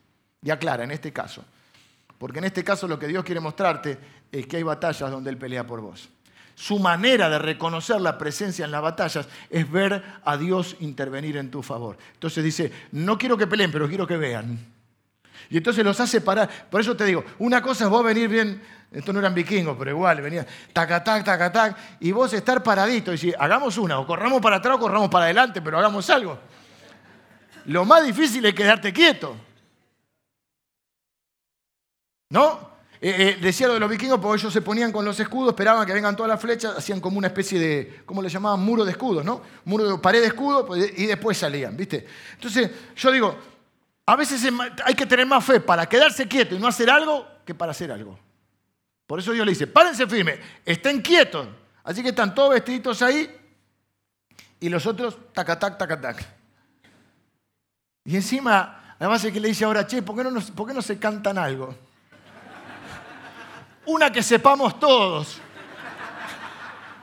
Y 0.43 0.51
aclara, 0.51 0.85
en 0.85 0.91
este 0.91 1.13
caso. 1.13 1.45
Porque 2.17 2.39
en 2.39 2.45
este 2.45 2.65
caso 2.65 2.89
lo 2.89 2.99
que 2.99 3.07
Dios 3.07 3.25
quiere 3.25 3.41
mostrarte 3.41 3.99
es 4.33 4.47
que 4.47 4.57
hay 4.57 4.63
batallas 4.63 5.11
donde 5.11 5.29
Él 5.29 5.37
pelea 5.37 5.67
por 5.67 5.81
vos. 5.81 6.09
Su 6.55 6.79
manera 6.79 7.29
de 7.29 7.39
reconocer 7.39 8.01
la 8.01 8.17
presencia 8.17 8.65
en 8.65 8.71
las 8.71 8.83
batallas 8.83 9.29
es 9.51 9.71
ver 9.71 10.03
a 10.25 10.37
Dios 10.37 10.77
intervenir 10.81 11.37
en 11.37 11.51
tu 11.51 11.63
favor. 11.63 11.99
Entonces 12.15 12.45
dice, 12.45 12.73
no 12.93 13.19
quiero 13.19 13.37
que 13.37 13.47
peleen, 13.47 13.73
pero 13.73 13.89
quiero 13.89 14.07
que 14.07 14.17
vean. 14.17 14.59
Y 15.51 15.57
entonces 15.57 15.85
los 15.85 15.99
hace 16.01 16.21
parar. 16.21 16.49
Por 16.71 16.81
eso 16.81 16.97
te 16.97 17.05
digo, 17.05 17.25
una 17.39 17.61
cosa 17.61 17.85
es 17.85 17.91
vos 17.91 18.05
venir 18.05 18.29
bien, 18.29 18.63
esto 18.93 19.13
no 19.13 19.19
eran 19.19 19.35
vikingos, 19.35 19.77
pero 19.77 19.91
igual, 19.91 20.21
venía 20.21 20.47
tacatac, 20.73 21.25
tacatac, 21.25 21.77
y 22.01 22.13
vos 22.13 22.33
estar 22.33 22.63
paradito 22.63 23.11
y 23.11 23.15
decir, 23.15 23.35
hagamos 23.39 23.77
una, 23.77 23.99
o 23.99 24.07
corramos 24.07 24.41
para 24.41 24.57
atrás 24.57 24.77
o 24.77 24.81
corramos 24.81 25.11
para 25.11 25.25
adelante, 25.25 25.61
pero 25.61 25.79
hagamos 25.79 26.09
algo. 26.11 26.39
Lo 27.67 27.85
más 27.85 28.05
difícil 28.05 28.45
es 28.47 28.55
quedarte 28.55 28.93
quieto. 28.93 29.37
¿No? 32.31 32.74
Eh, 33.07 33.17
eh, 33.19 33.39
decía 33.39 33.67
lo 33.67 33.75
de 33.75 33.81
los 33.81 33.91
vikingos 33.91 34.19
porque 34.19 34.41
ellos 34.41 34.51
se 34.51 34.63
ponían 34.63 34.91
con 34.91 35.05
los 35.05 35.21
escudos, 35.21 35.51
esperaban 35.51 35.87
que 35.87 35.93
vengan 35.93 36.17
todas 36.17 36.31
las 36.31 36.41
flechas, 36.41 36.79
hacían 36.79 37.01
como 37.01 37.19
una 37.19 37.27
especie 37.27 37.59
de, 37.61 38.01
¿cómo 38.07 38.23
le 38.23 38.31
llamaban? 38.31 38.61
Muro 38.61 38.83
de 38.83 38.93
escudos, 38.93 39.23
¿no? 39.23 39.43
Muro 39.67 39.87
de 39.87 39.99
pared 39.99 40.23
de 40.23 40.29
escudo 40.29 40.65
pues, 40.65 40.91
y 40.99 41.05
después 41.05 41.37
salían, 41.37 41.77
¿viste? 41.77 42.07
Entonces, 42.33 42.71
yo 42.97 43.13
digo, 43.13 43.39
a 44.07 44.17
veces 44.17 44.51
hay 44.87 44.95
que 44.95 45.05
tener 45.05 45.27
más 45.27 45.45
fe 45.45 45.61
para 45.61 45.85
quedarse 45.87 46.27
quieto 46.27 46.55
y 46.55 46.59
no 46.59 46.67
hacer 46.67 46.89
algo 46.89 47.27
que 47.45 47.55
para 47.55 47.73
hacer 47.73 47.93
algo. 47.93 48.19
Por 49.07 49.19
eso 49.19 49.33
Dios 49.33 49.45
le 49.45 49.53
dice, 49.53 49.67
párense 49.67 50.07
firmes, 50.07 50.39
estén 50.65 51.03
quietos. 51.03 51.47
Así 51.83 52.03
que 52.03 52.09
están 52.09 52.35
todos 52.35 52.55
vestiditos 52.55 53.03
ahí 53.03 53.31
y 54.61 54.71
los 54.71 54.87
otros 54.87 55.19
tacatac, 55.35 55.77
tacatac. 55.77 56.27
Y 58.07 58.17
encima, 58.17 58.97
además 58.99 59.23
es 59.27 59.31
que 59.31 59.41
le 59.41 59.49
dice 59.49 59.67
ahora, 59.67 59.87
che, 59.87 60.01
¿por 60.01 60.17
qué 60.17 60.25
no, 60.25 60.41
¿por 60.41 60.67
qué 60.67 60.73
no 60.73 60.81
se 60.81 60.99
cantan 60.99 61.37
algo? 61.37 61.77
Una 63.87 64.11
que 64.11 64.23
sepamos 64.23 64.79
todos. 64.79 65.41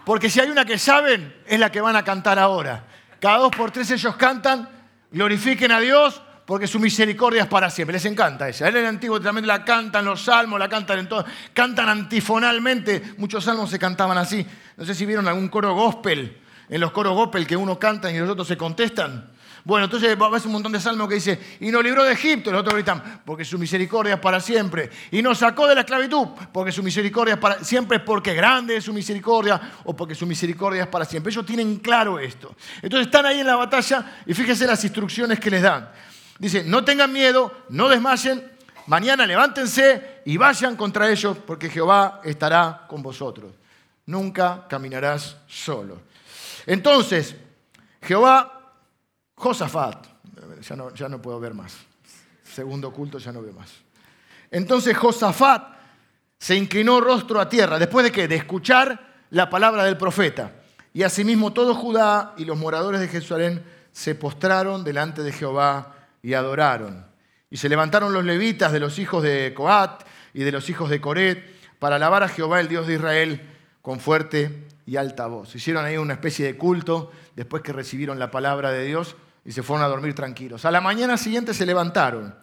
Porque 0.06 0.30
si 0.30 0.40
hay 0.40 0.50
una 0.50 0.66
que 0.66 0.78
saben, 0.78 1.36
es 1.46 1.60
la 1.60 1.72
que 1.72 1.82
van 1.82 1.96
a 1.96 2.04
cantar 2.04 2.40
ahora. 2.40 2.84
Cada 3.20 3.38
dos 3.38 3.52
por 3.56 3.72
tres 3.72 3.92
ellos 3.92 4.16
cantan, 4.16 4.68
glorifiquen 5.12 5.72
a 5.72 5.80
Dios, 5.80 6.22
porque 6.46 6.68
su 6.68 6.80
misericordia 6.80 7.44
es 7.44 7.48
para 7.48 7.70
siempre. 7.70 7.94
Les 7.94 8.06
encanta 8.06 8.50
esa. 8.50 8.68
En 8.68 8.76
el 8.76 8.86
Antiguo 8.86 9.20
Testamento 9.20 9.48
la 9.48 9.64
cantan 9.64 10.04
los 10.04 10.24
salmos, 10.24 10.60
la 10.60 10.68
cantan 10.68 11.00
en 11.00 11.08
todo. 11.08 11.24
Cantan 11.54 11.88
antifonalmente. 11.88 13.14
Muchos 13.18 13.44
salmos 13.44 13.70
se 13.70 13.80
cantaban 13.80 14.18
así. 14.18 14.46
No 14.76 14.84
sé 14.84 14.96
si 14.96 15.06
vieron 15.06 15.28
algún 15.28 15.50
coro 15.50 15.74
gospel. 15.76 16.40
En 16.68 16.82
los 16.82 16.92
coros 16.92 17.14
gospel 17.14 17.46
que 17.46 17.56
uno 17.56 17.78
canta 17.78 18.12
y 18.12 18.18
los 18.18 18.30
otros 18.30 18.48
se 18.48 18.58
contestan. 18.58 19.30
Bueno, 19.64 19.86
entonces 19.86 20.18
a 20.18 20.48
un 20.48 20.52
montón 20.52 20.72
de 20.72 20.80
salmos 20.80 21.08
que 21.08 21.16
dice, 21.16 21.40
y 21.60 21.70
nos 21.70 21.84
libró 21.84 22.04
de 22.04 22.14
Egipto, 22.14 22.52
los 22.52 22.62
otros 22.62 22.76
gritan, 22.76 23.22
porque 23.26 23.46
su 23.46 23.60
misericordia 23.60 24.16
es 24.16 24.20
para 24.20 24.40
siempre. 24.40 24.90
Y 25.12 25.22
nos 25.22 25.38
sacó 25.38 25.68
de 25.68 25.76
la 25.76 25.82
esclavitud, 25.82 26.28
porque 26.52 26.72
su 26.72 26.82
misericordia 26.82 27.36
es 27.36 27.40
para 27.40 27.64
siempre, 27.64 28.00
porque 28.00 28.34
grande 28.34 28.78
es 28.78 28.84
su 28.84 28.94
misericordia, 28.94 29.62
o 29.84 29.96
porque 29.96 30.16
su 30.16 30.26
misericordia 30.26 30.84
es 30.84 30.88
para 30.88 31.06
siempre. 31.06 31.32
Ellos 31.32 31.46
tienen 31.46 31.78
claro 31.78 32.18
esto. 32.18 32.56
Entonces 32.82 33.08
están 33.08 33.26
ahí 33.26 33.40
en 33.40 33.48
la 33.48 33.56
batalla 33.56 34.22
y 34.26 34.34
fíjense 34.34 34.66
las 34.66 34.84
instrucciones 34.84 35.40
que 35.40 35.52
les 35.52 35.62
dan. 35.62 35.90
Dice, 36.40 36.64
no 36.64 36.84
tengan 36.84 37.14
miedo, 37.14 37.66
no 37.70 37.88
desmayen, 37.88 38.52
mañana 38.88 39.28
levántense 39.28 40.22
y 40.26 40.38
vayan 40.38 40.76
contra 40.76 41.12
ellos, 41.12 41.38
porque 41.46 41.70
Jehová 41.70 42.22
estará 42.24 42.86
con 42.88 43.04
vosotros. 43.04 43.54
Nunca 44.08 44.66
caminarás 44.68 45.38
solo. 45.48 46.02
Entonces, 46.66 47.36
Jehová 48.02 48.61
Josafat, 49.42 50.06
ya 50.62 50.76
no, 50.76 50.94
ya 50.94 51.10
no 51.10 51.20
puedo 51.20 51.40
ver 51.40 51.56
más. 51.56 51.76
Segundo 52.44 52.94
culto 52.94 53.18
ya 53.18 53.32
no 53.32 53.42
veo 53.42 53.54
más. 53.54 53.72
Entonces 54.52 54.96
Josafat 54.96 55.64
se 56.38 56.56
inclinó 56.56 57.02
rostro 57.02 57.42
a 57.42 57.50
tierra, 57.50 57.80
después 57.80 58.06
de 58.06 58.12
qué? 58.12 58.28
De 58.28 58.36
escuchar 58.36 59.24
la 59.32 59.50
palabra 59.50 59.84
del 59.84 59.98
profeta. 59.98 60.52
Y 60.94 61.02
asimismo 61.02 61.54
todo 61.54 61.74
Judá 61.74 62.36
y 62.38 62.46
los 62.46 62.56
moradores 62.56 63.02
de 63.02 63.08
Jerusalén 63.08 63.64
se 63.92 64.14
postraron 64.14 64.84
delante 64.84 65.24
de 65.24 65.32
Jehová 65.32 65.96
y 66.22 66.36
adoraron. 66.36 67.08
Y 67.50 67.58
se 67.58 67.68
levantaron 67.68 68.14
los 68.14 68.24
levitas 68.24 68.72
de 68.72 68.80
los 68.80 69.00
hijos 69.00 69.24
de 69.24 69.56
Coat 69.56 70.04
y 70.36 70.44
de 70.44 70.52
los 70.52 70.70
hijos 70.70 70.88
de 70.92 71.02
Coret 71.02 71.44
para 71.80 71.96
alabar 71.96 72.22
a 72.22 72.30
Jehová, 72.30 72.60
el 72.60 72.68
Dios 72.68 72.86
de 72.86 72.94
Israel, 72.94 73.42
con 73.82 74.00
fuerte 74.00 74.68
y 74.86 74.98
alta 74.98 75.26
voz. 75.26 75.56
Hicieron 75.56 75.84
ahí 75.84 75.98
una 75.98 76.14
especie 76.14 76.46
de 76.46 76.58
culto 76.58 77.12
después 77.36 77.64
que 77.64 77.74
recibieron 77.74 78.20
la 78.20 78.30
palabra 78.30 78.70
de 78.70 78.86
Dios 78.86 79.16
y 79.44 79.52
se 79.52 79.64
fueron 79.64 79.86
a 79.86 79.90
dormir 79.90 80.14
tranquilos. 80.14 80.66
A 80.66 80.72
la 80.72 80.82
mañana 80.82 81.18
siguiente 81.18 81.54
se 81.54 81.66
levantaron. 81.66 82.36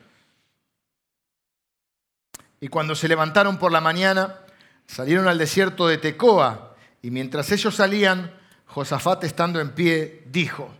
Y 2.61 2.69
cuando 2.69 2.95
se 2.95 3.09
levantaron 3.09 3.59
por 3.59 3.71
la 3.71 3.81
mañana, 3.81 4.41
salieron 4.87 5.29
al 5.29 5.39
desierto 5.39 5.87
de 5.87 5.99
Tecoa. 5.99 6.75
Y 7.03 7.11
mientras 7.11 7.51
ellos 7.53 7.77
salían, 7.77 8.33
Josafat, 8.67 9.25
estando 9.25 9.61
en 9.61 9.71
pie, 9.71 10.25
dijo, 10.27 10.75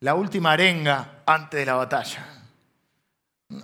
la 0.00 0.14
última 0.14 0.52
arenga 0.52 1.22
antes 1.26 1.60
de 1.60 1.66
la 1.66 1.74
batalla. 1.74 2.26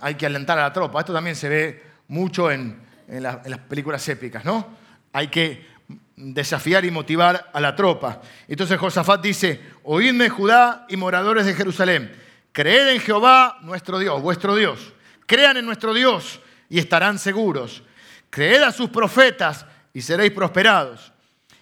Hay 0.01 0.15
que 0.15 0.25
alentar 0.25 0.57
a 0.59 0.63
la 0.63 0.73
tropa. 0.73 0.99
Esto 0.99 1.13
también 1.13 1.35
se 1.35 1.49
ve 1.49 1.83
mucho 2.07 2.49
en, 2.49 2.81
en 3.07 3.23
las 3.23 3.59
películas 3.67 4.07
épicas, 4.07 4.45
¿no? 4.45 4.65
Hay 5.11 5.27
que 5.27 5.76
desafiar 6.17 6.83
y 6.83 6.91
motivar 6.91 7.49
a 7.53 7.61
la 7.61 7.75
tropa. 7.75 8.21
Entonces 8.47 8.77
Josafat 8.79 9.21
dice, 9.21 9.61
oídme 9.83 10.29
Judá 10.29 10.85
y 10.89 10.97
moradores 10.97 11.45
de 11.45 11.53
Jerusalén, 11.53 12.11
creed 12.51 12.89
en 12.89 12.99
Jehová 12.99 13.59
nuestro 13.61 13.99
Dios, 13.99 14.21
vuestro 14.21 14.55
Dios, 14.55 14.93
crean 15.27 15.57
en 15.57 15.65
nuestro 15.65 15.93
Dios 15.93 16.41
y 16.69 16.79
estarán 16.79 17.19
seguros, 17.19 17.83
creed 18.31 18.63
a 18.63 18.71
sus 18.71 18.89
profetas 18.89 19.65
y 19.93 20.01
seréis 20.01 20.31
prosperados. 20.31 21.13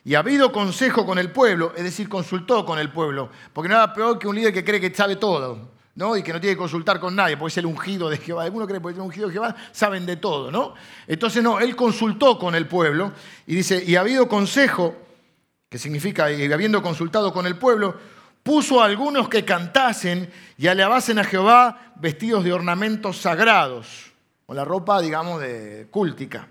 Y 0.06 0.16
ha 0.16 0.20
habido 0.20 0.52
consejo 0.52 1.06
con 1.06 1.18
el 1.18 1.32
pueblo, 1.32 1.74
es 1.76 1.84
decir, 1.84 2.08
consultó 2.08 2.64
con 2.64 2.80
el 2.80 2.92
pueblo, 2.92 3.32
porque 3.52 3.70
nada 3.70 3.94
peor 3.94 4.18
que 4.20 4.28
un 4.28 4.36
líder 4.36 4.54
que 4.54 4.64
cree 4.64 4.80
que 4.80 4.94
sabe 4.94 5.16
todo. 5.16 5.75
¿No? 5.96 6.18
Y 6.18 6.24
que 6.24 6.34
no 6.34 6.42
tiene 6.42 6.56
que 6.56 6.60
consultar 6.60 7.00
con 7.00 7.16
nadie, 7.16 7.38
porque 7.38 7.54
es 7.54 7.58
el 7.58 7.66
ungido 7.66 8.10
de 8.10 8.18
Jehová. 8.18 8.44
Algunos 8.44 8.68
creen 8.68 8.84
que 8.84 8.90
es 8.90 8.96
el 8.96 9.02
ungido 9.02 9.28
de 9.28 9.34
Jehová, 9.34 9.56
saben 9.72 10.06
de 10.06 10.18
todo, 10.18 10.52
¿no? 10.52 10.76
Entonces, 11.08 11.42
no, 11.42 11.60
él 11.60 11.76
consultó 11.76 12.38
con 12.38 12.54
el 12.54 12.68
pueblo 12.68 13.14
y 13.48 13.56
dice, 13.56 13.84
y 13.86 13.96
ha 13.96 14.02
habido 14.02 14.28
consejo, 14.28 14.96
que 15.70 15.80
significa, 15.80 16.32
y 16.32 16.52
habiendo 16.52 16.82
consultado 16.82 17.34
con 17.34 17.48
el 17.48 17.58
pueblo, 17.58 17.98
puso 18.44 18.82
a 18.82 18.86
algunos 18.86 19.30
que 19.30 19.44
cantasen 19.44 20.32
y 20.58 20.68
alabasen 20.68 21.18
a 21.18 21.24
Jehová 21.24 21.94
vestidos 21.96 22.44
de 22.44 22.54
ornamentos 22.54 23.18
sagrados, 23.18 24.12
con 24.46 24.56
la 24.56 24.66
ropa, 24.66 25.02
digamos, 25.02 25.42
de 25.42 25.88
cúltica. 25.90 26.48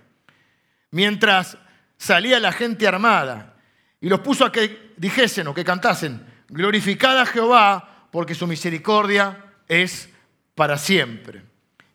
Mientras 0.91 1.59
salía 1.97 2.41
la 2.41 2.51
gente 2.51 2.89
armada 2.89 3.55
y 4.01 4.09
los 4.09 4.21
puso 4.21 4.45
a 4.45 4.51
que 4.51 4.95
dijesen 4.97 5.47
o 5.49 5.55
que 5.55 5.65
cantasen, 5.65 6.27
glorificad 6.49 7.19
a 7.19 7.27
Jehová, 7.27 7.94
porque 8.15 8.37
su 8.37 8.47
misericordia 8.47 9.57
es 9.67 10.09
para 10.55 10.79
siempre. 10.79 11.43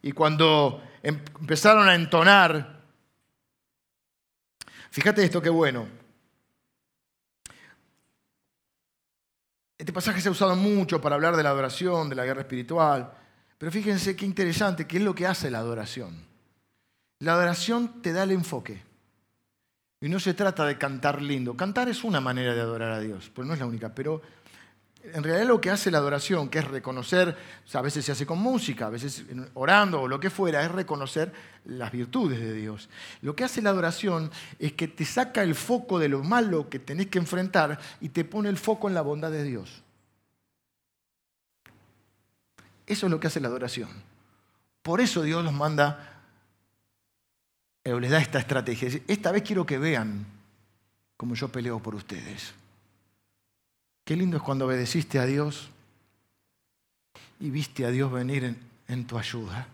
Y 0.01 0.11
cuando 0.11 0.83
em, 1.01 1.17
empezaron 1.39 1.87
a 1.87 1.95
entonar, 1.95 2.81
fíjate 4.91 5.23
esto 5.23 5.41
qué 5.41 5.49
bueno. 5.49 5.87
Este 9.77 9.93
pasaje 9.93 10.19
se 10.19 10.27
ha 10.27 10.31
usado 10.33 10.57
mucho 10.57 10.99
para 10.99 11.15
hablar 11.15 11.37
de 11.37 11.43
la 11.43 11.51
adoración, 11.51 12.09
de 12.09 12.15
la 12.15 12.25
guerra 12.25 12.41
espiritual, 12.41 13.13
pero 13.57 13.71
fíjense 13.71 14.17
qué 14.17 14.25
interesante, 14.25 14.85
qué 14.85 14.97
es 14.97 15.03
lo 15.03 15.15
que 15.15 15.25
hace 15.25 15.49
la 15.49 15.59
adoración. 15.59 16.25
La 17.19 17.35
adoración 17.35 18.01
te 18.01 18.11
da 18.11 18.23
el 18.23 18.31
enfoque. 18.31 18.83
Y 20.01 20.09
no 20.09 20.19
se 20.19 20.33
trata 20.33 20.65
de 20.65 20.77
cantar 20.77 21.21
lindo. 21.21 21.55
Cantar 21.55 21.87
es 21.87 22.03
una 22.03 22.19
manera 22.19 22.53
de 22.53 22.59
adorar 22.59 22.91
a 22.91 22.99
Dios, 22.99 23.31
pero 23.33 23.47
no 23.47 23.53
es 23.53 23.59
la 23.59 23.65
única. 23.65 23.95
Pero 23.95 24.21
en 25.03 25.23
realidad 25.23 25.47
lo 25.47 25.61
que 25.61 25.69
hace 25.69 25.91
la 25.91 25.97
adoración, 25.97 26.49
que 26.49 26.59
es 26.59 26.67
reconocer, 26.67 27.35
a 27.73 27.81
veces 27.81 28.05
se 28.05 28.11
hace 28.11 28.25
con 28.25 28.39
música, 28.39 28.87
a 28.87 28.89
veces 28.89 29.23
orando 29.53 30.01
o 30.01 30.07
lo 30.07 30.19
que 30.19 30.29
fuera, 30.29 30.63
es 30.63 30.71
reconocer 30.71 31.31
las 31.65 31.91
virtudes 31.91 32.39
de 32.39 32.53
Dios. 32.53 32.89
Lo 33.21 33.35
que 33.35 33.43
hace 33.43 33.61
la 33.61 33.69
adoración 33.69 34.29
es 34.59 34.73
que 34.73 34.87
te 34.87 35.05
saca 35.05 35.41
el 35.41 35.55
foco 35.55 35.99
de 35.99 36.09
lo 36.09 36.23
malo 36.23 36.69
que 36.69 36.79
tenés 36.79 37.07
que 37.07 37.19
enfrentar 37.19 37.79
y 38.01 38.09
te 38.09 38.25
pone 38.25 38.49
el 38.49 38.57
foco 38.57 38.87
en 38.87 38.93
la 38.93 39.01
bondad 39.01 39.31
de 39.31 39.43
Dios. 39.43 39.83
Eso 42.85 43.05
es 43.05 43.11
lo 43.11 43.19
que 43.19 43.27
hace 43.27 43.39
la 43.39 43.47
adoración. 43.47 43.89
Por 44.81 44.99
eso 44.99 45.21
Dios 45.21 45.43
los 45.43 45.53
manda, 45.53 46.23
o 47.85 47.99
les 47.99 48.11
da 48.11 48.19
esta 48.19 48.39
estrategia. 48.39 48.89
Esta 49.07 49.31
vez 49.31 49.43
quiero 49.43 49.65
que 49.65 49.77
vean 49.77 50.25
cómo 51.15 51.35
yo 51.35 51.49
peleo 51.49 51.79
por 51.79 51.95
ustedes. 51.95 52.53
Qué 54.09 54.15
lindo 54.15 54.37
es 54.37 54.41
cuando 54.41 54.65
obedeciste 54.65 55.19
a 55.19 55.25
Dios 55.27 55.69
y 57.39 57.51
viste 57.51 57.85
a 57.85 57.91
Dios 57.91 58.11
venir 58.11 58.57
en, 58.87 59.05
tu 59.05 59.19
ayuda. 59.19 59.67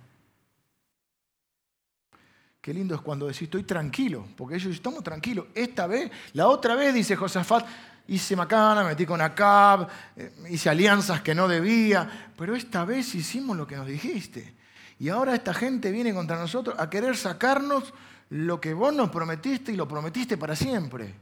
Qué 2.60 2.74
lindo 2.74 2.96
es 2.96 3.00
cuando 3.00 3.28
decís, 3.28 3.44
estoy 3.44 3.64
tranquilo, 3.64 4.28
porque 4.36 4.56
ellos 4.56 4.74
estamos 4.74 5.06
tranquilos. 5.06 5.46
Esta 5.56 5.88
vez, 5.88 6.12
la 6.34 6.50
otra 6.50 6.76
vez, 6.76 6.94
dice 6.94 7.16
Josafat, 7.16 7.66
hice 8.10 8.36
macana, 8.36 8.84
metí 8.84 9.06
con 9.06 9.22
Acab, 9.22 9.88
eh, 10.18 10.34
hice 10.50 10.70
alianzas 10.70 11.22
que 11.22 11.34
no 11.34 11.48
debía, 11.48 12.34
pero 12.38 12.58
esta 12.58 12.84
vez 12.84 13.16
hicimos 13.16 13.56
lo 13.56 13.66
que 13.66 13.78
nos 13.78 13.88
dijiste. 13.88 14.54
Y 15.00 15.08
ahora 15.08 15.34
esta 15.34 15.54
gente 15.54 15.92
viene 15.92 16.14
contra 16.14 16.38
nosotros 16.38 16.76
a 16.78 16.90
querer 16.90 17.16
sacarnos 17.16 17.94
lo 18.32 18.60
que 18.60 18.74
vos 18.74 18.94
nos 18.94 19.10
prometiste 19.12 19.72
y 19.72 19.78
lo 19.78 19.88
prometiste 19.88 20.36
para 20.36 20.58
siempre. 20.58 21.16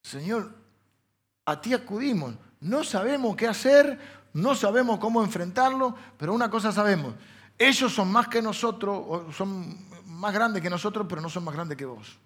Señor, 0.00 0.57
a 1.48 1.58
ti 1.58 1.72
acudimos. 1.72 2.34
No 2.60 2.84
sabemos 2.84 3.34
qué 3.34 3.46
hacer, 3.46 3.98
no 4.34 4.54
sabemos 4.54 4.98
cómo 4.98 5.24
enfrentarlo, 5.24 5.94
pero 6.18 6.34
una 6.34 6.50
cosa 6.50 6.72
sabemos, 6.72 7.14
ellos 7.56 7.92
son 7.92 8.12
más 8.12 8.28
que 8.28 8.42
nosotros, 8.42 9.34
son 9.34 9.74
más 10.06 10.34
grandes 10.34 10.62
que 10.62 10.68
nosotros, 10.68 11.06
pero 11.08 11.22
no 11.22 11.30
son 11.30 11.44
más 11.44 11.54
grandes 11.54 11.78
que 11.78 11.86
vos. 11.86 12.18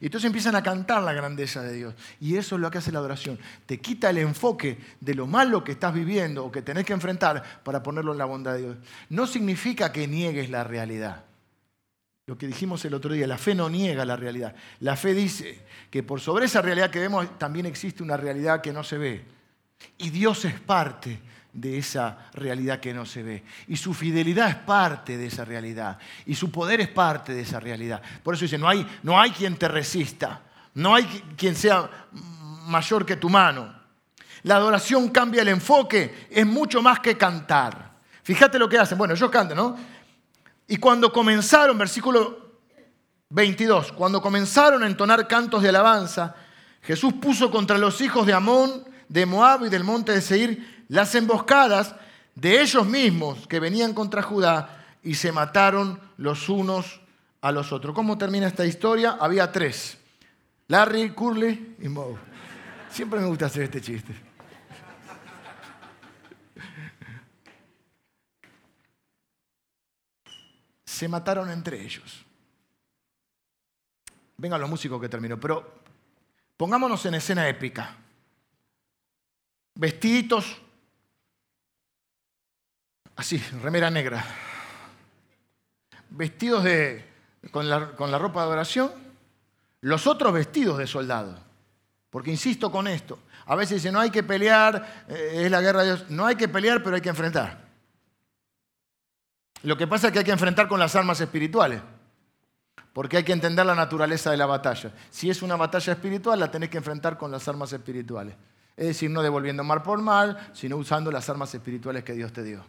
Y 0.00 0.06
entonces 0.06 0.26
empiezan 0.26 0.54
a 0.54 0.62
cantar 0.62 1.02
la 1.02 1.14
grandeza 1.14 1.62
de 1.62 1.72
Dios. 1.72 1.94
Y 2.20 2.36
eso 2.36 2.56
es 2.56 2.60
lo 2.60 2.70
que 2.70 2.78
hace 2.78 2.92
la 2.92 2.98
adoración. 2.98 3.38
Te 3.64 3.80
quita 3.80 4.10
el 4.10 4.18
enfoque 4.18 4.78
de 5.00 5.14
lo 5.14 5.26
malo 5.26 5.64
que 5.64 5.72
estás 5.72 5.94
viviendo 5.94 6.44
o 6.44 6.52
que 6.52 6.60
tenés 6.60 6.84
que 6.84 6.92
enfrentar 6.92 7.62
para 7.64 7.82
ponerlo 7.82 8.12
en 8.12 8.18
la 8.18 8.26
bondad 8.26 8.52
de 8.52 8.58
Dios. 8.58 8.76
No 9.08 9.26
significa 9.26 9.92
que 9.92 10.06
niegues 10.06 10.50
la 10.50 10.62
realidad. 10.62 11.24
Lo 12.26 12.38
que 12.38 12.46
dijimos 12.46 12.84
el 12.84 12.94
otro 12.94 13.12
día, 13.12 13.26
la 13.26 13.38
fe 13.38 13.54
no 13.54 13.68
niega 13.68 14.04
la 14.04 14.16
realidad. 14.16 14.54
La 14.80 14.96
fe 14.96 15.14
dice 15.14 15.66
que 15.90 16.02
por 16.02 16.20
sobre 16.20 16.46
esa 16.46 16.62
realidad 16.62 16.90
que 16.90 17.00
vemos 17.00 17.38
también 17.38 17.66
existe 17.66 18.02
una 18.02 18.16
realidad 18.16 18.60
que 18.60 18.72
no 18.72 18.84
se 18.84 18.98
ve. 18.98 19.24
Y 19.98 20.10
Dios 20.10 20.44
es 20.44 20.60
parte 20.60 21.20
de 21.52 21.78
esa 21.78 22.30
realidad 22.34 22.80
que 22.80 22.94
no 22.94 23.04
se 23.04 23.22
ve. 23.22 23.42
Y 23.66 23.76
su 23.76 23.94
fidelidad 23.94 24.48
es 24.48 24.56
parte 24.56 25.16
de 25.16 25.26
esa 25.26 25.44
realidad. 25.44 25.98
Y 26.26 26.34
su 26.34 26.50
poder 26.50 26.80
es 26.80 26.88
parte 26.88 27.34
de 27.34 27.42
esa 27.42 27.58
realidad. 27.58 28.00
Por 28.22 28.34
eso 28.34 28.44
dice, 28.44 28.58
no 28.58 28.68
hay, 28.68 28.86
no 29.02 29.20
hay 29.20 29.30
quien 29.30 29.56
te 29.56 29.68
resista. 29.68 30.42
No 30.74 30.94
hay 30.94 31.04
quien 31.36 31.56
sea 31.56 31.90
mayor 32.66 33.04
que 33.04 33.16
tu 33.16 33.28
mano. 33.28 33.74
La 34.44 34.56
adoración 34.56 35.08
cambia 35.08 35.42
el 35.42 35.48
enfoque. 35.48 36.28
Es 36.30 36.46
mucho 36.46 36.80
más 36.80 37.00
que 37.00 37.16
cantar. 37.16 37.90
Fíjate 38.22 38.58
lo 38.58 38.68
que 38.68 38.78
hacen. 38.78 38.96
Bueno, 38.96 39.14
ellos 39.14 39.30
cantan, 39.30 39.56
¿no? 39.56 39.76
Y 40.70 40.76
cuando 40.76 41.12
comenzaron, 41.12 41.76
versículo 41.76 42.60
22, 43.30 43.90
cuando 43.90 44.22
comenzaron 44.22 44.84
a 44.84 44.86
entonar 44.86 45.26
cantos 45.26 45.64
de 45.64 45.68
alabanza, 45.68 46.36
Jesús 46.80 47.14
puso 47.14 47.50
contra 47.50 47.76
los 47.76 48.00
hijos 48.00 48.24
de 48.24 48.32
Amón, 48.32 48.84
de 49.08 49.26
Moab 49.26 49.64
y 49.64 49.68
del 49.68 49.82
monte 49.82 50.12
de 50.12 50.20
Seir 50.20 50.84
las 50.86 51.12
emboscadas 51.16 51.96
de 52.36 52.62
ellos 52.62 52.86
mismos 52.86 53.48
que 53.48 53.58
venían 53.58 53.92
contra 53.94 54.22
Judá 54.22 54.84
y 55.02 55.16
se 55.16 55.32
mataron 55.32 55.98
los 56.18 56.48
unos 56.48 57.00
a 57.40 57.50
los 57.50 57.72
otros. 57.72 57.92
¿Cómo 57.92 58.16
termina 58.16 58.46
esta 58.46 58.64
historia? 58.64 59.16
Había 59.18 59.50
tres. 59.50 59.98
Larry, 60.68 61.10
Curly 61.10 61.78
y 61.82 61.88
Moe. 61.88 62.14
Siempre 62.92 63.18
me 63.18 63.26
gusta 63.26 63.46
hacer 63.46 63.64
este 63.64 63.80
chiste. 63.80 64.29
Se 71.00 71.08
mataron 71.08 71.50
entre 71.50 71.80
ellos. 71.80 72.26
Vengan 74.36 74.60
los 74.60 74.68
músicos 74.68 75.00
que 75.00 75.08
terminó, 75.08 75.40
pero 75.40 75.80
pongámonos 76.58 77.06
en 77.06 77.14
escena 77.14 77.48
épica. 77.48 77.96
Vestiditos, 79.76 80.60
así, 83.16 83.38
remera 83.62 83.88
negra, 83.90 84.22
vestidos 86.10 86.64
de, 86.64 87.02
con, 87.50 87.70
la, 87.70 87.92
con 87.92 88.10
la 88.10 88.18
ropa 88.18 88.40
de 88.40 88.46
adoración, 88.48 88.92
los 89.80 90.06
otros 90.06 90.34
vestidos 90.34 90.76
de 90.76 90.86
soldado. 90.86 91.42
Porque 92.10 92.30
insisto 92.30 92.70
con 92.70 92.86
esto, 92.86 93.18
a 93.46 93.56
veces 93.56 93.76
dicen, 93.76 93.94
no 93.94 94.00
hay 94.00 94.10
que 94.10 94.22
pelear, 94.22 95.06
eh, 95.08 95.44
es 95.46 95.50
la 95.50 95.62
guerra 95.62 95.80
de 95.80 95.86
Dios. 95.86 96.10
No 96.10 96.26
hay 96.26 96.36
que 96.36 96.48
pelear, 96.48 96.82
pero 96.82 96.96
hay 96.96 97.00
que 97.00 97.08
enfrentar. 97.08 97.69
Lo 99.62 99.76
que 99.76 99.86
pasa 99.86 100.06
es 100.06 100.12
que 100.12 100.20
hay 100.20 100.24
que 100.24 100.30
enfrentar 100.30 100.68
con 100.68 100.80
las 100.80 100.96
armas 100.96 101.20
espirituales, 101.20 101.80
porque 102.92 103.18
hay 103.18 103.24
que 103.24 103.32
entender 103.32 103.66
la 103.66 103.74
naturaleza 103.74 104.30
de 104.30 104.36
la 104.36 104.46
batalla. 104.46 104.92
Si 105.10 105.30
es 105.30 105.42
una 105.42 105.56
batalla 105.56 105.92
espiritual, 105.92 106.40
la 106.40 106.50
tenés 106.50 106.70
que 106.70 106.78
enfrentar 106.78 107.18
con 107.18 107.30
las 107.30 107.46
armas 107.46 107.72
espirituales. 107.72 108.34
Es 108.76 108.86
decir, 108.86 109.10
no 109.10 109.22
devolviendo 109.22 109.62
mal 109.62 109.82
por 109.82 110.00
mal, 110.00 110.50
sino 110.54 110.76
usando 110.76 111.12
las 111.12 111.28
armas 111.28 111.54
espirituales 111.54 112.02
que 112.02 112.14
Dios 112.14 112.32
te 112.32 112.42
dio. 112.42 112.64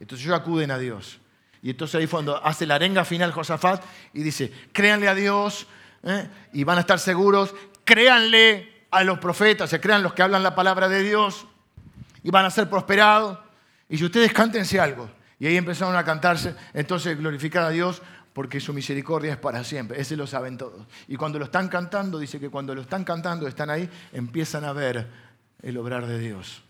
Entonces 0.00 0.26
ellos 0.26 0.40
acuden 0.40 0.70
a 0.70 0.78
Dios. 0.78 1.20
Y 1.62 1.70
entonces 1.70 2.00
ahí 2.00 2.06
cuando 2.06 2.44
hace 2.44 2.66
la 2.66 2.74
arenga 2.74 3.04
final 3.04 3.32
Josafat 3.32 3.82
y 4.12 4.22
dice, 4.22 4.52
créanle 4.72 5.08
a 5.08 5.14
Dios 5.14 5.66
¿eh? 6.02 6.28
y 6.52 6.64
van 6.64 6.78
a 6.78 6.80
estar 6.80 6.98
seguros, 6.98 7.54
créanle 7.84 8.86
a 8.90 9.02
los 9.02 9.18
profetas, 9.18 9.70
se 9.70 9.80
crean 9.80 10.02
los 10.02 10.14
que 10.14 10.22
hablan 10.22 10.42
la 10.42 10.54
palabra 10.54 10.88
de 10.88 11.02
Dios 11.02 11.46
y 12.22 12.30
van 12.30 12.44
a 12.44 12.50
ser 12.50 12.68
prosperados. 12.68 13.38
Y 13.88 13.98
si 13.98 14.04
ustedes 14.04 14.32
cántense 14.32 14.78
algo, 14.78 15.10
y 15.44 15.46
ahí 15.46 15.58
empezaron 15.58 15.94
a 15.94 16.04
cantarse, 16.04 16.56
entonces 16.72 17.18
glorificar 17.18 17.64
a 17.64 17.68
Dios 17.68 18.00
porque 18.32 18.60
su 18.60 18.72
misericordia 18.72 19.32
es 19.32 19.38
para 19.38 19.62
siempre. 19.62 20.00
Ese 20.00 20.16
lo 20.16 20.26
saben 20.26 20.56
todos. 20.56 20.86
Y 21.06 21.16
cuando 21.16 21.38
lo 21.38 21.44
están 21.44 21.68
cantando, 21.68 22.18
dice 22.18 22.40
que 22.40 22.48
cuando 22.48 22.74
lo 22.74 22.80
están 22.80 23.04
cantando, 23.04 23.46
están 23.46 23.68
ahí, 23.68 23.86
empiezan 24.14 24.64
a 24.64 24.72
ver 24.72 25.06
el 25.60 25.76
obrar 25.76 26.06
de 26.06 26.18
Dios. 26.18 26.62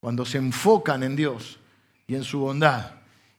Cuando 0.00 0.24
se 0.24 0.38
enfocan 0.38 1.02
en 1.02 1.16
Dios 1.16 1.58
y 2.06 2.14
en 2.14 2.24
su 2.24 2.38
bondad 2.40 2.92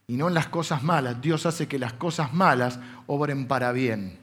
y 0.06 0.16
no 0.16 0.28
en 0.28 0.34
las 0.34 0.46
cosas 0.46 0.84
malas, 0.84 1.20
Dios 1.20 1.46
hace 1.46 1.66
que 1.66 1.80
las 1.80 1.94
cosas 1.94 2.32
malas 2.32 2.78
obren 3.08 3.48
para 3.48 3.72
bien. 3.72 4.20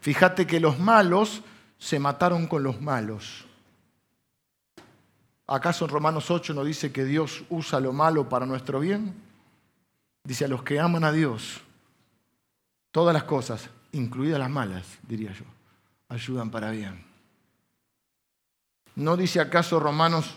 Fíjate 0.00 0.46
que 0.46 0.58
los 0.58 0.78
malos 0.78 1.42
se 1.76 1.98
mataron 1.98 2.46
con 2.46 2.62
los 2.62 2.80
malos. 2.80 3.44
¿Acaso 5.50 5.86
en 5.86 5.90
Romanos 5.90 6.30
8 6.30 6.52
no 6.52 6.62
dice 6.62 6.92
que 6.92 7.06
Dios 7.06 7.42
usa 7.48 7.80
lo 7.80 7.94
malo 7.94 8.28
para 8.28 8.44
nuestro 8.44 8.80
bien? 8.80 9.14
Dice 10.22 10.44
a 10.44 10.48
los 10.48 10.62
que 10.62 10.78
aman 10.78 11.04
a 11.04 11.12
Dios, 11.12 11.62
todas 12.92 13.14
las 13.14 13.24
cosas, 13.24 13.70
incluidas 13.92 14.38
las 14.38 14.50
malas, 14.50 14.98
diría 15.08 15.32
yo, 15.32 15.44
ayudan 16.10 16.50
para 16.50 16.70
bien. 16.70 17.02
¿No 18.94 19.16
dice 19.16 19.40
acaso 19.40 19.80
Romanos 19.80 20.36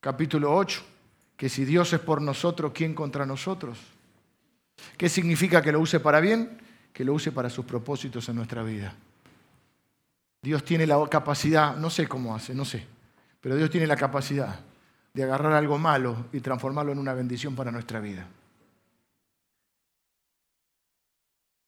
capítulo 0.00 0.54
8, 0.54 0.82
que 1.38 1.48
si 1.48 1.64
Dios 1.64 1.90
es 1.94 2.00
por 2.00 2.20
nosotros, 2.20 2.72
¿quién 2.74 2.94
contra 2.94 3.24
nosotros? 3.24 3.78
¿Qué 4.98 5.08
significa 5.08 5.62
que 5.62 5.72
lo 5.72 5.80
use 5.80 6.00
para 6.00 6.20
bien? 6.20 6.60
Que 6.92 7.02
lo 7.04 7.14
use 7.14 7.32
para 7.32 7.48
sus 7.48 7.64
propósitos 7.64 8.28
en 8.28 8.36
nuestra 8.36 8.62
vida. 8.62 8.94
Dios 10.42 10.62
tiene 10.64 10.86
la 10.86 11.08
capacidad, 11.08 11.76
no 11.76 11.88
sé 11.88 12.06
cómo 12.06 12.34
hace, 12.34 12.54
no 12.54 12.66
sé, 12.66 12.86
pero 13.42 13.56
Dios 13.56 13.68
tiene 13.68 13.86
la 13.88 13.96
capacidad 13.96 14.60
de 15.12 15.24
agarrar 15.24 15.52
algo 15.52 15.76
malo 15.76 16.26
y 16.32 16.40
transformarlo 16.40 16.92
en 16.92 16.98
una 16.98 17.12
bendición 17.12 17.54
para 17.54 17.72
nuestra 17.72 18.00
vida. 18.00 18.26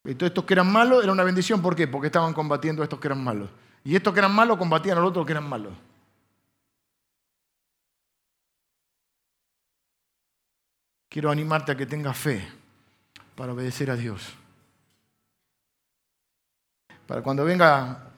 Y 0.05 0.15
todos 0.15 0.31
estos 0.31 0.45
que 0.45 0.55
eran 0.55 0.71
malos 0.71 1.03
era 1.03 1.13
una 1.13 1.25
bendición, 1.25 1.61
¿por 1.61 1.75
qué? 1.75 1.89
Porque 1.89 2.07
estaban 2.07 2.33
combatiendo 2.33 2.83
a 2.83 2.85
estos 2.85 3.01
que 3.01 3.09
eran 3.09 3.25
malos. 3.25 3.51
Y 3.83 3.97
estos 3.97 4.13
que 4.13 4.21
eran 4.21 4.35
malos 4.35 4.57
combatían 4.57 4.99
a 4.99 5.01
los 5.01 5.11
otros 5.11 5.27
que 5.27 5.33
eran 5.33 5.49
malos. 5.49 5.73
Quiero 11.09 11.31
animarte 11.31 11.73
a 11.73 11.77
que 11.77 11.87
tengas 11.87 12.17
fe 12.17 12.47
para 13.35 13.53
obedecer 13.53 13.91
a 13.91 13.97
Dios. 13.97 14.35
Para 17.07 17.23
cuando 17.23 17.45
venga, 17.45 18.14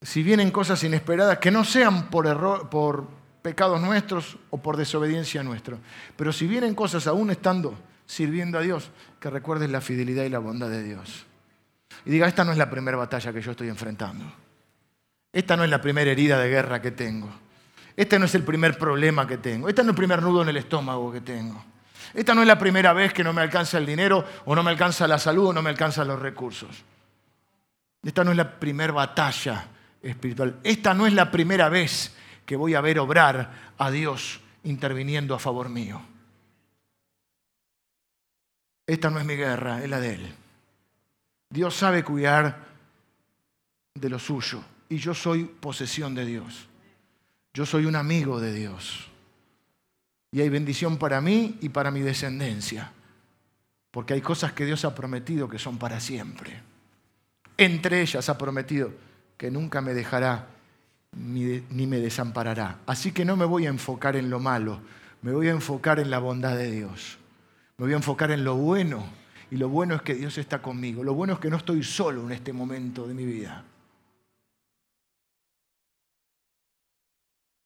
si 0.00 0.22
vienen 0.22 0.50
cosas 0.50 0.82
inesperadas, 0.84 1.38
que 1.38 1.50
no 1.50 1.64
sean 1.64 2.08
por, 2.08 2.26
error, 2.26 2.68
por 2.68 3.08
pecados 3.42 3.80
nuestros 3.80 4.36
o 4.50 4.58
por 4.58 4.76
desobediencia 4.76 5.42
nuestra, 5.42 5.76
pero 6.16 6.32
si 6.32 6.46
vienen 6.46 6.74
cosas 6.74 7.06
aún 7.06 7.30
estando 7.30 7.74
sirviendo 8.06 8.58
a 8.58 8.62
Dios, 8.62 8.90
que 9.20 9.30
recuerdes 9.30 9.70
la 9.70 9.80
fidelidad 9.80 10.24
y 10.24 10.30
la 10.30 10.38
bondad 10.38 10.70
de 10.70 10.82
Dios. 10.82 11.26
Y 12.04 12.10
diga, 12.10 12.26
esta 12.26 12.44
no 12.44 12.52
es 12.52 12.58
la 12.58 12.70
primera 12.70 12.96
batalla 12.96 13.32
que 13.32 13.42
yo 13.42 13.50
estoy 13.50 13.68
enfrentando. 13.68 14.24
Esta 15.32 15.56
no 15.56 15.64
es 15.64 15.70
la 15.70 15.80
primera 15.80 16.10
herida 16.10 16.38
de 16.38 16.48
guerra 16.48 16.80
que 16.80 16.92
tengo. 16.92 17.28
Este 17.94 18.18
no 18.18 18.24
es 18.24 18.34
el 18.34 18.44
primer 18.44 18.78
problema 18.78 19.26
que 19.26 19.38
tengo. 19.38 19.68
Este 19.68 19.82
no 19.82 19.90
es 19.90 19.92
el 19.92 19.96
primer 19.96 20.22
nudo 20.22 20.42
en 20.42 20.48
el 20.48 20.56
estómago 20.56 21.12
que 21.12 21.20
tengo. 21.20 21.62
Esta 22.14 22.34
no 22.34 22.40
es 22.40 22.46
la 22.46 22.58
primera 22.58 22.92
vez 22.92 23.12
que 23.12 23.24
no 23.24 23.32
me 23.32 23.42
alcanza 23.42 23.76
el 23.76 23.84
dinero 23.84 24.24
o 24.46 24.54
no 24.54 24.62
me 24.62 24.70
alcanza 24.70 25.06
la 25.06 25.18
salud 25.18 25.48
o 25.48 25.52
no 25.52 25.60
me 25.60 25.70
alcanzan 25.70 26.08
los 26.08 26.18
recursos. 26.18 26.84
Esta 28.02 28.24
no 28.24 28.30
es 28.30 28.36
la 28.36 28.58
primera 28.58 28.92
batalla 28.92 29.66
espiritual. 30.02 30.58
Esta 30.62 30.94
no 30.94 31.06
es 31.06 31.12
la 31.12 31.30
primera 31.30 31.68
vez 31.68 32.14
que 32.46 32.56
voy 32.56 32.74
a 32.74 32.80
ver 32.80 32.98
obrar 32.98 33.74
a 33.76 33.90
Dios 33.90 34.40
interviniendo 34.64 35.34
a 35.34 35.38
favor 35.38 35.68
mío. 35.68 36.00
Esta 38.86 39.10
no 39.10 39.18
es 39.18 39.26
mi 39.26 39.34
guerra, 39.34 39.82
es 39.82 39.90
la 39.90 40.00
de 40.00 40.14
Él. 40.14 40.34
Dios 41.50 41.74
sabe 41.74 42.02
cuidar 42.02 42.66
de 43.94 44.08
lo 44.08 44.18
suyo 44.18 44.62
y 44.88 44.96
yo 44.96 45.14
soy 45.14 45.44
posesión 45.44 46.14
de 46.14 46.24
Dios. 46.24 46.68
Yo 47.52 47.66
soy 47.66 47.86
un 47.86 47.96
amigo 47.96 48.40
de 48.40 48.54
Dios. 48.54 49.08
Y 50.30 50.40
hay 50.40 50.48
bendición 50.48 50.98
para 50.98 51.20
mí 51.20 51.58
y 51.60 51.70
para 51.70 51.90
mi 51.90 52.00
descendencia. 52.00 52.92
Porque 53.90 54.14
hay 54.14 54.20
cosas 54.20 54.52
que 54.52 54.64
Dios 54.64 54.84
ha 54.84 54.94
prometido 54.94 55.48
que 55.48 55.58
son 55.58 55.78
para 55.78 56.00
siempre. 56.00 56.60
Entre 57.56 58.02
ellas 58.02 58.28
ha 58.28 58.38
prometido 58.38 58.92
que 59.38 59.50
nunca 59.50 59.80
me 59.80 59.94
dejará 59.94 60.48
ni 61.16 61.86
me 61.86 61.98
desamparará. 61.98 62.80
Así 62.86 63.12
que 63.12 63.24
no 63.24 63.36
me 63.36 63.46
voy 63.46 63.64
a 63.64 63.70
enfocar 63.70 64.16
en 64.16 64.28
lo 64.28 64.40
malo, 64.40 64.80
me 65.22 65.32
voy 65.32 65.48
a 65.48 65.52
enfocar 65.52 65.98
en 65.98 66.10
la 66.10 66.18
bondad 66.18 66.56
de 66.56 66.70
Dios. 66.70 67.18
Me 67.78 67.84
voy 67.84 67.92
a 67.94 67.96
enfocar 67.96 68.30
en 68.32 68.44
lo 68.44 68.56
bueno. 68.56 69.06
Y 69.50 69.56
lo 69.56 69.68
bueno 69.68 69.94
es 69.94 70.02
que 70.02 70.14
Dios 70.14 70.36
está 70.36 70.60
conmigo. 70.60 71.02
Lo 71.02 71.14
bueno 71.14 71.34
es 71.34 71.38
que 71.38 71.48
no 71.48 71.56
estoy 71.56 71.82
solo 71.82 72.22
en 72.26 72.32
este 72.32 72.52
momento 72.52 73.06
de 73.06 73.14
mi 73.14 73.24
vida. 73.24 73.64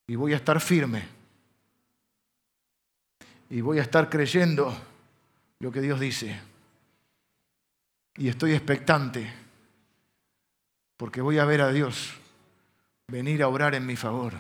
Y 0.07 0.15
voy 0.15 0.35
a 0.35 0.37
estar 0.37 0.61
firme. 0.61 1.03
Y 3.51 3.61
voy 3.63 3.79
a 3.79 3.83
estar 3.83 4.09
creyendo 4.09 4.75
lo 5.59 5.73
que 5.73 5.81
Dios 5.81 5.99
dice. 5.99 6.39
Y 8.17 8.29
estoy 8.29 8.53
expectante. 8.53 9.42
Porque 11.03 11.21
voy 11.21 11.41
a 11.41 11.45
ver 11.45 11.61
a 11.63 11.73
Dios 11.73 12.13
venir 13.09 13.43
a 13.43 13.49
orar 13.49 13.75
en 13.75 13.85
mi 13.85 13.97
favor. 13.97 14.35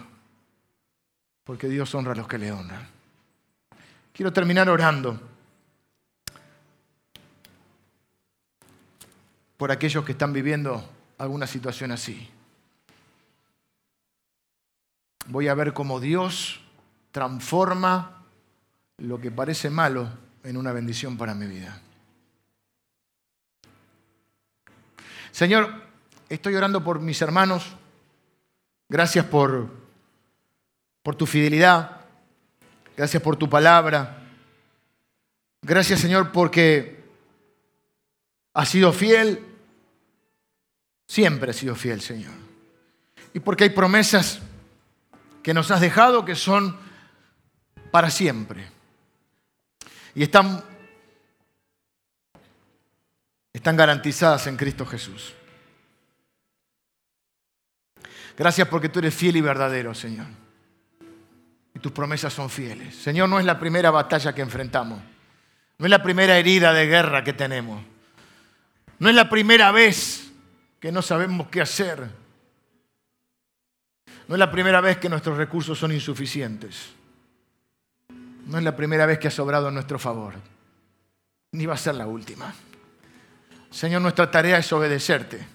Porque 1.43 1.67
Dios 1.67 1.93
honra 1.93 2.13
a 2.13 2.15
los 2.15 2.29
que 2.29 2.39
le 2.39 2.53
honran. 2.53 2.87
Quiero 4.13 4.33
terminar 4.33 4.69
orando. 4.69 5.21
por 9.57 9.73
aquellos 9.73 10.05
que 10.05 10.13
están 10.13 10.33
viviendo 10.33 10.89
alguna 11.19 11.49
situación 11.49 11.91
así. 11.91 12.31
Voy 15.27 15.49
a 15.49 15.55
ver 15.55 15.73
cómo 15.73 15.99
Dios 15.99 16.61
transforma 17.11 18.23
lo 18.99 19.21
que 19.21 19.33
parece 19.33 19.69
malo 19.69 20.09
en 20.45 20.57
una 20.57 20.71
bendición 20.71 21.17
para 21.17 21.35
mi 21.35 21.47
vida. 21.47 21.81
Señor, 25.33 25.91
estoy 26.35 26.55
orando 26.55 26.83
por 26.83 27.01
mis 27.01 27.20
hermanos. 27.22 27.76
Gracias 28.89 29.24
por, 29.24 29.70
por 31.03 31.14
tu 31.14 31.26
fidelidad. 31.26 32.01
Gracias 32.97 33.22
por 33.22 33.37
tu 33.37 33.49
palabra. 33.49 34.18
Gracias, 35.62 36.01
Señor, 36.01 36.33
porque 36.33 37.03
has 38.55 38.68
sido 38.68 38.93
fiel 38.93 39.53
Siempre 41.12 41.51
ha 41.51 41.53
sido 41.53 41.74
fiel, 41.74 42.01
Señor. 42.01 42.33
Y 43.35 43.41
porque 43.41 43.64
hay 43.64 43.70
promesas 43.70 44.41
que 45.43 45.53
nos 45.53 45.70
has 45.70 45.83
dejado 45.83 46.24
que 46.24 46.35
son 46.35 46.74
para 47.91 48.09
siempre. 48.09 48.66
Y 50.14 50.22
están, 50.22 50.64
están 53.53 53.76
garantizadas 53.76 54.47
en 54.47 54.57
Cristo 54.57 54.87
Jesús. 54.87 55.35
Gracias 58.37 58.68
porque 58.68 58.89
tú 58.89 58.99
eres 58.99 59.14
fiel 59.14 59.37
y 59.37 59.41
verdadero, 59.41 59.95
Señor. 59.95 60.26
Y 61.74 61.78
tus 61.78 61.93
promesas 61.93 62.33
son 62.33 62.51
fieles. 62.51 62.95
Señor, 62.95 63.28
no 63.28 63.39
es 63.39 63.45
la 63.45 63.59
primera 63.59 63.91
batalla 63.91 64.35
que 64.35 64.43
enfrentamos. 64.43 65.01
No 65.78 65.87
es 65.87 65.91
la 65.91 66.03
primera 66.03 66.39
herida 66.39 66.72
de 66.72 66.87
guerra 66.87 67.24
que 67.24 67.33
tenemos. 67.33 67.83
No 68.99 69.09
es 69.09 69.14
la 69.14 69.28
primera 69.28 69.72
vez 69.72 70.30
que 70.78 70.93
no 70.93 71.03
sabemos 71.03 71.49
qué 71.49 71.61
hacer. 71.61 72.09
No 74.28 74.35
es 74.35 74.39
la 74.39 74.51
primera 74.51 74.80
vez 74.80 74.99
que 74.99 75.09
nuestros 75.09 75.37
recursos 75.37 75.78
son 75.78 75.93
insuficientes. 75.93 76.91
No 78.47 78.59
es 78.59 78.64
la 78.64 78.76
primera 78.76 79.07
vez 79.07 79.18
que 79.18 79.28
ha 79.28 79.33
sobrado 79.33 79.68
en 79.68 79.74
nuestro 79.74 79.99
favor. 79.99 80.35
Ni 81.53 81.66
va 81.66 81.74
a 81.74 81.78
ser 81.78 81.97
la 81.97 82.07
última. 82.07 82.55
Señor, 83.70 84.03
nuestra 84.03 84.30
tarea 84.30 84.59
es 84.59 84.72
obedecerte, 84.72 85.47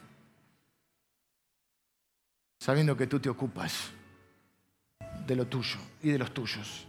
sabiendo 2.59 2.95
que 2.97 3.07
tú 3.07 3.19
te 3.19 3.29
ocupas 3.29 3.91
de 5.25 5.35
lo 5.35 5.45
tuyo 5.45 5.77
y 6.01 6.09
de 6.09 6.19
los 6.19 6.33
tuyos. 6.33 6.85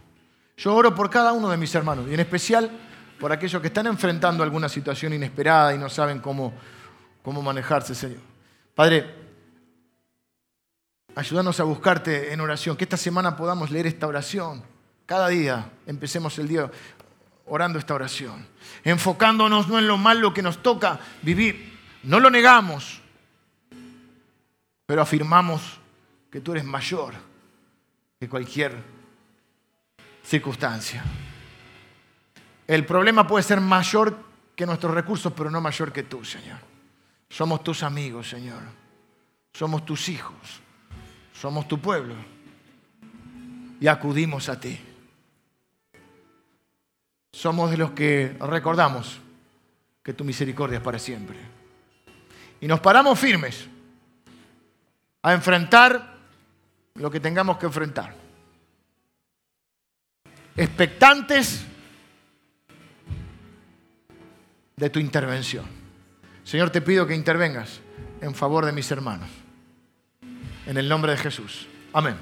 Yo 0.57 0.75
oro 0.75 0.93
por 0.93 1.09
cada 1.09 1.31
uno 1.31 1.49
de 1.49 1.57
mis 1.57 1.73
hermanos 1.75 2.07
y 2.09 2.13
en 2.13 2.19
especial 2.19 2.69
por 3.19 3.31
aquellos 3.31 3.61
que 3.61 3.67
están 3.67 3.87
enfrentando 3.87 4.43
alguna 4.43 4.69
situación 4.69 5.13
inesperada 5.13 5.73
y 5.75 5.77
no 5.77 5.89
saben 5.89 6.19
cómo, 6.19 6.53
cómo 7.21 7.41
manejarse, 7.41 7.93
Señor. 7.93 8.21
Padre, 8.73 9.13
ayúdanos 11.15 11.59
a 11.59 11.63
buscarte 11.63 12.33
en 12.33 12.39
oración, 12.41 12.77
que 12.77 12.85
esta 12.85 12.97
semana 12.97 13.35
podamos 13.35 13.71
leer 13.71 13.87
esta 13.87 14.07
oración. 14.07 14.63
Cada 15.05 15.27
día 15.27 15.69
empecemos 15.85 16.37
el 16.39 16.47
día 16.47 16.71
orando 17.45 17.79
esta 17.79 17.93
oración, 17.93 18.47
enfocándonos 18.83 19.67
no 19.67 19.79
en 19.79 19.87
lo 19.87 19.97
malo 19.97 20.33
que 20.33 20.41
nos 20.41 20.61
toca 20.61 20.99
vivir, 21.21 21.77
no 22.03 22.19
lo 22.19 22.29
negamos, 22.29 22.98
pero 24.89 25.03
afirmamos 25.03 25.77
que 26.31 26.41
tú 26.41 26.53
eres 26.53 26.65
mayor 26.65 27.13
que 28.19 28.27
cualquier 28.27 28.75
circunstancia. 30.23 31.03
El 32.65 32.83
problema 32.87 33.27
puede 33.27 33.43
ser 33.43 33.61
mayor 33.61 34.17
que 34.55 34.65
nuestros 34.65 34.91
recursos, 34.91 35.31
pero 35.33 35.51
no 35.51 35.61
mayor 35.61 35.93
que 35.93 36.01
tú, 36.01 36.25
Señor. 36.25 36.57
Somos 37.29 37.63
tus 37.63 37.83
amigos, 37.83 38.31
Señor. 38.31 38.63
Somos 39.53 39.85
tus 39.85 40.09
hijos. 40.09 40.59
Somos 41.39 41.67
tu 41.67 41.79
pueblo. 41.79 42.15
Y 43.79 43.85
acudimos 43.85 44.49
a 44.49 44.59
ti. 44.59 44.79
Somos 47.31 47.69
de 47.69 47.77
los 47.77 47.91
que 47.91 48.35
recordamos 48.39 49.19
que 50.01 50.13
tu 50.13 50.23
misericordia 50.23 50.79
es 50.79 50.83
para 50.83 50.97
siempre. 50.97 51.37
Y 52.59 52.65
nos 52.65 52.79
paramos 52.79 53.19
firmes 53.19 53.69
a 55.21 55.33
enfrentar 55.33 56.17
lo 56.95 57.11
que 57.11 57.19
tengamos 57.19 57.57
que 57.57 57.65
enfrentar. 57.65 58.15
Expectantes 60.55 61.65
de 64.75 64.89
tu 64.89 64.99
intervención. 64.99 65.65
Señor, 66.43 66.69
te 66.69 66.81
pido 66.81 67.05
que 67.05 67.15
intervengas 67.15 67.79
en 68.21 68.33
favor 68.33 68.65
de 68.65 68.71
mis 68.71 68.89
hermanos. 68.91 69.29
En 70.65 70.77
el 70.77 70.87
nombre 70.87 71.11
de 71.11 71.17
Jesús. 71.17 71.67
Amén. 71.93 72.15